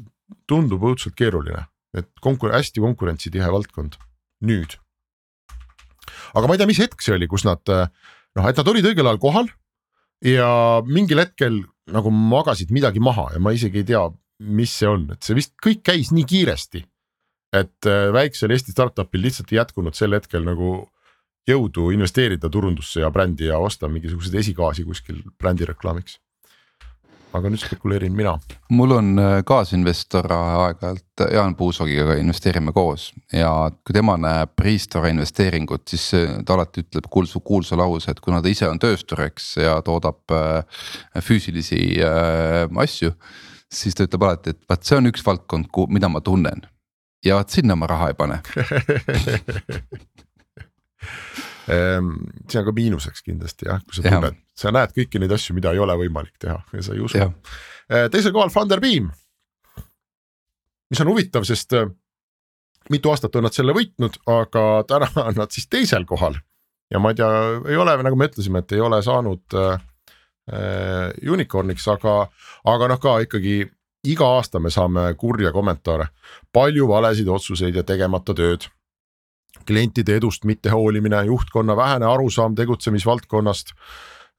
tundub 0.50 0.84
õudselt 0.84 1.16
keeruline 1.16 1.64
et 1.94 2.08
konkur-, 2.24 2.54
hästi 2.54 2.82
konkurentsitihe 2.84 3.50
valdkond 3.52 3.98
nüüd. 4.44 4.78
aga 6.34 6.46
ma 6.46 6.54
ei 6.54 6.62
tea, 6.62 6.70
mis 6.70 6.82
hetk 6.82 7.02
see 7.04 7.14
oli, 7.16 7.28
kus 7.30 7.46
nad 7.46 7.62
noh, 7.68 8.48
et 8.48 8.58
nad 8.58 8.72
olid 8.72 8.90
õigel 8.90 9.06
ajal 9.06 9.22
kohal 9.22 9.50
ja 10.24 10.48
mingil 10.86 11.22
hetkel 11.22 11.62
nagu 11.92 12.10
magasid 12.10 12.72
midagi 12.74 13.02
maha 13.02 13.30
ja 13.34 13.42
ma 13.42 13.52
isegi 13.54 13.82
ei 13.82 13.88
tea, 13.92 14.02
mis 14.40 14.72
see 14.72 14.88
on, 14.88 15.06
et 15.14 15.22
see 15.24 15.36
vist 15.36 15.54
kõik 15.62 15.84
käis 15.84 16.10
nii 16.14 16.26
kiiresti. 16.28 16.84
et 17.54 17.86
äh, 17.86 18.10
väiksel 18.10 18.50
Eesti 18.50 18.72
startup'il 18.74 19.22
lihtsalt 19.22 19.52
ei 19.52 19.60
jätkunud 19.60 19.94
sel 19.94 20.16
hetkel 20.16 20.42
nagu 20.42 20.88
jõudu 21.46 21.92
investeerida 21.94 22.48
turundusse 22.50 23.04
ja 23.04 23.10
brändi 23.14 23.46
ja 23.46 23.60
osta 23.62 23.88
mingisuguseid 23.88 24.40
esigaasi 24.40 24.84
kuskil 24.84 25.20
brändi 25.38 25.68
reklaamiks 25.68 26.18
aga 27.34 27.50
nüüd 27.50 27.62
spekuleerin 27.62 28.14
mina. 28.16 28.36
mul 28.70 28.94
on 28.96 29.18
äh, 29.18 29.36
kaasinvestor 29.46 30.28
aeg-ajalt 30.32 31.24
äh, 31.26 31.32
Jaan 31.36 31.56
Puusoogiga 31.58 32.16
investeerime 32.20 32.72
koos. 32.72 33.12
Ja 33.32 33.70
kui 33.84 33.96
tema 33.96 34.16
näeb 34.20 34.58
riistvara 34.60 35.10
investeeringut, 35.12 35.86
siis 35.90 36.10
ta 36.46 36.54
alati 36.54 36.84
ütleb 36.84 37.08
kuulsa, 37.10 37.40
kuulsa 37.40 37.78
lause, 37.78 38.10
et 38.10 38.20
kuna 38.24 38.42
ta 38.42 38.52
ise 38.52 38.68
on 38.68 38.78
tööstur, 38.82 39.24
eks 39.28 39.56
ja 39.62 39.78
toodab 39.84 40.34
äh, 40.34 40.62
füüsilisi 41.24 41.80
asju 42.04 43.14
siis 43.74 43.96
ta 43.96 44.06
ütleb 44.06 44.22
alati, 44.26 44.54
et 44.54 44.60
vaat 44.70 44.86
see 44.86 44.98
on 44.98 45.10
üks 45.10 45.22
valdkond, 45.26 45.66
mida 45.92 46.08
ma 46.12 46.20
tunnen. 46.24 46.60
Ja 47.24 47.32
vot 47.40 47.50
sinna 47.50 47.74
ma 47.78 47.86
raha 47.88 48.06
ei 48.12 48.16
pane 48.18 48.36
see 51.66 52.60
on 52.60 52.66
ka 52.66 52.72
miinuseks 52.76 53.24
kindlasti 53.24 53.68
jah, 53.68 53.82
kui 53.84 53.96
sa 53.96 54.04
tunned, 54.04 54.40
sa 54.58 54.72
näed 54.74 54.94
kõiki 54.96 55.20
neid 55.22 55.32
asju, 55.32 55.56
mida 55.56 55.72
ei 55.72 55.82
ole 55.82 55.96
võimalik 56.04 56.34
teha 56.42 56.58
ja 56.72 56.84
sa 56.84 56.96
ei 56.96 57.02
usu 57.04 57.20
Jah.. 57.20 57.32
teisel 58.12 58.34
kohal 58.34 58.52
Van 58.54 58.70
der 58.70 58.82
Beam. 58.84 59.10
mis 60.90 61.00
on 61.00 61.10
huvitav, 61.10 61.46
sest 61.48 61.72
äh, 61.78 61.88
mitu 62.90 63.10
aastat 63.10 63.36
on 63.36 63.46
nad 63.48 63.56
selle 63.56 63.74
võitnud, 63.76 64.20
aga 64.30 64.66
täna 64.88 65.08
on 65.28 65.40
nad 65.40 65.54
siis 65.54 65.68
teisel 65.72 66.04
kohal. 66.08 66.36
ja 66.92 67.00
ma 67.00 67.12
ei 67.12 67.20
tea, 67.20 67.30
ei 67.70 67.80
ole 67.80 67.96
nagu 68.02 68.18
me 68.18 68.28
ütlesime, 68.30 68.60
et 68.60 68.76
ei 68.76 68.84
ole 68.84 69.00
saanud 69.02 69.58
äh, 69.58 69.88
äh, 70.52 71.08
unicorn'iks, 71.32 71.88
aga, 71.96 72.18
aga 72.70 72.92
noh, 72.92 73.00
ka 73.00 73.18
ikkagi 73.24 73.62
iga 74.04 74.28
aasta 74.36 74.60
me 74.60 74.70
saame 74.70 75.08
kurja 75.16 75.52
kommentaare, 75.52 76.10
palju 76.52 76.88
valesid 76.88 77.28
otsuseid 77.32 77.76
ja 77.76 77.86
tegemata 77.88 78.36
tööd 78.36 78.68
klientide 79.66 80.16
edust 80.16 80.44
mittehoolimine, 80.44 81.24
juhtkonna 81.24 81.76
vähene 81.76 82.06
arusaam 82.06 82.54
tegutsemisvaldkonnast 82.54 83.74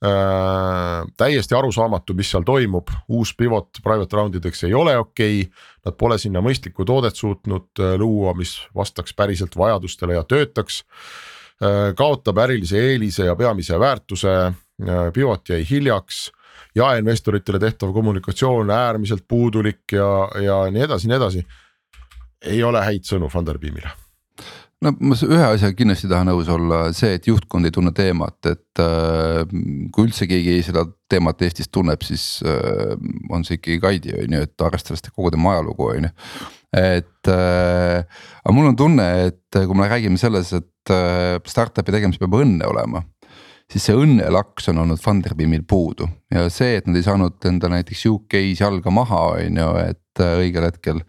äh,. 0.05 1.05
täiesti 1.17 1.55
arusaamatu, 1.55 2.13
mis 2.13 2.32
seal 2.32 2.43
toimub, 2.43 2.91
uus 3.07 3.34
pivot 3.38 3.82
private 3.84 4.17
round 4.17 4.36
ideks 4.36 4.63
ei 4.63 4.73
ole 4.73 4.97
okei 4.97 5.41
okay. 5.41 5.51
Nad 5.86 5.93
pole 6.01 6.17
sinna 6.17 6.41
mõistlikku 6.41 6.82
toodet 6.86 7.15
suutnud 7.15 7.78
äh, 7.80 7.93
luua, 8.01 8.34
mis 8.34 8.57
vastaks 8.76 9.13
päriselt 9.13 9.57
vajadustele 9.57 10.17
ja 10.17 10.23
töötaks 10.23 10.84
äh,. 11.61 11.93
kaotab 11.95 12.38
ärilise 12.45 12.82
eelise 12.91 13.30
ja 13.30 13.36
peamise 13.36 13.80
väärtuse 13.80 14.34
äh,, 14.45 15.11
pivot 15.13 15.49
jäi 15.49 15.65
hiljaks 15.69 16.32
jaeinvestoritele 16.76 17.59
tehtav 17.59 17.93
kommunikatsioon 17.93 18.71
äärmiselt 18.71 19.28
puudulik 19.28 19.91
ja, 19.91 20.09
ja 20.43 20.63
nii 20.71 20.82
edasi, 20.88 21.07
nii 21.07 21.17
edasi. 21.17 21.45
ei 22.45 22.63
ole 22.63 22.84
häid 22.84 23.07
sõnu 23.07 23.30
Funderbeamile 23.32 24.04
no 24.86 24.93
ma 24.99 25.17
ühe 25.17 25.45
asjaga 25.47 25.75
kindlasti 25.77 26.09
tahan 26.11 26.29
nõus 26.29 26.49
olla, 26.51 26.81
see, 26.95 27.15
et 27.17 27.29
juhtkond 27.29 27.67
ei 27.67 27.73
tunne 27.73 27.93
teemat, 27.95 28.38
et 28.51 28.81
äh, 28.83 29.41
kui 29.95 30.07
üldse 30.07 30.27
keegi 30.29 30.59
seda 30.67 30.86
teemat 31.11 31.41
Eestis 31.45 31.71
tunneb, 31.73 32.03
siis 32.05 32.43
äh, 32.45 32.93
on 33.33 33.45
see 33.47 33.59
ikkagi 33.59 33.81
Kaidi 33.83 34.15
on 34.19 34.38
ju, 34.38 34.45
et 34.45 34.65
arvestades 34.67 35.03
kogu 35.09 35.33
tema 35.33 35.55
ajalugu 35.55 35.89
on 35.93 36.07
ju. 36.09 36.13
et 36.75 37.31
äh, 37.31 38.21
aga 38.43 38.55
mul 38.55 38.71
on 38.71 38.79
tunne, 38.79 39.09
et 39.31 39.59
kui 39.59 39.77
me 39.77 39.89
räägime 39.89 40.21
selles, 40.21 40.53
et 40.57 40.93
äh, 40.93 41.41
startup'i 41.49 41.95
tegemisel 41.95 42.25
peab 42.25 42.39
õnne 42.43 42.69
olema 42.69 43.03
siis 43.71 43.88
see 43.88 43.95
õnnelaks 43.97 44.69
on 44.69 44.83
olnud 44.83 45.01
Funderbeamil 45.01 45.63
puudu 45.67 46.07
ja 46.33 46.45
see, 46.53 46.77
et 46.77 46.89
nad 46.89 46.99
ei 46.99 47.05
saanud 47.05 47.47
enda 47.49 47.71
näiteks 47.73 48.03
UK-s 48.11 48.61
jalga 48.61 48.93
maha, 48.93 49.21
on 49.39 49.61
ju, 49.61 49.69
et 49.81 50.21
äh, 50.21 50.36
õigel 50.43 50.69
hetkel. 50.69 51.01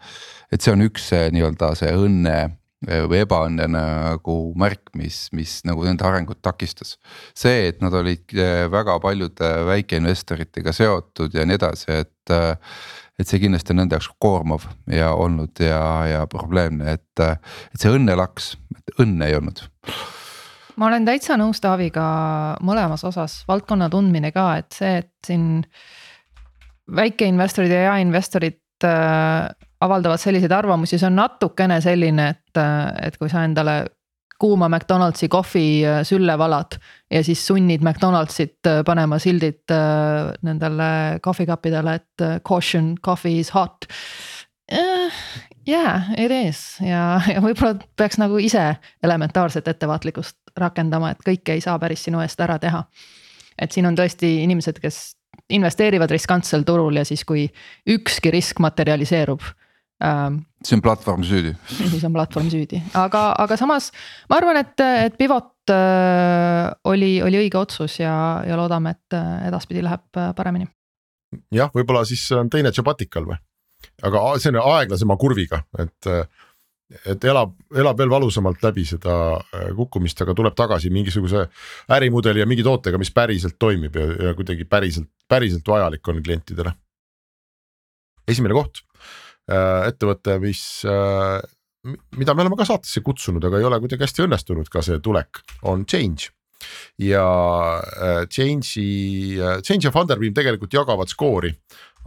et 0.51 0.63
see 0.63 0.73
on 0.73 0.85
üks 0.87 1.11
nii-öelda 1.35 1.75
see 1.77 1.93
õnne 1.93 2.37
või 2.85 3.23
ebaõnne 3.23 3.65
nagu 3.71 4.35
märk, 4.59 4.91
mis, 4.97 5.23
mis 5.33 5.59
nagu 5.65 5.81
nende 5.85 6.05
arengut 6.05 6.43
takistas. 6.45 6.97
see, 7.33 7.67
et 7.71 7.81
nad 7.81 7.93
olid 7.97 8.35
äh, 8.37 8.67
väga 8.71 8.99
paljude 9.01 9.49
väikeinvestoritega 9.65 10.73
seotud 10.75 11.33
ja 11.33 11.45
nii 11.45 11.57
edasi, 11.57 11.89
et 12.03 12.33
äh, 12.33 12.53
et 13.17 13.25
see 13.25 13.41
kindlasti 13.41 13.73
on 13.73 13.81
nende 13.81 13.97
jaoks 13.97 14.11
koormav 14.21 14.67
ja 14.93 15.09
olnud 15.17 15.57
ja, 15.63 15.81
ja 16.05 16.21
probleemne, 16.29 16.99
et, 16.99 17.23
äh, 17.23 17.39
et 17.73 17.81
see 17.81 17.93
õnnelaks, 17.97 18.53
õnne 19.01 19.31
ei 19.31 19.39
olnud 19.39 19.65
ma 20.77 20.91
olen 20.91 21.07
täitsa 21.07 21.37
nõus 21.41 21.61
Taaviga 21.63 22.07
mõlemas 22.61 23.03
osas, 23.07 23.39
valdkonna 23.49 23.89
tundmine 23.89 24.31
ka, 24.35 24.51
et 24.61 24.77
see, 24.77 24.99
et 25.01 25.13
siin 25.25 25.65
väikeinvestorid 26.93 27.73
ja 27.73 27.87
jaeinvestorid 27.89 28.85
äh, 28.85 29.49
avaldavad 29.81 30.21
selliseid 30.21 30.51
arvamusi, 30.51 30.97
see 30.97 31.07
on 31.07 31.19
natukene 31.19 31.81
selline, 31.81 32.29
et, 32.33 32.61
et 33.07 33.17
kui 33.17 33.29
sa 33.29 33.43
endale 33.45 33.83
kuuma 34.39 34.69
McDonaldsi 34.69 35.29
kohvi 35.29 35.85
äh, 35.85 36.03
sülle 36.03 36.37
valad 36.37 36.77
ja 37.11 37.23
siis 37.23 37.47
sunnid 37.47 37.81
McDonaldsit 37.81 38.67
äh, 38.67 38.83
panema 38.85 39.19
sildid 39.19 39.73
äh, 39.73 40.31
nendele 40.45 41.19
kohvikappidele, 41.21 41.93
et 41.93 42.41
caution 42.47 42.95
coffee 43.05 43.39
is 43.39 43.53
hot. 43.53 43.85
Yeah, 45.67 46.09
it 46.17 46.31
is 46.31 46.59
ja, 46.83 47.21
ja 47.31 47.41
võib-olla 47.43 47.77
peaks 47.95 48.17
nagu 48.19 48.39
ise 48.43 48.75
elementaarset 49.03 49.67
ettevaatlikkust 49.67 50.59
rakendama, 50.59 51.13
et 51.13 51.23
kõike 51.23 51.55
ei 51.55 51.63
saa 51.63 51.77
päris 51.79 52.03
sinu 52.03 52.19
eest 52.19 52.41
ära 52.43 52.57
teha. 52.59 52.83
et 53.57 53.71
siin 53.71 53.85
on 53.87 53.95
tõesti 53.95 54.43
inimesed, 54.43 54.79
kes 54.83 55.15
investeerivad 55.49 56.11
riskantsel 56.11 56.65
turul 56.67 56.99
ja 56.99 57.05
siis, 57.05 57.23
kui 57.25 57.47
ükski 57.87 58.31
risk 58.31 58.59
materialiseerub 58.59 59.41
ähm, 60.03 60.41
siis 60.63 60.77
on 60.77 60.81
platvorm 60.81 61.23
süüdi. 61.23 61.53
siis 61.91 62.03
on 62.05 62.15
platvorm 62.15 62.49
süüdi, 62.53 62.81
aga, 62.97 63.29
aga 63.39 63.57
samas 63.59 63.91
ma 64.29 64.39
arvan, 64.39 64.59
et, 64.61 64.75
et 65.07 65.17
pivot 65.19 65.73
äh, 65.73 66.71
oli, 66.89 67.17
oli 67.25 67.43
õige 67.45 67.59
otsus 67.59 67.99
ja, 68.01 68.15
ja 68.47 68.57
loodame, 68.59 68.95
et 68.97 69.17
äh, 69.17 69.47
edaspidi 69.49 69.85
läheb 69.85 70.19
äh, 70.19 70.33
paremini. 70.37 70.67
jah, 71.53 71.71
võib-olla 71.73 72.05
siis 72.07 72.25
on 72.35 72.49
teine 72.49 72.73
Jabatikal 72.75 73.29
või, 73.29 73.39
aga 74.07 74.27
see 74.41 74.53
on 74.53 74.61
aeglasema 74.63 75.17
kurviga, 75.19 75.63
et 75.79 76.11
et 76.87 77.25
elab, 77.27 77.51
elab 77.75 77.97
veel 77.99 78.07
valusamalt 78.07 78.61
läbi 78.63 78.85
seda 78.87 79.13
kukkumist, 79.75 80.21
aga 80.23 80.31
tuleb 80.31 80.55
tagasi 80.55 80.87
mingisuguse 80.95 81.41
ärimudeli 81.91 82.39
ja 82.39 82.47
mingi 82.47 82.63
tootega, 82.63 82.99
mis 83.01 83.11
päriselt 83.11 83.57
toimib 83.59 83.97
ja, 83.99 84.05
ja 84.29 84.35
kuidagi 84.37 84.63
päriselt, 84.63 85.09
päriselt 85.27 85.67
vajalik 85.67 86.07
on 86.07 86.21
klientidele. 86.23 86.71
esimene 88.27 88.55
koht, 88.55 88.79
ettevõte, 89.47 90.37
mis, 90.43 90.61
äh, 90.87 91.39
mida 92.17 92.35
me 92.35 92.43
oleme 92.43 92.57
ka 92.59 92.67
saatesse 92.67 93.03
kutsunud, 93.05 93.43
aga 93.47 93.61
ei 93.61 93.67
ole 93.67 93.79
kuidagi 93.83 94.03
hästi 94.07 94.25
õnnestunud 94.25 94.71
ka 94.71 94.83
see 94.85 94.99
tulek, 95.03 95.41
on 95.63 95.85
Change 95.87 96.33
ja 97.01 97.23
äh, 97.79 98.23
Change'i, 98.33 99.37
Change 99.63 99.87
ja 99.87 99.93
Funderbeam 99.93 100.35
tegelikult 100.35 100.73
jagavad 100.73 101.11
skoori, 101.11 101.53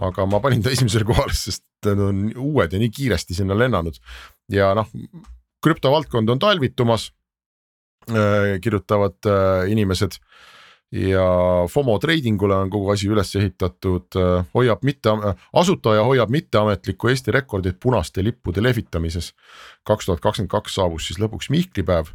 aga 0.03 0.27
ma 0.27 0.43
panin 0.43 0.65
ta 0.65 0.73
esimesele 0.75 1.07
kohale, 1.09 1.37
sest 1.37 1.65
need 1.87 2.05
on 2.05 2.27
uued 2.37 2.75
ja 2.75 2.83
nii 2.83 2.93
kiiresti 2.93 3.37
sinna 3.39 3.57
lennanud 3.57 3.97
ja 4.53 4.75
noh, 4.77 4.91
krüptovaldkond 5.65 6.37
on 6.37 6.43
talvitumas. 6.43 7.11
kirjutavad 8.65 9.27
äh, 9.29 9.71
inimesed 9.71 10.17
ja 10.93 11.25
FOMO 11.71 11.99
treidingule 12.03 12.57
on 12.65 12.71
kogu 12.71 12.91
asi 12.91 13.09
üles 13.09 13.31
ehitatud, 13.39 14.17
hoiab 14.55 14.83
mitte, 14.83 15.13
asutaja 15.53 16.03
hoiab 16.03 16.33
mitteametlikku 16.35 17.13
Eesti 17.13 17.35
rekordit 17.35 17.79
punaste 17.81 18.25
lippude 18.25 18.63
lehvitamises. 18.63 19.33
kaks 19.87 20.07
tuhat 20.07 20.21
kakskümmend 20.21 20.51
kaks 20.51 20.75
saabus 20.75 21.07
siis 21.07 21.21
lõpuks 21.23 21.51
Mihklipäev 21.55 22.11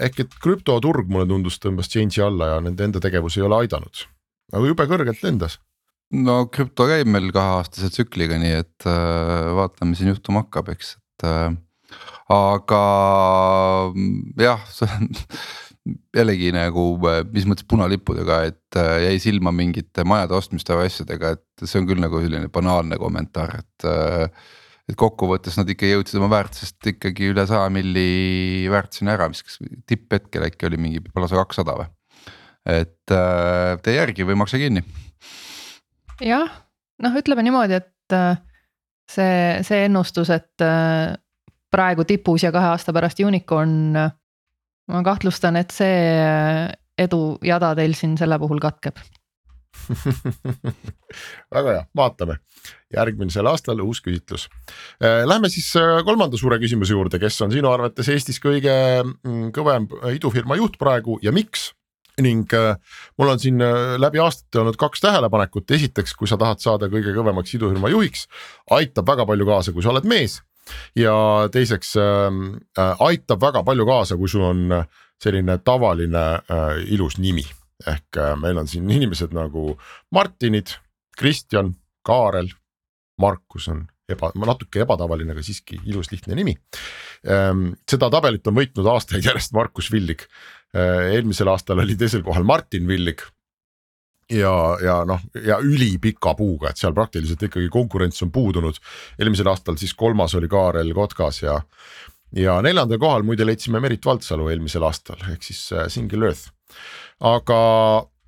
ehk 0.00 0.22
et 0.24 0.38
krüptoturg 0.42 1.10
mulle 1.12 1.26
tundus, 1.28 1.58
tõmbas 1.60 1.90
change'i 1.92 2.24
alla 2.24 2.54
ja 2.54 2.60
nende 2.64 2.86
enda 2.88 3.02
tegevus 3.02 3.36
ei 3.36 3.44
ole 3.44 3.62
aidanud, 3.64 4.06
aga 4.52 4.70
jube 4.70 4.86
kõrgelt 4.88 5.22
lendas. 5.24 5.58
no 6.12 6.46
krüpto 6.52 6.86
käib 6.88 7.08
meil 7.08 7.30
kaheaastase 7.32 7.90
tsükliga, 7.92 8.38
nii 8.40 8.54
et 8.62 8.86
äh, 8.88 9.52
vaatame, 9.56 9.92
mis 9.92 10.00
siin 10.00 10.12
juhtuma 10.12 10.44
hakkab, 10.44 10.72
eks, 10.72 10.96
et 10.96 11.28
äh, 11.28 11.52
aga 12.32 12.82
jah 14.40 14.64
jällegi 16.14 16.52
nagu 16.54 16.84
mis 17.32 17.46
mõttes 17.48 17.66
punalippudega, 17.68 18.38
et 18.52 18.78
äh, 18.78 19.08
jäi 19.08 19.20
silma 19.22 19.52
mingite 19.54 20.04
majade 20.06 20.36
ostmiste 20.38 20.76
või 20.78 20.90
asjadega, 20.90 21.34
et 21.36 21.66
see 21.66 21.80
on 21.80 21.88
küll 21.88 22.02
nagu 22.02 22.20
selline 22.22 22.50
banaalne 22.54 22.98
kommentaar, 23.02 23.56
et 23.62 23.88
äh, 23.88 24.50
et 24.90 24.98
kokkuvõttes 24.98 25.56
nad 25.58 25.68
ikka 25.70 25.88
jõudsid 25.88 26.18
oma 26.18 26.28
väärtusest 26.32 26.90
ikkagi 26.92 27.30
üle 27.32 27.44
saja 27.48 27.68
milli 27.72 28.68
väärtuseni 28.70 29.12
ära, 29.14 29.28
mis 29.30 29.58
tipphetkel 29.88 30.48
äkki 30.48 30.68
oli 30.68 30.80
mingi 30.80 31.02
lausa 31.16 31.38
kakssada 31.38 31.76
või. 31.78 31.90
et 32.68 33.14
äh, 33.14 33.74
tee 33.82 33.96
järgi 33.96 34.26
või 34.28 34.38
maksa 34.42 34.60
kinni. 34.62 34.84
jah, 36.22 36.50
noh, 37.02 37.18
ütleme 37.18 37.46
niimoodi, 37.46 37.78
et 37.82 38.16
äh, 38.16 38.38
see, 39.10 39.62
see 39.66 39.86
ennustus, 39.86 40.30
et 40.34 40.66
äh, 40.66 41.14
praegu 41.72 42.04
tipus 42.08 42.44
ja 42.44 42.52
kahe 42.54 42.74
aasta 42.74 42.94
pärast 42.94 43.22
unicorn. 43.24 43.96
Ma 44.90 45.02
kahtlustan, 45.06 45.58
et 45.60 45.74
see 45.74 45.98
äh, 46.18 46.70
edujada 46.98 47.74
teil 47.78 47.94
siin 47.98 48.16
selle 48.20 48.38
puhul 48.42 48.62
katkeb 48.62 48.98
väga 51.54 51.74
hea, 51.74 51.84
vaatame 51.96 52.38
järgmisel 52.92 53.48
aastal 53.48 53.80
uus 53.84 54.02
küsitlus. 54.04 54.48
Lähme 55.00 55.48
siis 55.52 55.70
kolmanda 56.06 56.38
suure 56.40 56.58
küsimuse 56.62 56.94
juurde, 56.94 57.20
kes 57.22 57.40
on 57.44 57.54
sinu 57.54 57.70
arvates 57.72 58.10
Eestis 58.12 58.40
kõige 58.42 58.74
mm, 59.02 59.48
kõvem 59.56 59.88
idufirma 60.12 60.58
juht 60.60 60.78
praegu 60.80 61.18
ja 61.24 61.34
miks? 61.34 61.70
ning 62.20 62.44
mul 63.16 63.30
on 63.32 63.38
siin 63.40 63.56
läbi 63.96 64.20
aastate 64.20 64.60
olnud 64.60 64.76
kaks 64.76 65.00
tähelepanekut, 65.00 65.70
esiteks, 65.72 66.12
kui 66.12 66.28
sa 66.28 66.36
tahad 66.38 66.60
saada 66.60 66.90
kõige 66.92 67.14
kõvemaks 67.16 67.54
idufirma 67.56 67.88
juhiks, 67.88 68.26
aitab 68.76 69.08
väga 69.08 69.24
palju 69.30 69.46
kaasa, 69.48 69.72
kui 69.72 69.82
sa 69.82 69.94
oled 69.94 70.04
mees. 70.04 70.36
Ja 70.98 71.14
teiseks 71.52 71.96
äh, 72.00 73.02
aitab 73.06 73.42
väga 73.42 73.62
palju 73.66 73.86
kaasa, 73.88 74.18
kui 74.20 74.30
sul 74.30 74.44
on 74.46 74.64
selline 75.22 75.58
tavaline 75.64 76.24
äh, 76.42 76.82
ilus 76.94 77.18
nimi 77.22 77.44
ehk 77.86 78.18
äh, 78.20 78.34
meil 78.38 78.60
on 78.60 78.68
siin 78.70 78.90
inimesed 78.90 79.34
nagu 79.34 79.76
Martinid, 80.14 80.76
Kristjan, 81.18 81.74
Kaarel, 82.06 82.50
Markus 83.20 83.68
on 83.72 83.84
eba, 84.10 84.32
natuke 84.38 84.82
ebatavaline, 84.84 85.34
aga 85.34 85.44
siiski 85.44 85.78
ilus 85.88 86.10
lihtne 86.12 86.34
nimi. 86.36 86.56
seda 87.22 88.08
tabelit 88.10 88.48
on 88.50 88.56
võitnud 88.56 88.88
aastaid 88.90 89.24
järjest 89.24 89.52
Markus 89.54 89.92
Villig. 89.92 90.24
eelmisel 90.74 91.48
aastal 91.52 91.78
oli 91.78 91.94
teisel 91.96 92.24
kohal 92.26 92.42
Martin 92.48 92.88
Villig 92.88 93.22
ja, 94.30 94.54
ja 94.84 94.96
noh, 95.08 95.20
ja 95.44 95.58
ülipika 95.62 96.34
puuga, 96.38 96.70
et 96.70 96.80
seal 96.80 96.94
praktiliselt 96.96 97.42
ikkagi 97.48 97.68
konkurents 97.72 98.22
on 98.24 98.32
puudunud. 98.32 98.78
eelmisel 99.18 99.50
aastal 99.52 99.76
siis 99.80 99.94
kolmas 99.94 100.34
oli 100.38 100.48
Kaarel 100.48 100.92
Kotkas 100.94 101.42
ja, 101.42 101.58
ja 102.36 102.60
neljandal 102.62 103.00
kohal 103.02 103.26
muide 103.26 103.46
leidsime 103.46 103.80
Merit 103.80 104.06
Valtsalu 104.06 104.48
eelmisel 104.52 104.86
aastal 104.86 105.20
ehk 105.32 105.42
siis 105.42 105.64
äh, 105.72 105.88
Single 105.88 106.30
Earth. 106.30 106.50
aga, 107.20 107.60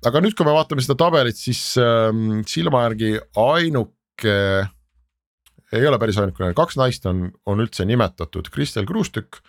aga 0.05 0.23
nüüd, 0.23 0.35
kui 0.37 0.47
me 0.47 0.55
vaatame 0.55 0.85
seda 0.85 0.97
tabelit, 0.99 1.39
siis 1.39 1.77
äh, 1.81 2.11
silma 2.47 2.85
järgi 2.89 3.15
ainuke 3.35 4.39
ei 5.75 5.87
ole 5.87 5.97
päris 5.99 6.17
ainukene, 6.21 6.53
kaks 6.55 6.77
naist 6.79 7.07
on, 7.09 7.29
on 7.49 7.63
üldse 7.63 7.85
nimetatud, 7.87 8.47
Kristel 8.53 8.85
Kruustükk 8.87 9.41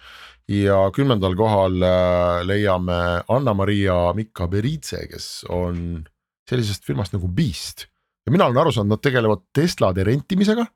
ja 0.49 0.78
kümnendal 0.94 1.36
kohal 1.38 1.80
äh, 1.82 2.42
leiame 2.47 3.01
Anna-Maria 3.28 4.14
Mikka 4.14 4.49
Beritse, 4.49 5.05
kes 5.11 5.44
on 5.53 6.07
sellisest 6.51 6.84
firmast 6.86 7.14
nagu 7.16 7.28
Beast 7.28 7.86
ja 8.26 8.32
mina 8.32 8.47
olen 8.47 8.59
aru 8.59 8.72
saanud, 8.72 8.94
nad 8.94 9.03
tegelevad 9.03 9.44
Teslade 9.55 10.05
rentimisega. 10.05 10.66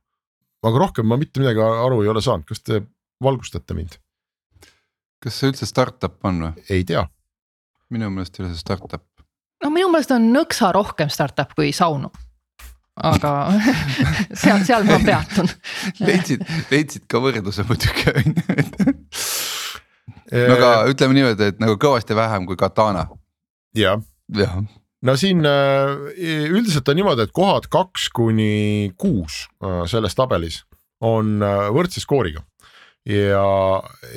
aga 0.63 0.79
rohkem 0.79 1.07
ma 1.07 1.17
mitte 1.17 1.41
midagi 1.41 1.61
aru 1.61 2.03
ei 2.03 2.09
ole 2.09 2.23
saanud, 2.23 2.47
kas 2.49 2.63
te 2.63 2.83
valgustate 3.23 3.75
mind? 3.75 3.99
kas 5.21 5.37
see 5.37 5.51
üldse 5.51 5.69
startup 5.69 6.25
on 6.25 6.43
või? 6.47 6.67
ei 6.71 6.85
tea. 6.85 7.05
minu 7.91 8.11
meelest 8.11 8.39
ei 8.39 8.47
ole 8.47 8.55
see 8.55 8.63
startup. 8.63 9.07
no 9.65 9.71
minu 9.75 9.91
meelest 9.93 10.15
on 10.17 10.31
nõksa 10.35 10.73
rohkem 10.77 11.11
startup 11.13 11.55
kui 11.59 11.73
Saunu 11.77 12.13
aga 13.01 13.35
seal, 14.43 14.65
seal 14.67 14.85
ma 14.89 14.99
peatun 15.05 15.49
leidsid, 16.09 16.45
leidsid 16.71 17.07
ka 17.11 17.23
võrdluse 17.23 17.65
muidugi 17.69 18.13
on 18.15 18.35
ju. 18.35 18.95
no 20.47 20.59
aga 20.59 20.75
ütleme 20.93 21.17
niimoodi, 21.17 21.51
et 21.55 21.63
nagu 21.63 21.79
kõvasti 21.81 22.15
vähem 22.19 22.47
kui 22.47 22.59
Katana. 22.61 23.09
jah 23.75 23.99
ja. 23.99 24.45
ja 24.45 24.80
no 25.07 25.17
siin 25.17 25.47
äh, 25.49 25.95
üldiselt 26.51 26.89
on 26.91 27.01
niimoodi, 27.01 27.25
et 27.25 27.35
kohad 27.37 27.69
kaks 27.73 28.09
kuni 28.15 28.93
kuus 29.01 29.47
äh, 29.65 29.83
selles 29.91 30.17
tabelis 30.17 30.63
on 31.05 31.41
äh, 31.45 31.67
võrdse 31.73 32.03
skooriga. 32.03 32.45
ja, 33.09 33.45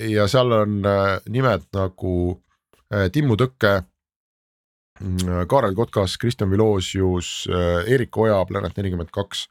ja 0.10 0.28
seal 0.28 0.52
on 0.52 0.82
nimed 1.32 1.70
nagu 1.74 2.16
Timmu 3.16 3.38
Tõkke, 3.40 3.72
mm, 5.00 5.46
Kaarel 5.50 5.74
Kotkas, 5.74 6.18
Kristjan 6.22 6.52
Vilosius, 6.52 7.48
Erik 7.90 8.18
Oja, 8.20 8.42
Planet 8.46 8.76
nelikümmend 8.78 9.10
kaks 9.16 9.48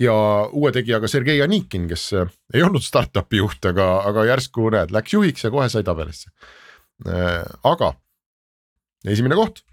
ja 0.00 0.14
uue 0.46 0.70
tegijaga 0.72 1.10
Sergei 1.10 1.42
Anikin, 1.44 1.88
kes 1.90 2.06
ei 2.14 2.62
olnud 2.64 2.86
startup'i 2.86 3.42
juht, 3.42 3.66
aga, 3.68 3.88
aga 4.08 4.24
järsku 4.30 4.70
näed, 4.72 4.94
läks 4.94 5.18
juhiks 5.18 5.44
ja 5.44 5.50
kohe 5.52 5.66
sai 5.68 5.82
tabelisse. 5.84 6.30
aga 7.66 7.90
esimene 9.10 9.36
koht 9.36 9.64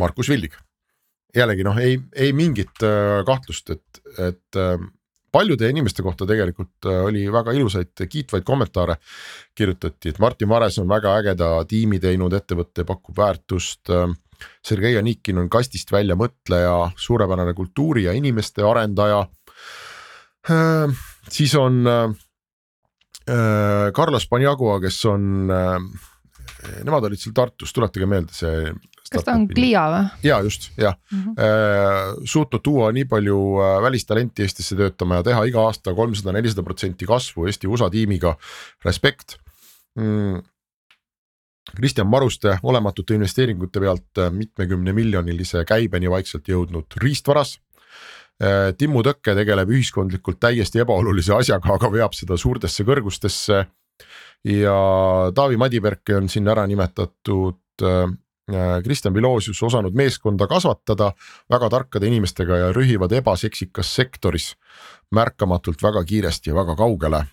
Markus 0.00 0.30
Villig. 0.32 0.56
jällegi 1.36 1.62
noh, 1.62 1.76
ei, 1.78 1.94
ei 2.18 2.32
mingit 2.34 2.82
äh, 2.82 3.20
kahtlust, 3.26 3.70
et, 3.70 4.00
et 4.18 4.58
äh, 4.58 4.80
paljude 5.30 5.68
inimeste 5.70 6.02
kohta 6.02 6.26
tegelikult 6.26 6.88
äh, 6.90 7.04
oli 7.06 7.22
väga 7.30 7.54
ilusaid 7.54 8.02
kiitvaid 8.10 8.42
kommentaare. 8.46 8.96
kirjutati, 9.54 10.10
et 10.10 10.18
Martin 10.18 10.48
Vares 10.48 10.78
on 10.82 10.88
väga 10.88 11.14
ägeda 11.20 11.52
tiimi 11.68 12.00
teinud, 12.00 12.34
ettevõte 12.34 12.84
pakub 12.88 13.16
väärtust. 13.16 13.92
Sergei 14.64 14.96
Anikin 14.96 15.38
on 15.38 15.50
kastist 15.52 15.92
välja 15.92 16.16
mõtleja, 16.16 16.90
suurepärane 16.96 17.52
kultuuri 17.54 18.06
ja 18.08 18.12
inimeste 18.16 18.64
arendaja. 18.64 19.26
siis 21.28 21.54
on 21.54 21.84
Carlos 23.92 24.26
Paniagua, 24.28 24.78
kes 24.80 25.04
on, 25.04 25.46
nemad 25.46 27.04
olid 27.04 27.20
seal 27.20 27.36
Tartus, 27.36 27.74
tuletage 27.76 28.08
meelde 28.08 28.32
see 28.32 28.72
kas 29.10 29.26
ta 29.26 29.34
on 29.34 29.46
Glia 29.50 29.82
või? 29.90 30.04
ja 30.26 30.38
just 30.46 30.70
jah 30.78 30.94
mm, 31.10 31.22
-hmm. 31.22 32.26
suutnud 32.30 32.62
tuua 32.62 32.92
nii 32.94 33.06
palju 33.10 33.38
äh, 33.60 33.76
välistalenti 33.82 34.46
Eestisse 34.46 34.76
töötama 34.78 35.20
ja 35.20 35.26
teha 35.26 35.44
iga 35.50 35.66
aasta 35.66 35.94
kolmsada, 35.94 36.34
nelisada 36.36 36.62
protsenti 36.66 37.08
kasvu 37.08 37.46
Eesti-USA 37.50 37.90
tiimiga, 37.90 38.36
respekt 38.84 39.38
mm.. 39.98 40.42
Kristjan 41.70 42.08
Maruste 42.10 42.56
olematute 42.66 43.14
investeeringute 43.14 43.80
pealt 43.80 44.18
äh, 44.18 44.30
mitmekümne 44.32 44.92
miljonilise 44.92 45.64
käibeni 45.64 46.10
vaikselt 46.10 46.48
jõudnud 46.48 46.96
riistvaras. 47.02 47.58
Timmu 48.78 49.02
Tõkke 49.04 49.34
tegeleb 49.36 49.68
ühiskondlikult 49.68 50.38
täiesti 50.40 50.80
ebaolulise 50.80 51.34
asjaga, 51.36 51.74
aga 51.74 51.90
veab 51.92 52.14
seda 52.16 52.38
suurtesse 52.40 52.86
kõrgustesse. 52.88 53.58
ja 54.48 54.76
Taavi 55.34 55.56
Madiberke 55.60 56.16
on 56.16 56.28
siin 56.32 56.48
ära 56.48 56.64
nimetatud 56.66 57.60
Äh, 57.82 58.08
Kristjan 58.84 59.14
Vilosius 59.14 59.62
osanud 59.62 59.94
meeskonda 59.96 60.46
kasvatada 60.50 61.12
väga 61.50 61.68
tarkade 61.70 62.08
inimestega 62.10 62.56
ja 62.56 62.70
rühivad 62.76 63.12
ebaseksikas 63.18 63.94
sektoris 63.96 64.54
märkamatult 65.14 65.82
väga 65.82 66.04
kiiresti 66.04 66.50
ja 66.50 66.56
väga 66.56 66.76
kaugele. 66.78 67.24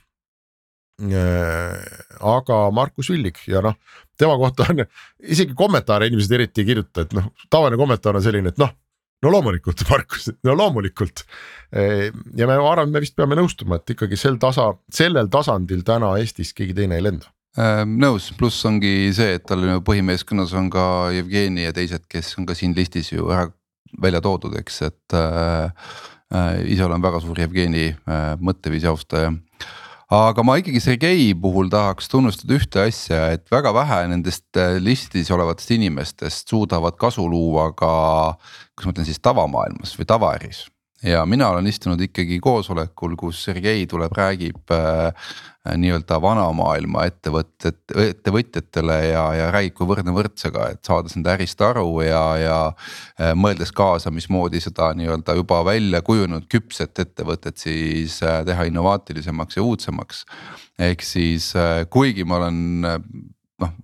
Äh, 0.97 1.77
aga 2.25 2.71
Markus 2.73 3.11
Villig 3.13 3.37
ja 3.47 3.61
noh, 3.61 3.75
tema 4.17 4.33
kohta 4.37 4.65
on 4.71 4.81
isegi 5.21 5.53
kommentaare 5.53 6.07
inimesed 6.09 6.33
eriti 6.33 6.63
ei 6.63 6.71
kirjuta, 6.71 7.05
et 7.05 7.13
noh, 7.13 7.29
tavaline 7.53 7.77
kommentaar 7.77 8.17
on 8.17 8.25
selline, 8.25 8.49
et 8.49 8.57
noh 8.57 8.73
no 9.21 9.31
loomulikult, 9.33 9.83
Markus, 9.89 10.31
no 10.45 10.55
loomulikult. 10.57 11.23
Äh, 11.69 12.09
ja 12.37 12.49
me, 12.49 12.57
ma 12.57 12.71
arvan, 12.71 12.89
me 12.93 13.01
vist 13.03 13.17
peame 13.17 13.37
nõustuma, 13.37 13.77
et 13.77 13.93
ikkagi 13.93 14.17
sel 14.17 14.41
tasa, 14.41 14.71
sellel 14.93 15.29
tasandil 15.33 15.85
täna 15.85 16.15
Eestis 16.17 16.53
keegi 16.57 16.77
teine 16.77 16.97
ei 16.97 17.05
lenda 17.05 17.29
nõus, 17.57 18.29
pluss 18.37 18.65
ongi 18.69 19.09
see, 19.15 19.37
et 19.37 19.45
tal 19.49 19.63
ju 19.65 19.79
põhimeeskonnas 19.85 20.53
on 20.59 20.69
ka 20.73 20.83
Jevgeni 21.15 21.65
ja 21.65 21.73
teised, 21.73 22.05
kes 22.09 22.35
on 22.37 22.45
ka 22.45 22.53
siin 22.57 22.75
listis 22.77 23.11
ju 23.11 23.31
ära 23.33 23.47
välja 24.01 24.21
toodud, 24.21 24.55
eks, 24.59 24.81
et 24.87 25.17
äh, 25.17 25.71
äh, 26.33 26.61
ise 26.73 26.85
olen 26.85 27.03
väga 27.03 27.21
suur 27.23 27.39
Jevgeni 27.39 27.89
äh, 27.93 28.35
mõtteviisi 28.39 28.89
austaja. 28.89 29.33
aga 30.13 30.43
ma 30.43 30.55
ikkagi 30.59 30.79
Sergei 30.79 31.33
puhul 31.35 31.69
tahaks 31.71 32.07
tunnustada 32.11 32.55
ühte 32.55 32.85
asja, 32.85 33.33
et 33.35 33.49
väga 33.51 33.73
vähe 33.75 33.99
nendest 34.13 34.59
äh, 34.59 34.77
listis 34.79 35.31
olevatest 35.31 35.73
inimestest 35.75 36.47
suudavad 36.47 36.97
kasu 36.99 37.27
luua 37.27 37.71
ka, 37.73 37.91
kuidas 38.75 38.85
ma 38.85 38.95
ütlen 38.95 39.09
siis 39.09 39.23
tavamaailmas 39.23 39.97
või 39.99 40.07
tavaäris 40.07 40.67
ja 41.03 41.25
mina 41.25 41.49
olen 41.49 41.67
istunud 41.67 42.01
ikkagi 42.01 42.39
koosolekul, 42.39 43.15
kus 43.19 43.43
Sergei 43.45 43.85
tuleb, 43.87 44.13
räägib 44.17 44.73
äh, 44.73 45.13
nii-öelda 45.75 46.17
vanamaailma 46.21 47.05
ettevõtted, 47.09 47.79
ettevõtjatele 47.91 48.97
ja, 49.09 49.23
ja 49.35 49.49
räägib 49.53 49.75
kui 49.77 49.89
võrdne 49.89 50.13
võrdsega, 50.15 50.71
et 50.73 50.87
saades 50.87 51.17
enda 51.17 51.35
ärist 51.37 51.61
aru 51.65 52.01
ja, 52.05 52.23
ja 52.41 52.59
äh, 52.71 53.33
mõeldes 53.37 53.73
kaasa, 53.75 54.11
mismoodi 54.13 54.61
seda 54.63 54.91
nii-öelda 54.97 55.37
juba 55.37 55.61
välja 55.67 56.01
kujunenud 56.05 56.47
küpset 56.51 56.99
ettevõtet 57.03 57.61
siis 57.61 58.19
äh, 58.25 58.41
teha 58.47 58.67
innovaatilisemaks 58.71 59.59
ja 59.59 59.65
uudsemaks. 59.65 60.25
ehk 60.79 61.03
siis 61.03 61.53
äh, 61.55 61.83
kuigi 61.89 62.23
ma 62.23 62.41
olen 62.41 62.61
noh, 63.61 63.75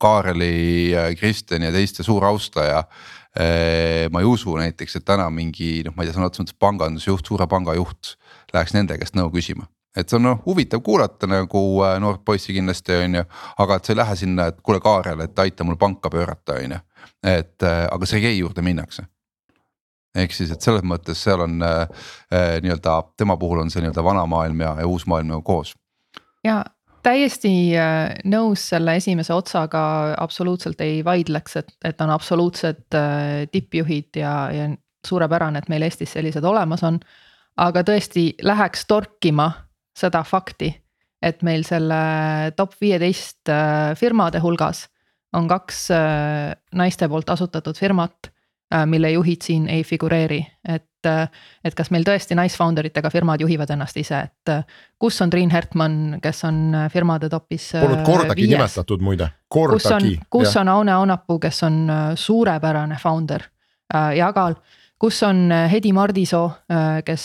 Kaareli, 0.00 0.94
Kristjani 1.18 1.66
ja 1.68 1.72
teiste 1.74 2.02
suur 2.02 2.24
austaja 2.24 2.86
ma 3.36 4.20
ei 4.20 4.26
usu 4.26 4.56
näiteks, 4.58 4.96
et 4.98 5.04
täna 5.06 5.28
mingi 5.30 5.84
noh, 5.86 5.94
ma 5.94 6.02
ei 6.02 6.08
tea, 6.08 6.16
sõna 6.16 6.26
otseses 6.26 6.48
mõttes 6.48 6.56
pangandusjuht, 6.58 7.28
suure 7.30 7.46
panga 7.46 7.76
juht 7.78 8.16
läheks 8.50 8.74
nende 8.74 8.96
käest 8.98 9.14
nõu 9.14 9.30
küsima 9.30 9.68
et 9.96 10.08
see 10.08 10.18
on 10.20 10.26
noh 10.28 10.42
huvitav 10.46 10.82
kuulata 10.86 11.28
nagu 11.30 11.60
äh, 11.84 11.96
noort 12.02 12.24
poissi 12.24 12.54
kindlasti 12.54 12.94
on 13.04 13.20
ju, 13.20 13.24
aga 13.64 13.78
et 13.78 13.86
sa 13.86 13.94
ei 13.94 13.98
lähe 13.98 14.16
sinna, 14.16 14.46
et 14.50 14.60
kuule 14.62 14.80
Kaarel, 14.82 15.24
et 15.24 15.38
aita 15.44 15.66
mul 15.66 15.78
panka 15.80 16.10
pöörata, 16.10 16.58
on 16.60 16.76
ju. 16.76 16.82
et 17.26 17.66
äh, 17.66 17.86
aga 17.90 18.06
Sergei 18.06 18.38
juurde 18.38 18.62
minnakse. 18.62 19.06
ehk 20.14 20.32
siis, 20.34 20.50
et 20.50 20.62
selles 20.62 20.82
mõttes 20.82 21.18
seal 21.22 21.42
on 21.46 21.62
äh, 21.62 22.06
nii-öelda 22.62 22.96
tema 23.16 23.36
puhul 23.36 23.62
on 23.62 23.70
see 23.70 23.82
nii-öelda 23.82 24.04
vana 24.04 24.26
maailm 24.26 24.60
ja, 24.60 24.74
ja 24.80 24.86
uus 24.86 25.06
maailm 25.06 25.34
nagu 25.34 25.42
koos. 25.42 25.74
ja 26.44 26.64
täiesti 27.02 27.52
äh, 27.78 28.12
nõus 28.28 28.68
selle 28.72 28.96
esimese 29.00 29.34
otsaga, 29.34 29.82
absoluutselt 30.20 30.80
ei 30.84 31.00
vaidleks, 31.04 31.56
et, 31.60 31.72
et 31.84 32.00
on 32.04 32.12
absoluutsed 32.14 32.96
äh, 32.96 33.46
tippjuhid 33.52 34.20
ja, 34.20 34.34
ja 34.54 34.68
suurepärane, 35.06 35.62
et 35.62 35.70
meil 35.72 35.86
Eestis 35.86 36.12
sellised 36.16 36.44
olemas 36.44 36.84
on. 36.86 37.00
aga 37.60 37.82
tõesti 37.84 38.30
läheks 38.42 38.86
torkima 38.88 39.50
seda 39.96 40.22
fakti, 40.24 40.70
et 41.22 41.42
meil 41.42 41.64
selle 41.68 42.52
top 42.56 42.76
viieteist 42.80 43.48
äh, 43.48 43.96
firmade 43.96 44.40
hulgas 44.40 44.86
on 45.32 45.46
kaks 45.46 45.84
naiste 46.74 47.06
poolt 47.08 47.28
asutatud 47.30 47.76
firmat 47.78 48.32
mille 48.90 49.12
juhid 49.12 49.44
siin 49.46 49.68
ei 49.70 49.84
figureeri, 49.86 50.40
et, 50.66 50.89
äh, 51.08 51.28
et 51.64 51.76
kas 51.76 51.90
meil 51.94 52.04
tõesti 52.06 52.36
naisfounder 52.38 52.86
itega 52.88 53.10
firmad 53.12 53.42
juhivad 53.42 53.70
ennast 53.74 53.96
ise, 54.00 54.24
et 54.28 54.52
äh, 54.52 54.64
kus 55.00 55.20
on 55.24 55.32
Triin 55.32 55.52
Hertmann, 55.52 56.18
kes 56.22 56.44
on 56.48 56.74
firmade 56.92 57.30
topis. 57.32 57.70
Polnud 57.76 58.04
kordagi 58.06 58.46
viies. 58.46 58.56
nimetatud 58.56 59.04
muide, 59.04 59.30
kordagi. 59.48 60.18
kus 60.30 60.56
on, 60.56 60.68
Aune 60.68 60.92
Aunapuu, 60.92 61.38
kes 61.42 61.62
on 61.66 61.80
suurepärane 62.14 62.98
founder 63.00 63.48
ja 63.90 64.28
ka 64.32 64.52
kus 65.00 65.22
on 65.26 65.48
Hedi 65.72 65.90
Mardisoo, 65.96 66.44
kes 67.04 67.24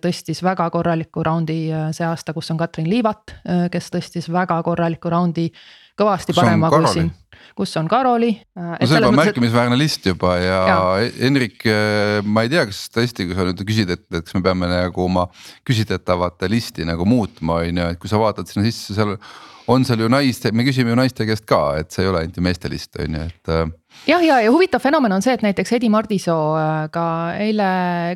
tõstis 0.00 0.40
väga 0.46 0.68
korraliku 0.70 1.24
raundi 1.26 1.58
see 1.92 2.06
aasta, 2.06 2.32
kus 2.32 2.52
on 2.54 2.60
Katrin 2.60 2.88
Liivat, 2.88 3.34
kes 3.72 3.90
tõstis 3.92 4.30
väga 4.32 4.60
korraliku 4.64 5.10
raundi 5.12 5.50
kõvasti 5.98 6.36
parema 6.36 6.70
kui 6.70 6.88
siin 6.92 7.10
kus 7.56 7.74
on 7.80 7.88
Karoli. 7.90 8.32
no 8.56 8.76
see 8.80 8.98
on 8.98 9.08
juba 9.08 9.22
märkimisväärne 9.22 9.78
list 9.78 10.06
juba 10.08 10.36
ja, 10.40 10.60
ja. 10.70 10.78
Henrik, 11.20 11.66
ma 12.26 12.46
ei 12.46 12.52
tea, 12.52 12.66
kas 12.70 12.86
tõesti, 12.94 13.28
kui 13.28 13.38
sa 13.38 13.46
nüüd 13.48 13.64
küsid, 13.68 13.92
et, 13.94 14.06
et 14.10 14.24
kas 14.24 14.36
me 14.36 14.44
peame 14.46 14.70
nagu 14.70 15.04
oma 15.06 15.28
küsitletavate 15.66 16.50
listi 16.50 16.86
nagu 16.88 17.06
muutma, 17.08 17.62
on 17.62 17.82
ju, 17.82 17.90
et 17.94 18.02
kui 18.02 18.10
sa 18.10 18.20
vaatad 18.22 18.48
sinna 18.50 18.66
sisse, 18.66 18.96
seal 18.96 19.16
on 19.68 19.84
seal 19.86 20.04
ju 20.04 20.10
naiste, 20.12 20.52
me 20.54 20.64
küsime 20.66 20.92
ju 20.92 20.98
naiste 20.98 21.26
käest 21.28 21.46
ka, 21.48 21.60
et 21.80 21.90
see 21.94 22.04
ei 22.04 22.10
ole 22.10 22.22
ainult 22.22 22.38
ju 22.38 22.44
meeste 22.44 22.70
list 22.70 22.98
on 23.02 23.18
ju, 23.18 23.26
et 23.26 23.52
äh, 23.52 23.64
jah, 24.06 24.22
ja, 24.24 24.38
ja 24.44 24.52
huvitav 24.52 24.82
fenomen 24.84 25.12
on 25.16 25.24
see, 25.24 25.34
et 25.36 25.44
näiteks 25.44 25.72
Edi 25.78 25.90
Mardisoo 25.92 26.54
äh, 26.58 26.74
ka 26.94 27.06
eile 27.40 27.70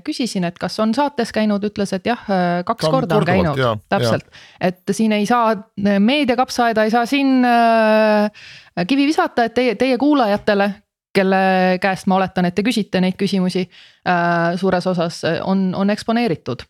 küsisin, 0.06 0.46
et 0.48 0.58
kas 0.60 0.78
on 0.82 0.94
saates 0.96 1.32
käinud, 1.34 1.64
ütles, 1.66 1.94
et 1.96 2.06
jah, 2.06 2.22
äh, 2.30 2.60
kaks 2.68 2.86
Ka 2.86 2.92
korda 2.94 3.18
on 3.18 3.26
käinud, 3.28 3.64
täpselt. 3.90 4.28
et 4.60 4.94
siin 4.96 5.14
ei 5.16 5.26
saa, 5.30 5.56
meediakapsaaeda 5.80 6.86
ei 6.86 6.94
saa 6.94 7.06
siin 7.10 7.40
äh, 7.46 8.30
kivi 8.86 9.08
visata, 9.10 9.48
et 9.48 9.56
teie, 9.56 9.74
teie 9.80 9.98
kuulajatele, 10.00 10.70
kelle 11.14 11.78
käest 11.82 12.06
ma 12.06 12.16
oletan, 12.20 12.46
et 12.46 12.54
te 12.54 12.62
küsite 12.66 13.00
neid 13.02 13.16
küsimusi 13.18 13.64
äh,. 13.66 14.56
suures 14.60 14.86
osas 14.86 15.22
on, 15.44 15.70
on 15.74 15.90
eksponeeritud 15.90 16.62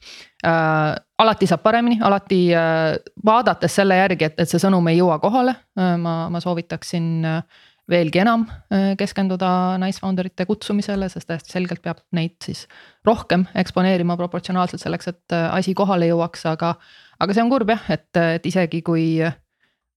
äh,. 0.47 0.95
alati 1.19 1.47
saab 1.47 1.63
paremini, 1.63 2.01
alati 2.03 2.43
äh, 2.57 2.95
vaadates 3.27 3.81
selle 3.81 4.01
järgi, 4.01 4.31
et, 4.31 4.41
et 4.41 4.49
see 4.49 4.63
sõnum 4.63 4.89
ei 4.89 5.01
jõua 5.01 5.19
kohale 5.21 5.57
äh,, 5.79 5.97
ma, 6.01 6.15
ma 6.33 6.41
soovitaksin 6.41 7.11
äh, 7.29 7.43
veelgi 7.91 8.23
enam 8.23 8.47
äh, 8.73 8.95
keskenduda 8.99 9.51
naisfounderite 9.83 10.47
kutsumisele, 10.49 11.09
sest 11.13 11.29
täiesti 11.31 11.55
selgelt 11.55 11.83
peab 11.85 12.03
neid 12.17 12.37
siis 12.45 12.65
rohkem 13.07 13.47
eksponeerima 13.59 14.17
proportsionaalselt 14.21 14.83
selleks, 14.83 15.11
et 15.13 15.37
äh, 15.37 15.49
asi 15.57 15.75
kohale 15.79 16.11
jõuaks, 16.11 16.47
aga. 16.53 16.75
aga 17.21 17.37
see 17.37 17.45
on 17.45 17.53
kurb 17.53 17.73
jah, 17.75 17.87
et, 17.93 18.09
et 18.39 18.47
isegi 18.47 18.83
kui 18.87 19.07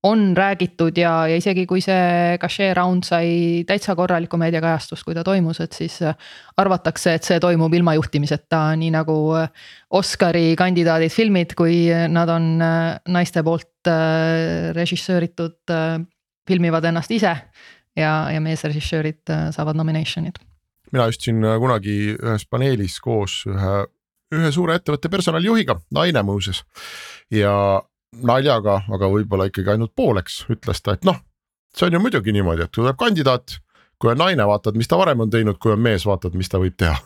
on 0.03 0.33
räägitud 0.37 0.97
ja, 0.97 1.27
ja 1.31 1.37
isegi 1.39 1.65
kui 1.69 1.81
see 1.81 2.37
Cachet 2.41 2.73
round 2.77 3.05
sai 3.07 3.63
täitsa 3.67 3.95
korralikku 3.95 4.37
meediakajastust, 4.41 5.05
kui 5.07 5.15
ta 5.15 5.23
toimus, 5.23 5.61
et 5.63 5.73
siis 5.73 6.01
äh, 6.03 6.17
arvatakse, 6.57 7.13
et 7.17 7.27
see 7.27 7.39
toimub 7.43 7.73
ilma 7.73 7.95
juhtimiseta, 7.95 8.65
nii 8.79 8.91
nagu 8.95 9.15
Oscari 9.93 10.55
kandidaadid 10.59 11.13
filmid, 11.13 11.53
kui 11.55 11.85
nad 12.09 12.29
on 12.33 12.57
naiste 12.59 13.43
poolt 13.45 13.69
režissööritud, 14.73 15.73
filmivad 16.47 16.85
ennast 16.87 17.11
ise 17.11 17.33
ja, 17.95 18.13
ja 18.31 18.41
meesrežissöörid 18.41 19.29
äh, 19.29 19.49
saavad 19.51 19.77
nomination'id. 19.79 20.39
mina 20.91 21.07
istun 21.09 21.43
äh, 21.45 21.57
kunagi 21.59 21.97
ühes 22.15 22.45
paneelis 22.49 22.99
koos 23.01 23.43
ühe, 23.49 23.73
ühe 24.33 24.51
suure 24.51 24.77
ettevõtte 24.79 25.09
personalijuhiga, 25.09 25.79
naine 25.93 26.23
muuseas. 26.23 26.63
ja 27.31 27.81
naljaga, 28.21 28.81
aga 28.93 29.09
võib-olla 29.11 29.49
ikkagi 29.49 29.75
ainult 29.75 29.95
pooleks 29.95 30.43
ütles 30.53 30.81
ta, 30.83 30.97
et 30.97 31.05
noh, 31.07 31.19
see 31.75 31.87
on 31.87 31.97
ju 31.97 32.03
muidugi 32.03 32.35
niimoodi, 32.35 32.67
et 32.67 32.75
tuleb 32.75 32.99
kandidaat 32.99 33.57
kui 34.03 34.11
on 34.11 34.19
naine, 34.19 34.43
vaatad, 34.47 34.75
mis 34.75 34.89
ta 34.91 34.97
varem 34.99 35.21
on 35.23 35.29
teinud, 35.31 35.55
kui 35.63 35.71
on 35.71 35.79
mees, 35.79 36.03
vaatad, 36.03 36.33
mis 36.35 36.49
ta 36.51 36.59
võib 36.59 36.75
teha 36.79 36.97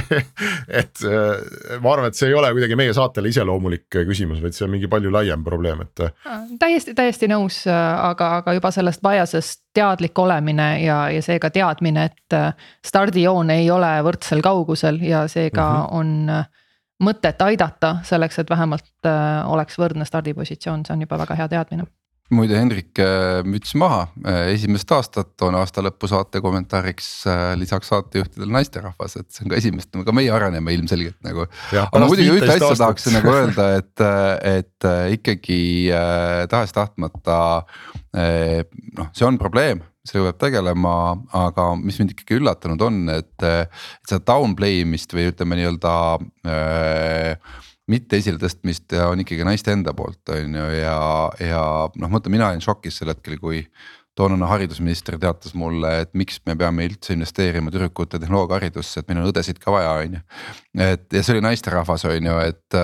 et 0.80 1.02
äh, 1.04 1.76
ma 1.84 1.92
arvan, 1.92 2.08
et 2.08 2.16
see 2.16 2.30
ei 2.30 2.36
ole 2.38 2.48
kuidagi 2.56 2.78
meie 2.80 2.94
saatele 2.96 3.28
iseloomulik 3.28 3.98
küsimus, 4.08 4.40
vaid 4.40 4.56
see 4.56 4.64
on 4.64 4.72
mingi 4.72 4.88
palju 4.88 5.12
laiem 5.12 5.44
probleem, 5.44 5.84
et. 5.84 6.06
Äh, 6.06 6.46
täiesti, 6.62 6.94
täiesti 6.96 7.28
nõus, 7.28 7.60
aga, 7.68 8.30
aga 8.40 8.56
juba 8.56 8.72
sellest 8.72 9.04
bias'est 9.04 9.60
teadlik 9.76 10.18
olemine 10.24 10.70
ja, 10.80 11.02
ja 11.12 11.20
seega 11.24 11.52
teadmine, 11.52 12.08
et 12.08 12.38
äh, 12.38 12.68
stardijoon 12.86 13.52
ei 13.52 13.68
ole 13.74 13.92
võrdsel 14.06 14.40
kaugusel 14.44 15.02
ja 15.04 15.26
seega 15.28 15.68
mm 15.68 15.84
-hmm. 15.84 15.98
on 16.00 16.63
mõtet 17.02 17.42
aidata 17.42 17.96
selleks, 18.06 18.38
et 18.38 18.50
vähemalt 18.50 19.08
oleks 19.50 19.78
võrdne 19.78 20.06
stardipositsioon, 20.06 20.84
see 20.86 20.94
on 20.94 21.04
juba 21.06 21.18
väga 21.24 21.36
hea 21.42 21.48
teadmine. 21.56 21.88
Muide 22.32 22.56
Hendrik 22.56 22.96
äh, 23.04 23.42
müts 23.44 23.74
maha, 23.76 24.06
äh, 24.24 24.46
esimest 24.54 24.88
aastat 24.96 25.42
on 25.44 25.58
aasta 25.58 25.82
lõpu 25.84 26.08
saate 26.08 26.40
kommentaariks 26.40 27.08
äh, 27.28 27.42
lisaks 27.60 27.90
saatejuhtidele 27.92 28.48
naisterahvas, 28.54 29.18
et 29.20 29.28
see 29.28 29.44
on 29.44 29.52
ka 29.52 29.58
esimest, 29.60 29.90
ka 29.92 30.14
meie 30.16 30.32
areneme 30.32 30.72
ilmselgelt 30.72 31.18
nagu. 31.26 31.44
aga 31.76 32.08
muidugi 32.08 32.32
ühte 32.38 32.48
asja 32.54 32.72
tahaks 32.80 33.10
nagu 33.12 33.34
öelda, 33.34 33.68
et, 33.82 34.04
et 34.48 34.88
ikkagi 35.18 35.60
tahes-tahtmata 36.48 37.38
noh, 38.16 39.12
see 39.12 39.28
on 39.28 39.36
probleem 39.40 39.84
sellega 40.04 40.32
peab 40.32 40.40
tegelema, 40.46 40.94
aga 41.36 41.70
mis 41.80 41.98
mind 42.00 42.14
ikkagi 42.14 42.38
üllatanud 42.38 42.82
on, 42.84 43.02
et, 43.14 43.34
et 43.40 44.08
seda 44.08 44.20
downplay 44.34 44.82
imist 44.82 45.14
või 45.16 45.30
ütleme 45.30 45.58
nii-öelda 45.60 45.94
äh, 46.50 47.54
mitte 47.90 48.20
esiletõstmist 48.20 48.94
on 49.04 49.24
ikkagi 49.24 49.44
naiste 49.46 49.72
enda 49.74 49.92
poolt, 49.96 50.22
on 50.32 50.56
ju, 50.56 50.70
ja, 50.78 50.96
ja 51.40 51.64
noh, 52.00 52.12
mõtle, 52.12 52.32
mina 52.32 52.48
olin 52.50 52.64
šokis 52.64 53.00
sel 53.00 53.12
hetkel, 53.12 53.36
kui 53.40 53.64
toonane 54.14 54.46
haridusminister 54.46 55.18
teatas 55.18 55.56
mulle, 55.58 55.90
et 56.04 56.12
miks 56.16 56.38
me 56.46 56.54
peame 56.58 56.86
üldse 56.86 57.16
investeerima 57.16 57.72
tüdrukute 57.74 58.20
tehnoloogiaharidusse, 58.22 59.02
et 59.02 59.10
meil 59.10 59.24
on 59.24 59.30
õdesid 59.32 59.58
ka 59.62 59.74
vaja, 59.74 59.96
on 60.04 60.16
ju. 60.18 60.22
et 60.86 61.18
ja 61.18 61.24
see 61.24 61.34
oli 61.34 61.44
naisterahvas, 61.48 62.06
on 62.08 62.30
ju, 62.30 62.36
et, 62.46 62.78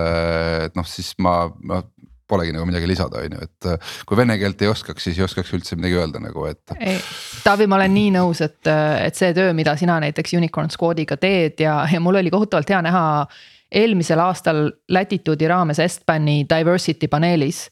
et 0.66 0.78
noh, 0.78 0.88
siis 0.90 1.12
ma, 1.22 1.36
ma 1.62 1.84
polegi 2.30 2.54
nagu 2.54 2.66
midagi 2.68 2.88
lisada, 2.88 3.24
on 3.24 3.36
ju, 3.36 3.48
et 3.48 3.90
kui 4.06 4.18
vene 4.18 4.38
keelt 4.40 4.62
ei 4.62 4.70
oskaks, 4.70 5.08
siis 5.08 5.18
ei 5.18 5.26
oskaks 5.26 5.52
üldse 5.58 5.78
midagi 5.78 5.98
öelda 5.98 6.22
nagu, 6.22 6.46
et. 6.50 6.74
Taavi, 7.44 7.68
ma 7.70 7.80
olen 7.80 7.94
nii 7.96 8.14
nõus, 8.16 8.42
et, 8.46 8.62
et 8.70 9.18
see 9.18 9.34
töö, 9.36 9.52
mida 9.56 9.76
sina 9.80 9.98
näiteks 10.02 10.36
Unicorn 10.38 10.72
Squad'iga 10.72 11.18
teed 11.20 11.62
ja, 11.66 11.80
ja 11.90 12.02
mul 12.02 12.22
oli 12.22 12.32
kohutavalt 12.32 12.70
hea 12.70 12.82
näha 12.86 13.04
eelmisel 13.70 14.18
aastal 14.22 14.66
Latitude'i 14.90 15.48
raames 15.50 15.78
Estbani 15.82 16.42
diversity 16.50 17.10
paneelis 17.10 17.68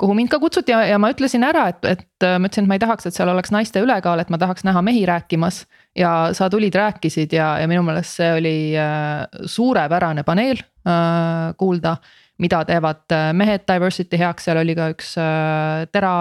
kuhu 0.00 0.14
mind 0.16 0.28
ka 0.28 0.38
kutsuti 0.40 0.74
ja, 0.74 0.82
ja 0.90 0.98
ma 1.00 1.10
ütlesin 1.12 1.44
ära, 1.46 1.66
et, 1.72 1.80
et 1.88 2.24
äh, 2.26 2.36
ma 2.40 2.50
ütlesin, 2.50 2.66
et 2.66 2.70
ma 2.70 2.76
ei 2.76 2.82
tahaks, 2.82 3.08
et 3.08 3.16
seal 3.16 3.32
oleks 3.32 3.52
naiste 3.54 3.80
ülekaal, 3.82 4.20
et 4.20 4.32
ma 4.32 4.38
tahaks 4.40 4.66
näha 4.68 4.82
mehi 4.84 5.06
rääkimas. 5.08 5.64
ja 5.96 6.28
sa 6.36 6.50
tulid, 6.52 6.74
rääkisid 6.76 7.32
ja, 7.32 7.54
ja 7.62 7.68
minu 7.68 7.82
meelest 7.86 8.18
see 8.18 8.32
oli 8.36 8.56
äh, 8.76 9.24
suurepärane 9.48 10.24
paneel 10.24 10.60
äh, 10.60 11.54
kuulda. 11.56 11.96
Mida 12.42 12.60
teevad 12.68 13.04
äh, 13.14 13.30
mehed 13.36 13.64
diversity 13.68 14.18
heaks, 14.20 14.46
seal 14.46 14.60
oli 14.60 14.74
ka 14.76 14.90
üks 14.92 15.14
äh, 15.20 15.84
Tera 15.92 16.14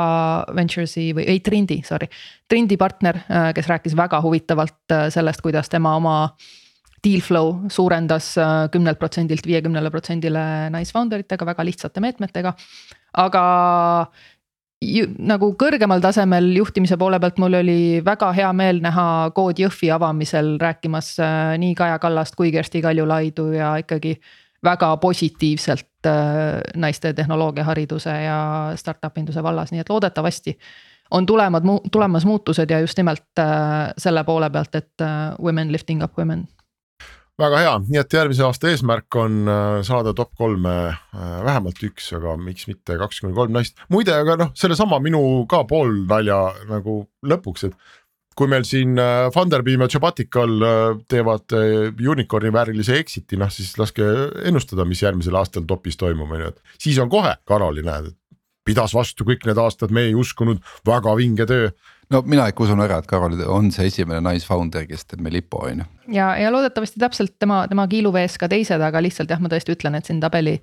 Ventures'i 0.56 1.10
või 1.16 1.28
ei 1.32 1.42
Trindi, 1.44 1.82
sorry. 1.88 2.08
Trindi 2.50 2.78
partner 2.80 3.20
äh,, 3.26 3.50
kes 3.56 3.68
rääkis 3.72 3.98
väga 4.00 4.22
huvitavalt 4.24 4.96
sellest, 5.14 5.44
kuidas 5.44 5.72
tema 5.72 5.96
oma 6.00 6.20
deal 7.06 7.22
flow 7.22 7.68
suurendas 7.70 8.32
kümnelt 8.74 8.98
protsendilt 8.98 9.46
viiekümnele 9.46 9.92
protsendile 9.94 10.42
nice-founder 10.74 11.22
itega 11.22 11.46
väga 11.46 11.66
lihtsate 11.68 12.02
meetmetega. 12.02 12.56
aga 13.22 13.44
ju, 14.82 15.04
nagu 15.20 15.52
kõrgemal 15.60 16.02
tasemel 16.02 16.48
juhtimise 16.56 16.98
poole 16.98 17.20
pealt 17.22 17.38
mul 17.44 17.60
oli 17.60 17.78
väga 18.06 18.32
hea 18.34 18.50
meel 18.58 18.82
näha 18.82 19.06
Code 19.38 19.62
Jõhvi 19.62 19.92
avamisel 19.94 20.56
rääkimas 20.62 21.12
nii 21.62 21.76
Kaja 21.78 22.00
Kallast 22.02 22.40
kui 22.40 22.50
Kersti 22.56 22.82
Kaljulaidu 22.82 23.52
ja 23.54 23.76
ikkagi 23.84 24.16
väga 24.66 24.96
positiivselt 24.98 26.10
äh, 26.10 26.60
naiste 26.76 27.14
tehnoloogiahariduse 27.14 28.18
ja 28.26 28.40
startup 28.76 29.18
induse 29.18 29.44
vallas, 29.44 29.72
nii 29.72 29.86
et 29.86 29.90
loodetavasti 29.90 30.58
on 31.12 31.26
tulemad, 31.26 31.64
tulemas 31.92 32.26
muutused 32.26 32.70
ja 32.70 32.80
just 32.82 32.98
nimelt 32.98 33.42
selle 33.98 34.24
poole 34.26 34.50
pealt, 34.50 34.76
et 34.76 35.04
women 35.38 35.72
lifting 35.72 36.02
up 36.04 36.18
women 36.18 36.48
väga 37.42 37.60
hea, 37.60 37.74
nii 37.90 38.00
et 38.00 38.16
järgmise 38.16 38.46
aasta 38.48 38.70
eesmärk 38.72 39.18
on 39.20 39.44
äh, 39.52 39.80
saada 39.88 40.14
top 40.16 40.32
kolme 40.40 40.74
äh, 40.88 41.36
vähemalt 41.44 41.82
üks, 41.84 42.08
aga 42.16 42.36
miks 42.40 42.70
mitte 42.70 42.98
kaks 43.00 43.22
kuni 43.24 43.36
kolm 43.36 43.56
naist. 43.56 43.80
muide, 43.92 44.16
aga 44.16 44.38
noh, 44.40 44.54
sellesama 44.58 45.02
minu 45.04 45.22
ka 45.52 45.64
pool 45.68 45.92
nalja 46.08 46.40
nagu 46.70 47.02
lõpuks, 47.28 47.68
et 47.68 47.76
kui 48.36 48.50
meil 48.52 48.68
siin 48.68 49.00
äh, 49.00 49.30
Funderbeam 49.34 49.86
ja 49.86 49.90
Jobatical 49.94 50.68
teevad 51.12 51.56
unicorn'i 51.96 52.52
väärilise 52.54 53.00
exit'i, 53.00 53.40
noh 53.40 53.52
siis 53.54 53.74
laske 53.80 54.06
ennustada, 54.44 54.86
mis 54.88 55.04
järgmisel 55.06 55.38
aastal 55.40 55.68
topis 55.68 55.98
toimub, 55.98 56.32
on 56.36 56.46
ju, 56.46 56.54
et 56.54 56.80
siis 56.88 57.00
on 57.02 57.12
kohe 57.12 57.36
Karoli 57.48 57.86
näed, 57.86 58.12
et 58.12 58.22
pidas 58.66 58.96
vastu 58.98 59.28
kõik 59.28 59.46
need 59.46 59.60
aastad, 59.62 59.94
me 59.94 60.08
ei 60.10 60.16
uskunud, 60.18 60.64
väga 60.88 61.14
vinge 61.20 61.46
töö 61.50 61.70
no 62.14 62.22
mina 62.26 62.48
ikka 62.50 62.66
usun 62.66 62.82
ära, 62.86 63.00
et 63.02 63.10
Karol 63.10 63.38
on 63.52 63.72
see 63.74 63.88
esimene 63.90 64.22
naisfounder, 64.26 64.86
kes 64.90 65.08
teeb 65.10 65.24
meil 65.26 65.40
IPO 65.42 65.62
on 65.70 65.84
ju. 65.84 65.88
ja, 66.18 66.32
ja 66.40 66.52
loodetavasti 66.54 67.02
täpselt 67.02 67.36
tema, 67.42 67.64
tema 67.72 67.88
kiiluvees 67.92 68.38
ka 68.42 68.50
teised, 68.52 68.82
aga 68.82 69.02
lihtsalt 69.04 69.32
jah, 69.32 69.42
ma 69.42 69.52
tõesti 69.52 69.76
ütlen, 69.76 69.98
et 69.98 70.10
siin 70.10 70.22
tabeli 70.24 70.58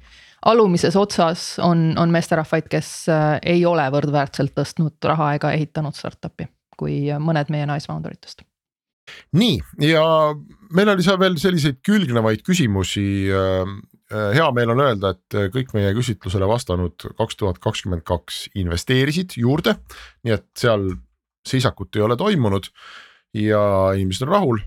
alumises 0.49 0.97
otsas 0.99 1.47
on, 1.63 1.93
on 1.99 2.15
meesterahvaid, 2.15 2.69
kes 2.71 2.93
äh, 3.13 3.29
ei 3.55 3.67
ole 3.67 3.87
võrdväärselt 3.95 4.55
tõstnud 4.59 5.13
raha 5.13 5.35
ega 5.39 5.55
ehitanud 5.57 5.99
startup'i 5.99 6.49
kui 6.83 7.05
mõned 7.23 7.55
meie 7.55 7.69
naisfounder 7.71 8.19
itest 8.19 8.43
nii 9.37 9.59
ja 9.89 10.05
meil 10.75 10.93
oli 10.93 11.05
seal 11.05 11.19
veel 11.21 11.39
selliseid 11.41 11.81
külgnevaid 11.85 12.43
küsimusi. 12.47 13.05
Äh, 13.35 13.73
äh, 14.13 14.29
hea 14.37 14.49
meel 14.57 14.75
on 14.75 14.83
öelda, 14.85 15.15
et 15.17 15.39
kõik 15.55 15.73
meie 15.77 15.93
küsitlusele 15.97 16.49
vastanud 16.49 17.09
kaks 17.19 17.39
tuhat 17.41 17.63
kakskümmend 17.63 18.07
kaks 18.09 18.45
investeerisid 18.59 19.37
juurde, 19.41 19.77
nii 20.27 20.37
et 20.37 20.49
seal 20.59 20.93
seisakut 21.49 21.99
ei 21.99 22.05
ole 22.07 22.17
toimunud 22.19 22.69
ja 23.35 23.63
inimesed 23.97 24.29
on 24.29 24.33
rahul. 24.33 24.61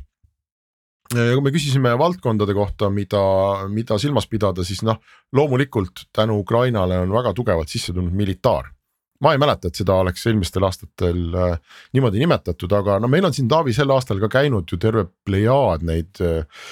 ja 1.13 1.35
kui 1.37 1.43
me 1.45 1.53
küsisime 1.53 1.93
valdkondade 2.01 2.53
kohta, 2.57 2.89
mida, 2.89 3.21
mida 3.69 3.97
silmas 4.01 4.25
pidada, 4.27 4.65
siis 4.65 4.81
noh, 4.83 4.97
loomulikult 5.37 6.07
tänu 6.11 6.39
Ukrainale 6.41 6.97
on 6.99 7.13
väga 7.13 7.33
tugevalt 7.37 7.69
sisse 7.69 7.93
tulnud 7.93 8.13
militaar 8.13 8.74
ma 9.23 9.31
ei 9.33 9.39
mäleta, 9.39 9.69
et 9.69 9.79
seda 9.79 9.95
oleks 10.03 10.25
eelmistel 10.27 10.65
aastatel 10.67 11.37
äh, 11.39 11.55
niimoodi 11.95 12.19
nimetatud, 12.19 12.71
aga 12.75 12.97
no 12.99 13.09
meil 13.11 13.27
on 13.27 13.33
siin 13.35 13.47
Taavi 13.51 13.73
sel 13.75 13.91
aastal 13.95 14.19
ka 14.23 14.29
käinud 14.31 14.69
ju 14.71 14.79
terve 14.81 15.05
plejaad 15.27 15.85
neid 15.87 16.21
äh, 16.23 16.67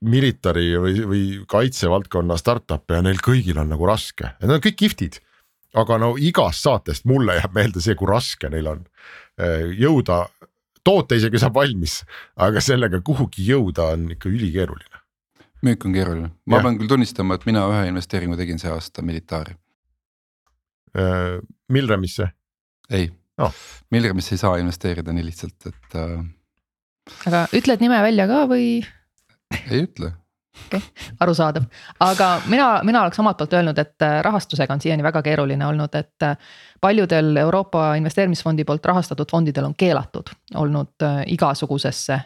military 0.00 0.70
või, 0.80 0.96
või 1.10 1.22
kaitsevaldkonna 1.50 2.38
startup'e 2.40 3.00
ja 3.00 3.04
neil 3.04 3.20
kõigil 3.24 3.60
on 3.60 3.72
nagu 3.74 3.88
raske 3.88 4.30
ja 4.32 4.48
nad 4.48 4.58
on 4.58 4.64
kõik 4.64 4.78
kihvtid. 4.84 5.20
aga 5.76 5.98
no 6.00 6.14
igast 6.16 6.64
saatest 6.64 7.04
mulle 7.04 7.36
jääb 7.36 7.52
meelde 7.54 7.80
see, 7.84 7.94
kui 7.94 8.08
raske 8.08 8.48
neil 8.52 8.70
on 8.72 8.84
äh, 9.40 9.66
jõuda, 9.76 10.24
toote 10.84 11.18
isegi 11.20 11.42
saab 11.42 11.58
valmis, 11.58 12.04
aga 12.36 12.62
sellega 12.64 13.02
kuhugi 13.04 13.44
jõuda 13.50 13.92
on 13.92 14.10
ikka 14.16 14.30
ülikeeruline. 14.32 15.02
müük 15.66 15.84
on 15.84 15.92
keeruline, 15.92 16.32
ma 16.46 16.56
ja. 16.56 16.62
pean 16.62 16.80
küll 16.80 16.88
tunnistama, 16.88 17.36
et 17.36 17.44
mina 17.44 17.66
ühe 17.68 17.84
investeeringu 17.90 18.36
tegin 18.36 18.58
see 18.62 18.72
aasta 18.72 19.04
militaari 19.04 19.56
Äh, 21.66 21.72
Milremisse? 21.72 22.28
ei 22.90 23.10
oh., 23.38 23.54
Milremisse 23.90 24.34
ei 24.34 24.38
saa 24.38 24.56
investeerida 24.56 25.12
nii 25.12 25.24
lihtsalt, 25.26 25.66
et 25.66 25.98
äh.... 25.98 26.20
aga 27.26 27.46
ütled 27.56 27.82
nime 27.82 27.98
välja 28.02 28.28
ka 28.30 28.44
või? 28.50 28.68
ei 29.70 29.82
ütle 29.82 30.12
okei 30.66 30.78
okay,, 30.78 31.08
arusaadav, 31.20 31.66
aga 32.00 32.28
mina, 32.46 32.68
mina 32.86 33.02
oleks 33.02 33.18
omalt 33.18 33.36
poolt 33.40 33.56
öelnud, 33.58 33.78
et 33.82 34.02
äh, 34.06 34.20
rahastusega 34.24 34.72
on 34.72 34.80
siiani 34.80 35.02
väga 35.04 35.20
keeruline 35.26 35.66
olnud, 35.66 35.98
et 35.98 36.22
äh, 36.22 36.38
paljudel 36.80 37.36
Euroopa 37.42 37.96
Investeerimisfondi 37.98 38.64
poolt 38.64 38.86
rahastatud 38.86 39.30
fondidel 39.30 39.66
on 39.66 39.74
keelatud 39.74 40.30
olnud 40.54 41.04
igasugusesse 41.32 42.18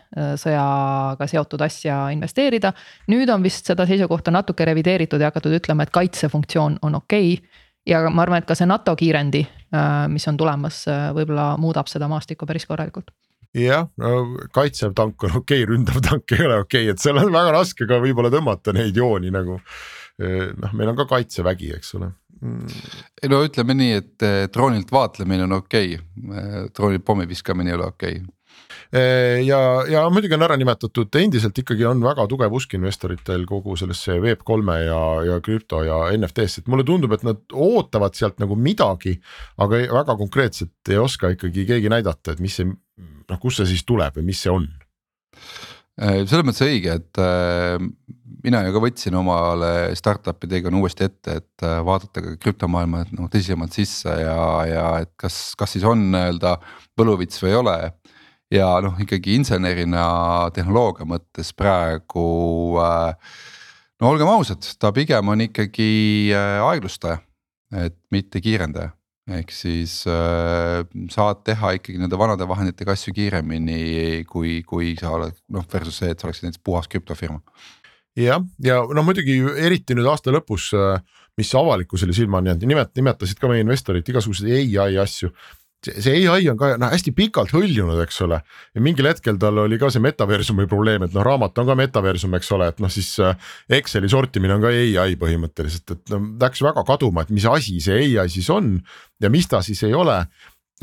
sõjaga 0.42 1.26
seotud 1.30 1.64
asja 1.64 1.96
investeerida. 2.12 2.72
nüüd 3.08 3.32
on 3.32 3.42
vist 3.42 3.72
seda 3.72 3.86
seisukohta 3.88 4.30
natuke 4.30 4.68
revideeritud 4.68 5.20
ja 5.20 5.32
hakatud 5.32 5.56
ütlema, 5.58 5.88
et 5.88 5.94
kaitsefunktsioon 5.96 6.78
on 6.82 7.00
okei 7.00 7.34
okay 7.34 7.68
ja 7.88 8.02
ma 8.10 8.24
arvan, 8.24 8.42
et 8.42 8.48
ka 8.48 8.56
see 8.58 8.68
NATO 8.68 8.94
kiirendi, 8.98 9.42
äh, 9.74 10.06
mis 10.12 10.26
on 10.30 10.38
tulemas, 10.40 10.82
äh, 10.90 11.10
võib-olla 11.16 11.54
muudab 11.60 11.90
seda 11.90 12.08
maastikku 12.10 12.48
päris 12.48 12.66
korralikult 12.68 13.12
jah, 13.56 13.88
no 13.98 14.38
kaitsev 14.54 14.94
tank 14.94 15.24
on 15.26 15.40
okei 15.40 15.64
okay,, 15.64 15.68
ründav 15.72 16.00
tank 16.06 16.36
ei 16.36 16.46
ole 16.46 16.60
okei 16.64 16.84
okay., 16.86 16.94
et 16.94 17.02
seal 17.02 17.18
on 17.18 17.32
väga 17.34 17.54
raske 17.56 17.88
ka 17.90 17.98
võib-olla 18.02 18.30
tõmmata 18.30 18.74
neid 18.76 18.96
jooni 18.96 19.32
nagu. 19.34 19.58
Äh, 20.22 20.50
noh, 20.54 20.74
meil 20.76 20.92
on 20.92 20.98
ka 21.00 21.08
kaitsevägi, 21.10 21.72
eks 21.78 21.94
ole 21.98 22.12
mm.. 22.40 22.82
no 23.32 23.40
ütleme 23.46 23.76
nii, 23.78 24.02
et 24.02 24.28
droonilt 24.54 24.92
vaatlemine 24.92 25.48
on 25.48 25.58
okei 25.62 25.96
okay., 25.96 26.68
droonilt 26.76 27.06
pommi 27.06 27.26
viskamine 27.30 27.72
ei 27.72 27.78
ole 27.80 27.90
okei 27.90 28.20
okay 28.20 28.28
ja, 28.92 29.60
ja 29.90 30.02
muidugi 30.12 30.36
on 30.36 30.44
ära 30.46 30.56
nimetatud, 30.60 31.14
endiselt 31.20 31.58
ikkagi 31.62 31.86
on 31.88 32.02
väga 32.04 32.26
tugev 32.30 32.54
usk 32.56 32.74
investoritel 32.78 33.46
kogu 33.48 33.76
sellesse 33.78 34.18
Web3 34.22 34.76
ja, 34.86 35.00
ja 35.28 35.38
krüpto 35.44 35.82
ja 35.86 36.02
NFT-sse, 36.16 36.64
et 36.64 36.70
mulle 36.70 36.86
tundub, 36.86 37.14
et 37.16 37.24
nad 37.26 37.40
ootavad 37.52 38.18
sealt 38.18 38.40
nagu 38.42 38.56
midagi. 38.58 39.16
aga 39.60 39.82
väga 39.90 40.16
konkreetselt 40.16 40.92
ei 40.92 40.98
oska 41.00 41.34
ikkagi 41.34 41.66
keegi 41.68 41.90
näidata, 41.92 42.34
et 42.34 42.40
mis 42.42 42.60
see, 42.60 42.68
noh, 42.70 43.40
kust 43.42 43.60
see 43.60 43.74
siis 43.74 43.84
tuleb 43.88 44.18
või 44.18 44.30
mis 44.30 44.42
see 44.44 44.52
on 44.52 44.66
eh, 46.00 46.22
selles 46.26 46.46
mõttes 46.46 46.66
õige, 46.66 46.98
et 47.00 47.22
äh, 47.22 47.78
mina 48.44 48.62
ju 48.64 48.74
ka 48.74 48.82
võtsin 48.82 49.16
omale 49.18 49.70
startup'i 49.98 50.48
teekonna 50.50 50.80
uuesti 50.80 51.06
ette, 51.06 51.38
et 51.42 51.66
äh, 51.66 51.80
vaadata 51.86 52.22
ka 52.24 52.36
krüptomaailma 52.40 53.04
nagu 53.10 53.28
tõsisemalt 53.32 53.76
sisse 53.76 54.14
ja, 54.22 54.36
ja 54.68 54.86
et 55.04 55.12
kas, 55.20 55.40
kas 55.58 55.76
siis 55.76 55.86
on 55.88 56.10
nii-öelda 56.12 56.56
võluvits 56.98 57.42
või 57.42 57.52
ei 57.52 57.60
ole 57.60 57.76
ja 58.50 58.72
noh, 58.82 58.98
ikkagi 59.00 59.38
insenerina 59.38 60.50
tehnoloogia 60.54 61.06
mõttes 61.08 61.52
praegu 61.56 62.26
äh, 62.82 63.34
no 64.00 64.14
olgem 64.14 64.30
ausad, 64.32 64.64
ta 64.80 64.92
pigem 64.96 65.28
on 65.32 65.44
ikkagi 65.44 65.90
äh, 66.34 66.56
aeglustaja, 66.64 67.20
et 67.84 67.98
mitte 68.14 68.42
kiirendaja. 68.42 68.94
Ehk 69.30 69.52
siis 69.54 70.00
äh, 70.10 70.80
saad 71.12 71.44
teha 71.46 71.76
ikkagi 71.76 72.00
nende 72.00 72.18
vanade 72.18 72.48
vahenditega 72.50 72.96
asju 72.96 73.12
kiiremini, 73.14 74.24
kui, 74.26 74.56
kui 74.66 74.96
sa 74.98 75.12
oled 75.14 75.36
noh 75.54 75.66
versus 75.70 76.00
see, 76.00 76.10
et 76.10 76.18
sa 76.18 76.26
oleksid 76.26 76.48
näiteks 76.48 76.64
puhas 76.66 76.90
krüptofirma. 76.90 77.38
jah, 78.18 78.42
ja 78.58 78.80
no 78.90 79.04
muidugi 79.06 79.36
eriti 79.62 79.94
nüüd 79.94 80.08
aasta 80.10 80.34
lõpus, 80.34 80.72
äh, 80.74 80.98
mis 81.38 81.52
avalikkusele 81.54 82.16
silma 82.16 82.40
on 82.40 82.50
jäänud, 82.50 82.66
nimet-, 82.66 82.96
nimetasid 82.98 83.38
ka 83.38 83.52
meie 83.52 83.62
investorid 83.62 84.08
igasuguseid 84.10 84.74
ai 84.82 84.98
asju 84.98 85.30
see 85.86 86.26
ai 86.28 86.48
on 86.52 86.58
ka 86.60 86.74
noh 86.80 86.92
hästi 86.92 87.12
pikalt 87.16 87.54
hõljunud, 87.56 88.00
eks 88.04 88.20
ole. 88.26 88.40
ja 88.74 88.84
mingil 88.84 89.08
hetkel 89.08 89.38
tal 89.40 89.62
oli 89.64 89.78
ka 89.80 89.90
see 89.92 90.02
metaversumi 90.04 90.68
probleem, 90.70 91.06
et 91.06 91.16
noh, 91.16 91.24
raamat 91.24 91.58
on 91.62 91.70
ka 91.70 91.76
metaversum, 91.78 92.36
eks 92.36 92.52
ole, 92.56 92.68
et 92.72 92.82
noh, 92.84 92.92
siis 92.92 93.14
äh, 93.24 93.50
Exceli 93.80 94.10
sortimine 94.12 94.58
on 94.58 94.64
ka 94.64 94.72
ai 94.74 95.16
põhimõtteliselt, 95.20 95.96
et 95.96 96.14
no 96.14 96.22
läks 96.40 96.62
väga 96.64 96.84
kaduma, 96.88 97.24
et 97.24 97.34
mis 97.34 97.48
asi 97.48 97.80
see 97.80 98.16
ai 98.20 98.28
siis 98.32 98.50
on 98.52 98.76
ja 99.20 99.32
mis 99.32 99.48
ta 99.48 99.62
siis 99.64 99.82
ei 99.88 99.96
ole 99.96 100.22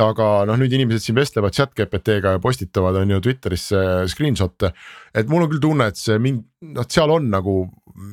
aga 0.02 0.46
noh, 0.46 0.58
nüüd 0.62 0.74
inimesed 0.78 1.08
siin 1.08 1.18
vestlevad 1.18 1.56
chat 1.58 1.74
GPT-ga 1.78 2.36
ja 2.36 2.42
postitavad, 2.42 3.00
on 3.00 3.16
ju 3.16 3.22
Twitterisse 3.26 3.80
screenshot'e. 4.12 4.72
et 5.14 5.30
mul 5.30 5.46
on 5.46 5.50
küll 5.50 5.64
tunne, 5.64 5.88
et 5.90 5.98
see 5.98 6.20
mind, 6.22 6.44
noh, 6.74 6.86
seal 6.90 7.14
on 7.14 7.32
nagu 7.34 7.64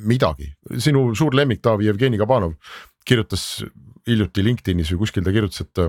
midagi, 0.09 0.49
sinu 0.81 1.11
suur 1.17 1.37
lemmik 1.37 1.61
Taavi 1.61 1.85
Jevgeni 1.85 2.17
Kabanov 2.17 2.55
kirjutas 3.05 3.61
hiljuti 4.07 4.43
LinkedInis 4.45 4.89
või 4.93 5.03
kuskil 5.03 5.25
ta 5.25 5.33
kirjutas, 5.33 5.61
et 5.61 5.83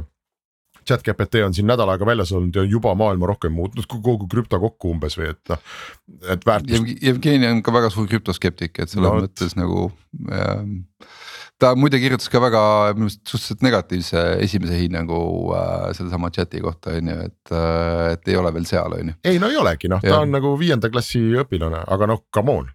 chat 0.89 1.05
GPT 1.07 1.43
on 1.47 1.55
siin 1.57 1.68
nädal 1.68 1.91
aega 1.93 2.09
väljas 2.09 2.32
olnud 2.37 2.57
ja 2.57 2.64
juba 2.66 2.95
maailma 2.99 3.30
rohkem 3.32 3.55
muutnud, 3.57 3.89
kogu 3.91 4.28
krüpto 4.30 4.61
kokku 4.62 4.95
umbes 4.95 5.18
või 5.18 5.30
et 5.32 5.53
noh, 5.53 5.62
et 6.32 6.47
väärtus. 6.47 6.97
Jevgeni 7.03 7.51
on 7.51 7.62
ka 7.66 7.74
väga 7.74 7.93
suur 7.95 8.09
krüptoskeptik, 8.11 8.78
et 8.82 8.93
selles 8.93 9.09
no, 9.09 9.26
mõttes 9.26 9.57
nagu 9.59 9.89
ähm, 10.32 10.78
ta 11.62 11.72
muide 11.78 12.01
kirjutas 12.01 12.28
ka 12.32 12.41
väga 12.43 12.62
minu 12.95 13.09
meelest 13.09 13.22
suhteliselt 13.24 13.64
negatiivse 13.64 14.24
esimese 14.45 14.78
hinnangu 14.80 15.20
äh, 15.57 15.91
sellesama 15.97 16.30
chat'i 16.34 16.62
kohta 16.64 16.97
on 16.99 17.12
ju, 17.12 17.18
et 17.30 17.55
äh,, 17.55 18.14
et 18.16 18.32
ei 18.32 18.41
ole 18.41 18.53
veel 18.55 18.68
seal 18.68 18.99
on 18.99 19.12
ju. 19.12 19.18
ei 19.24 19.41
no 19.43 19.51
ei 19.53 19.61
olegi 19.61 19.91
noh, 19.93 20.03
ta 20.05 20.20
on 20.22 20.34
nagu 20.37 20.57
viienda 20.61 20.93
klassi 20.93 21.22
õpilane, 21.43 21.84
aga 21.87 22.11
noh, 22.12 22.26
come 22.34 22.59
on 22.62 22.74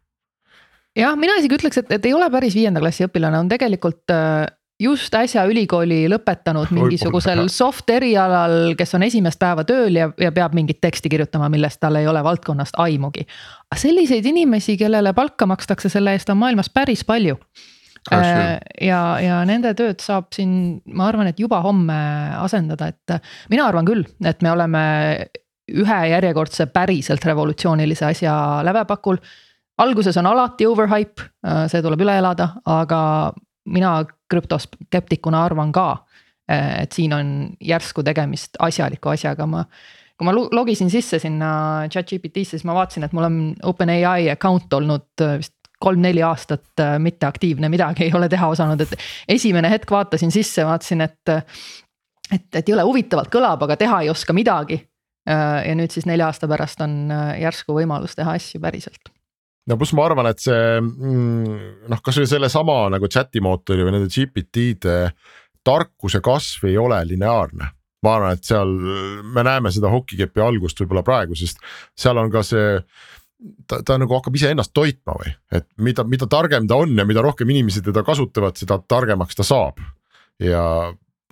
jah, 0.97 1.13
mina 1.19 1.37
isegi 1.39 1.59
ütleks, 1.59 1.83
et, 1.83 1.93
et 1.97 2.09
ei 2.09 2.15
ole 2.17 2.27
päris 2.33 2.57
viienda 2.57 2.81
klassi 2.83 3.05
õpilane, 3.07 3.43
on 3.43 3.51
tegelikult 3.51 4.13
äh, 4.13 4.49
just 4.81 5.15
äsja 5.15 5.43
ülikooli 5.49 6.05
lõpetanud 6.11 6.71
mingisugusel 6.73 7.43
soft 7.53 7.89
erialal, 7.93 8.73
kes 8.77 8.95
on 8.97 9.05
esimest 9.05 9.39
päeva 9.41 9.65
tööl 9.67 9.99
ja, 9.99 10.07
ja 10.19 10.31
peab 10.35 10.55
mingit 10.57 10.81
teksti 10.81 11.11
kirjutama, 11.11 11.49
millest 11.53 11.81
tal 11.81 11.99
ei 11.99 12.07
ole 12.09 12.23
valdkonnast 12.25 12.79
aimugi. 12.81 13.27
selliseid 13.75 14.25
inimesi, 14.25 14.77
kellele 14.77 15.13
palka 15.13 15.45
makstakse 15.49 15.89
selle 15.89 16.15
eest, 16.17 16.29
on 16.33 16.41
maailmas 16.41 16.71
päris 16.73 17.05
palju. 17.05 17.37
Äh, 18.11 18.57
ja, 18.81 19.01
ja 19.21 19.43
nende 19.45 19.75
tööd 19.77 20.01
saab 20.01 20.31
siin, 20.33 20.81
ma 20.89 21.11
arvan, 21.11 21.29
et 21.29 21.39
juba 21.39 21.61
homme 21.61 21.99
asendada, 22.41 22.89
et 22.89 23.19
mina 23.53 23.67
arvan 23.69 23.85
küll, 23.85 24.07
et 24.25 24.41
me 24.41 24.51
oleme 24.51 24.81
ühe 25.71 26.01
järjekordse 26.09 26.65
päriselt 26.73 27.23
revolutsioonilise 27.29 28.09
asja 28.09 28.33
lävepakul 28.65 29.21
alguses 29.81 30.17
on 30.17 30.27
alati 30.29 30.65
overhype, 30.67 31.29
äh, 31.45 31.63
see 31.71 31.81
tuleb 31.83 32.01
üle 32.05 32.17
elada, 32.21 32.49
aga 32.69 32.99
mina 33.69 33.93
krüptoskeptikuna 34.31 35.43
arvan 35.45 35.71
ka, 35.75 35.87
et 36.49 36.91
siin 36.95 37.13
on 37.15 37.33
järsku 37.63 38.03
tegemist 38.03 38.59
asjaliku 38.59 39.13
asjaga, 39.13 39.47
ma. 39.47 39.65
kui 40.17 40.27
ma 40.27 40.33
logisin 40.35 40.91
sisse 40.93 41.19
sinna 41.21 41.87
chat-GPT-sse, 41.89 42.59
siis 42.59 42.65
ma 42.67 42.75
vaatasin, 42.77 43.07
et 43.07 43.13
mul 43.17 43.27
on 43.27 43.37
OpenAI 43.71 44.29
account 44.33 44.73
olnud 44.77 45.23
äh, 45.23 45.37
vist 45.41 45.55
kolm-neli 45.81 46.21
aastat 46.21 46.83
äh, 46.83 46.97
mitteaktiivne, 47.01 47.69
midagi 47.73 48.05
ei 48.05 48.13
ole 48.17 48.29
teha 48.29 48.51
osanud, 48.53 48.81
et 48.83 48.93
esimene 49.37 49.71
hetk 49.71 49.91
vaatasin 49.91 50.33
sisse, 50.33 50.65
vaatasin, 50.67 51.07
et. 51.07 51.33
et, 52.31 52.47
et 52.55 52.69
jõle 52.69 52.85
huvitavalt 52.87 53.31
kõlab, 53.33 53.65
aga 53.65 53.79
teha 53.79 54.03
ei 54.03 54.13
oska 54.13 54.33
midagi. 54.33 54.79
Ja 55.29 55.75
nüüd 55.77 55.93
siis 55.93 56.07
nelja 56.09 56.31
aasta 56.31 56.47
pärast 56.49 56.81
on 56.81 57.11
järsku 57.37 57.75
võimalus 57.75 58.15
teha 58.17 58.33
asju 58.39 58.57
päriselt 58.63 59.11
no 59.71 59.77
pluss 59.79 59.95
ma 59.97 60.07
arvan, 60.09 60.29
et 60.31 60.41
see 60.43 60.63
mm, 60.81 61.85
noh, 61.91 62.01
kasvõi 62.03 62.27
sellesama 62.29 62.83
nagu 62.93 63.09
chat'i 63.11 63.43
mootori 63.43 63.85
või 63.85 63.95
nende 63.95 64.11
GPT-de 64.11 64.97
tarkuse 65.65 66.21
kasv 66.23 66.67
ei 66.69 66.77
ole 66.81 66.99
lineaarne. 67.13 67.71
ma 68.01 68.15
arvan, 68.17 68.37
et 68.37 68.47
seal 68.47 68.71
me 69.35 69.43
näeme 69.45 69.69
seda 69.71 69.91
hokikepi 69.93 70.41
algust 70.41 70.79
võib-olla 70.81 71.03
praegu, 71.05 71.37
sest 71.37 71.61
seal 71.97 72.17
on 72.17 72.31
ka 72.33 72.41
see 72.45 72.79
ta, 73.69 73.81
ta 73.85 73.97
nagu 74.01 74.15
hakkab 74.17 74.35
iseennast 74.37 74.73
toitma 74.73 75.15
või, 75.19 75.33
et 75.53 75.67
mida, 75.81 76.05
mida 76.09 76.27
targem 76.29 76.65
ta 76.69 76.79
on 76.81 76.97
ja 76.97 77.05
mida 77.05 77.21
rohkem 77.21 77.49
inimesi 77.53 77.83
teda 77.85 78.03
kasutavad, 78.05 78.57
seda 78.57 78.79
targemaks 78.81 79.37
ta 79.37 79.45
saab. 79.45 79.81
ja 80.41 80.63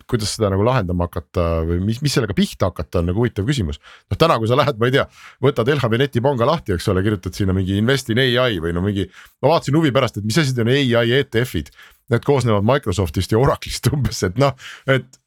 kuidas 0.10 0.34
seda 0.36 0.50
nagu 0.54 0.66
lahendama 0.66 1.08
hakata 1.08 1.46
või 1.68 1.80
mis, 1.86 2.02
mis 2.06 2.16
sellega 2.18 2.36
pihta 2.38 2.72
hakata, 2.72 3.04
on 3.04 3.10
nagu 3.12 3.22
huvitav 3.22 3.48
küsimus. 3.48 3.80
noh, 4.10 4.18
täna, 4.20 4.40
kui 4.42 4.50
sa 4.50 4.58
lähed, 4.60 4.80
ma 4.82 4.90
ei 4.90 4.98
tea, 4.98 5.06
võtad 5.46 5.70
LHV 5.76 6.02
netipanga 6.02 6.50
lahti, 6.50 6.76
eks 6.76 6.90
ole, 6.92 7.04
kirjutad 7.06 7.38
sinna 7.38 7.56
mingi 7.56 7.78
invest 7.80 8.12
in 8.14 8.22
ai 8.24 8.60
või 8.60 8.74
no 8.76 8.84
mingi. 8.86 9.08
ma 9.42 9.54
vaatasin 9.54 9.80
huvi 9.80 9.94
pärast, 9.96 10.20
et 10.20 10.28
mis 10.28 10.38
asi 10.42 10.58
on 10.62 10.74
ai 10.74 11.16
ETF-id. 11.22 11.74
Need 12.10 12.26
koosnevad 12.26 12.66
Microsoftist 12.66 13.32
ja 13.32 13.38
Oracle'ist 13.38 13.92
umbes, 13.94 14.24
et 14.26 14.38
noh, 14.42 14.56
et 14.90 15.20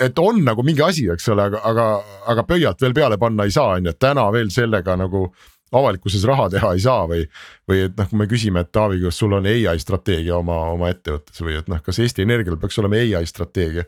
et 0.00 0.18
on 0.18 0.38
nagu 0.44 0.62
mingi 0.64 0.82
asi, 0.82 1.06
eks 1.12 1.28
ole, 1.34 1.44
aga, 1.50 1.60
aga, 1.68 1.86
aga 2.32 2.44
pöialt 2.48 2.80
veel 2.80 2.94
peale 2.96 3.18
panna 3.20 3.44
ei 3.44 3.52
saa, 3.54 3.76
on 3.76 3.86
ju, 3.86 3.92
et 3.92 4.00
täna 4.00 4.24
veel 4.34 4.50
sellega 4.50 4.96
nagu 4.96 5.26
avalikkuses 5.72 6.24
raha 6.28 6.48
teha 6.52 6.72
ei 6.76 6.84
saa 6.84 7.06
või. 7.08 7.24
või 7.68 7.86
et 7.86 7.96
noh, 7.98 8.08
kui 8.10 8.20
me 8.20 8.28
küsime, 8.30 8.62
et 8.62 8.72
Taavi, 8.74 9.00
kas 9.04 9.18
sul 9.18 9.32
on 9.36 9.48
ai 9.48 9.78
strateegia 9.80 10.36
oma, 10.36 10.58
oma 10.74 10.92
ettevõttes 10.92 11.40
või 11.44 11.56
et 11.60 11.68
noh, 11.72 11.80
kas 11.84 12.00
Eesti 12.02 12.26
Energial 12.26 12.58
peaks 12.60 12.78
olema 12.82 13.00
ai 13.00 13.26
strateegia. 13.28 13.86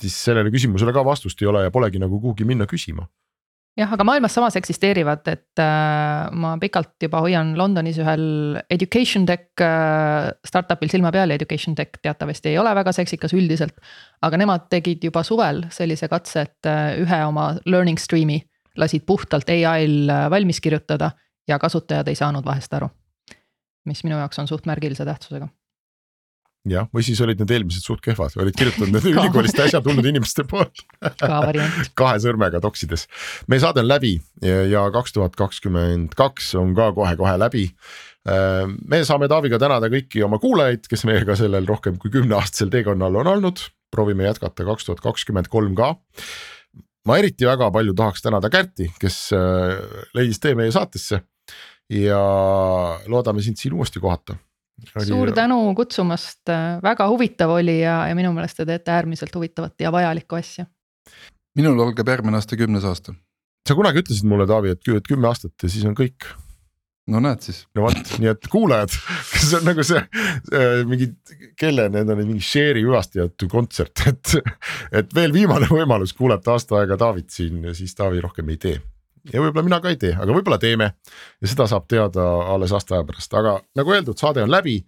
Siis 0.00 0.16
sellele 0.28 0.52
küsimusele 0.54 0.94
ka 0.94 1.04
vastust 1.04 1.42
ei 1.42 1.50
ole 1.50 1.66
ja 1.66 1.74
polegi 1.74 2.00
nagu 2.02 2.20
kuhugi 2.20 2.46
minna 2.48 2.66
küsima 2.70 3.08
jah, 3.78 3.92
aga 3.94 4.04
maailmas 4.04 4.34
samas 4.36 4.56
eksisteerivad, 4.60 5.24
et 5.32 5.62
äh, 5.62 6.28
ma 6.36 6.54
pikalt 6.60 6.94
juba 7.02 7.22
hoian 7.24 7.54
Londonis 7.58 7.98
ühel 8.02 8.24
education 8.72 9.24
tech 9.28 9.64
äh, 9.64 10.28
startup'il 10.46 10.92
silma 10.92 11.12
peal 11.14 11.32
ja 11.32 11.38
education 11.40 11.76
tech 11.78 12.00
teatavasti 12.02 12.52
ei 12.52 12.58
ole 12.60 12.74
väga 12.76 12.92
seksikas 12.96 13.34
üldiselt. 13.36 13.78
aga 14.22 14.40
nemad 14.40 14.68
tegid 14.72 15.04
juba 15.04 15.24
suvel 15.26 15.64
sellise 15.72 16.08
katse, 16.12 16.46
et 16.46 16.68
äh, 16.70 16.98
ühe 17.02 17.22
oma 17.26 17.52
learning 17.66 18.00
stream'i 18.00 18.42
lasid 18.76 19.06
puhtalt 19.08 19.48
ai-l 19.52 20.10
äh, 20.10 20.28
valmis 20.30 20.60
kirjutada 20.60 21.12
ja 21.48 21.58
kasutajad 21.58 22.08
ei 22.08 22.18
saanud 22.18 22.44
vahest 22.44 22.74
aru. 22.74 22.90
mis 23.86 24.04
minu 24.04 24.20
jaoks 24.20 24.38
on 24.38 24.48
suht 24.48 24.68
märgilise 24.68 25.04
tähtsusega 25.08 25.48
jah, 26.68 26.86
või 26.94 27.02
siis 27.06 27.20
olid 27.24 27.40
need 27.42 27.50
eelmised 27.56 27.84
suht 27.84 28.02
kehvad, 28.04 28.34
olid 28.40 28.56
kirjutanud 28.58 28.94
need 28.94 29.08
ülikoolist 29.12 29.58
äsja 29.64 29.82
tulnud 29.82 30.06
inimeste 30.06 30.44
poolt. 30.48 30.84
Kahe 31.98 32.20
sõrmega 32.22 32.62
toksides. 32.62 33.08
meie 33.50 33.62
saade 33.62 33.82
on 33.82 33.90
läbi 33.90 34.14
ja 34.42 34.84
kaks 34.94 35.16
tuhat 35.16 35.36
kakskümmend 35.38 36.14
kaks 36.18 36.52
on 36.60 36.76
ka 36.78 36.92
kohe-kohe 36.96 37.34
läbi. 37.40 37.66
Äh, 38.28 38.68
me 38.86 39.02
saame 39.06 39.26
Taaviga 39.30 39.58
tänada 39.58 39.90
kõiki 39.90 40.22
oma 40.22 40.38
kuulajaid, 40.42 40.86
kes 40.90 41.06
meiega 41.08 41.36
sellel 41.38 41.66
rohkem 41.66 41.98
kui 41.98 42.12
kümneaastasel 42.14 42.70
teekonnal 42.70 43.18
on 43.24 43.32
olnud, 43.34 43.64
proovime 43.92 44.28
jätkata 44.28 44.66
kaks 44.68 44.86
tuhat 44.86 45.02
kakskümmend 45.02 45.50
kolm 45.52 45.74
ka. 45.78 45.96
Ma 47.08 47.18
eriti 47.18 47.48
väga 47.48 47.66
palju 47.74 47.96
tahaks 47.98 48.22
tänada 48.22 48.46
Kärti, 48.52 48.92
kes 49.02 49.32
äh, 49.34 49.74
leidis 50.14 50.38
tee 50.38 50.54
meie 50.58 50.70
saatesse. 50.74 51.24
Ja 51.92 52.22
loodame 53.10 53.42
sind 53.44 53.58
siin 53.58 53.74
uuesti 53.74 54.00
kohata 54.00 54.38
oli... 54.96 55.06
suur 55.06 55.32
tänu 55.36 55.58
kutsumast, 55.78 56.42
väga 56.82 57.08
huvitav 57.10 57.54
oli 57.56 57.80
ja, 57.80 58.02
ja 58.08 58.16
minu 58.18 58.32
meelest 58.36 58.60
te 58.60 58.68
teete 58.68 58.94
äärmiselt 58.94 59.34
huvitavat 59.34 59.80
ja 59.80 59.92
vajalikku 59.92 60.38
asja. 60.38 60.66
minul 61.58 61.80
algab 61.84 62.08
järgmine 62.08 62.40
aasta 62.40 62.56
kümnes 62.56 62.86
aasta. 62.88 63.14
sa 63.68 63.76
kunagi 63.78 64.02
ütlesid 64.04 64.28
mulle, 64.28 64.46
Taavi, 64.46 64.76
et 64.76 65.08
kümme 65.08 65.28
aastat 65.30 65.54
ja 65.62 65.70
siis 65.72 65.84
on 65.88 65.96
kõik. 65.98 66.28
no 67.10 67.20
näed 67.24 67.42
siis. 67.42 67.64
no 67.74 67.88
vot, 67.88 68.14
nii 68.18 68.30
et 68.32 68.48
kuulajad, 68.52 68.94
see 69.48 69.58
on 69.58 69.68
nagu 69.70 69.86
see 69.86 70.02
äh, 70.02 70.78
mingi, 70.88 71.12
kelle 71.58 71.88
need 71.92 72.10
on 72.12 72.24
mingi 72.24 72.46
Sherry 72.46 72.84
hüvastijätu 72.86 73.50
kontsert, 73.52 74.06
et, 74.10 74.38
et 75.02 75.14
veel 75.14 75.34
viimane 75.34 75.70
võimalus 75.70 76.16
kuulata 76.18 76.56
aasta 76.56 76.80
aega 76.82 77.00
Taavit 77.00 77.30
siin, 77.30 77.70
siis 77.78 77.94
Taavi 77.98 78.22
rohkem 78.24 78.54
ei 78.54 78.60
tee 78.62 78.80
ja 79.32 79.42
võib-olla 79.42 79.64
mina 79.66 79.80
ka 79.82 79.92
ei 79.92 79.98
tee, 80.00 80.12
aga 80.16 80.34
võib-olla 80.34 80.58
teeme 80.62 80.92
ja 80.92 81.50
seda 81.50 81.68
saab 81.70 81.86
teada 81.90 82.24
alles 82.54 82.74
aasta 82.74 82.98
aja 82.98 83.06
pärast, 83.08 83.34
aga 83.38 83.56
nagu 83.78 83.94
öeldud, 83.94 84.18
saade 84.18 84.42
on 84.42 84.50
läbi. 84.50 84.80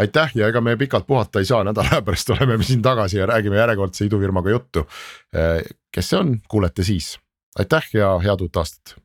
aitäh 0.00 0.32
ja 0.34 0.48
ega 0.48 0.60
me 0.60 0.76
pikalt 0.76 1.06
puhata 1.06 1.38
ei 1.38 1.46
saa, 1.46 1.64
nädala 1.64 1.98
aja 1.98 2.02
pärast 2.02 2.30
oleme 2.34 2.56
me 2.56 2.64
siin 2.64 2.82
tagasi 2.82 3.18
ja 3.18 3.26
räägime 3.26 3.56
järjekordse 3.56 4.04
idufirmaga 4.06 4.50
juttu. 4.50 4.86
kes 5.92 6.10
see 6.10 6.18
on, 6.18 6.40
kuulete 6.48 6.84
siis. 6.84 7.18
aitäh 7.58 7.88
ja 7.94 8.18
head 8.18 8.40
uut 8.40 8.56
aastat 8.56 9.03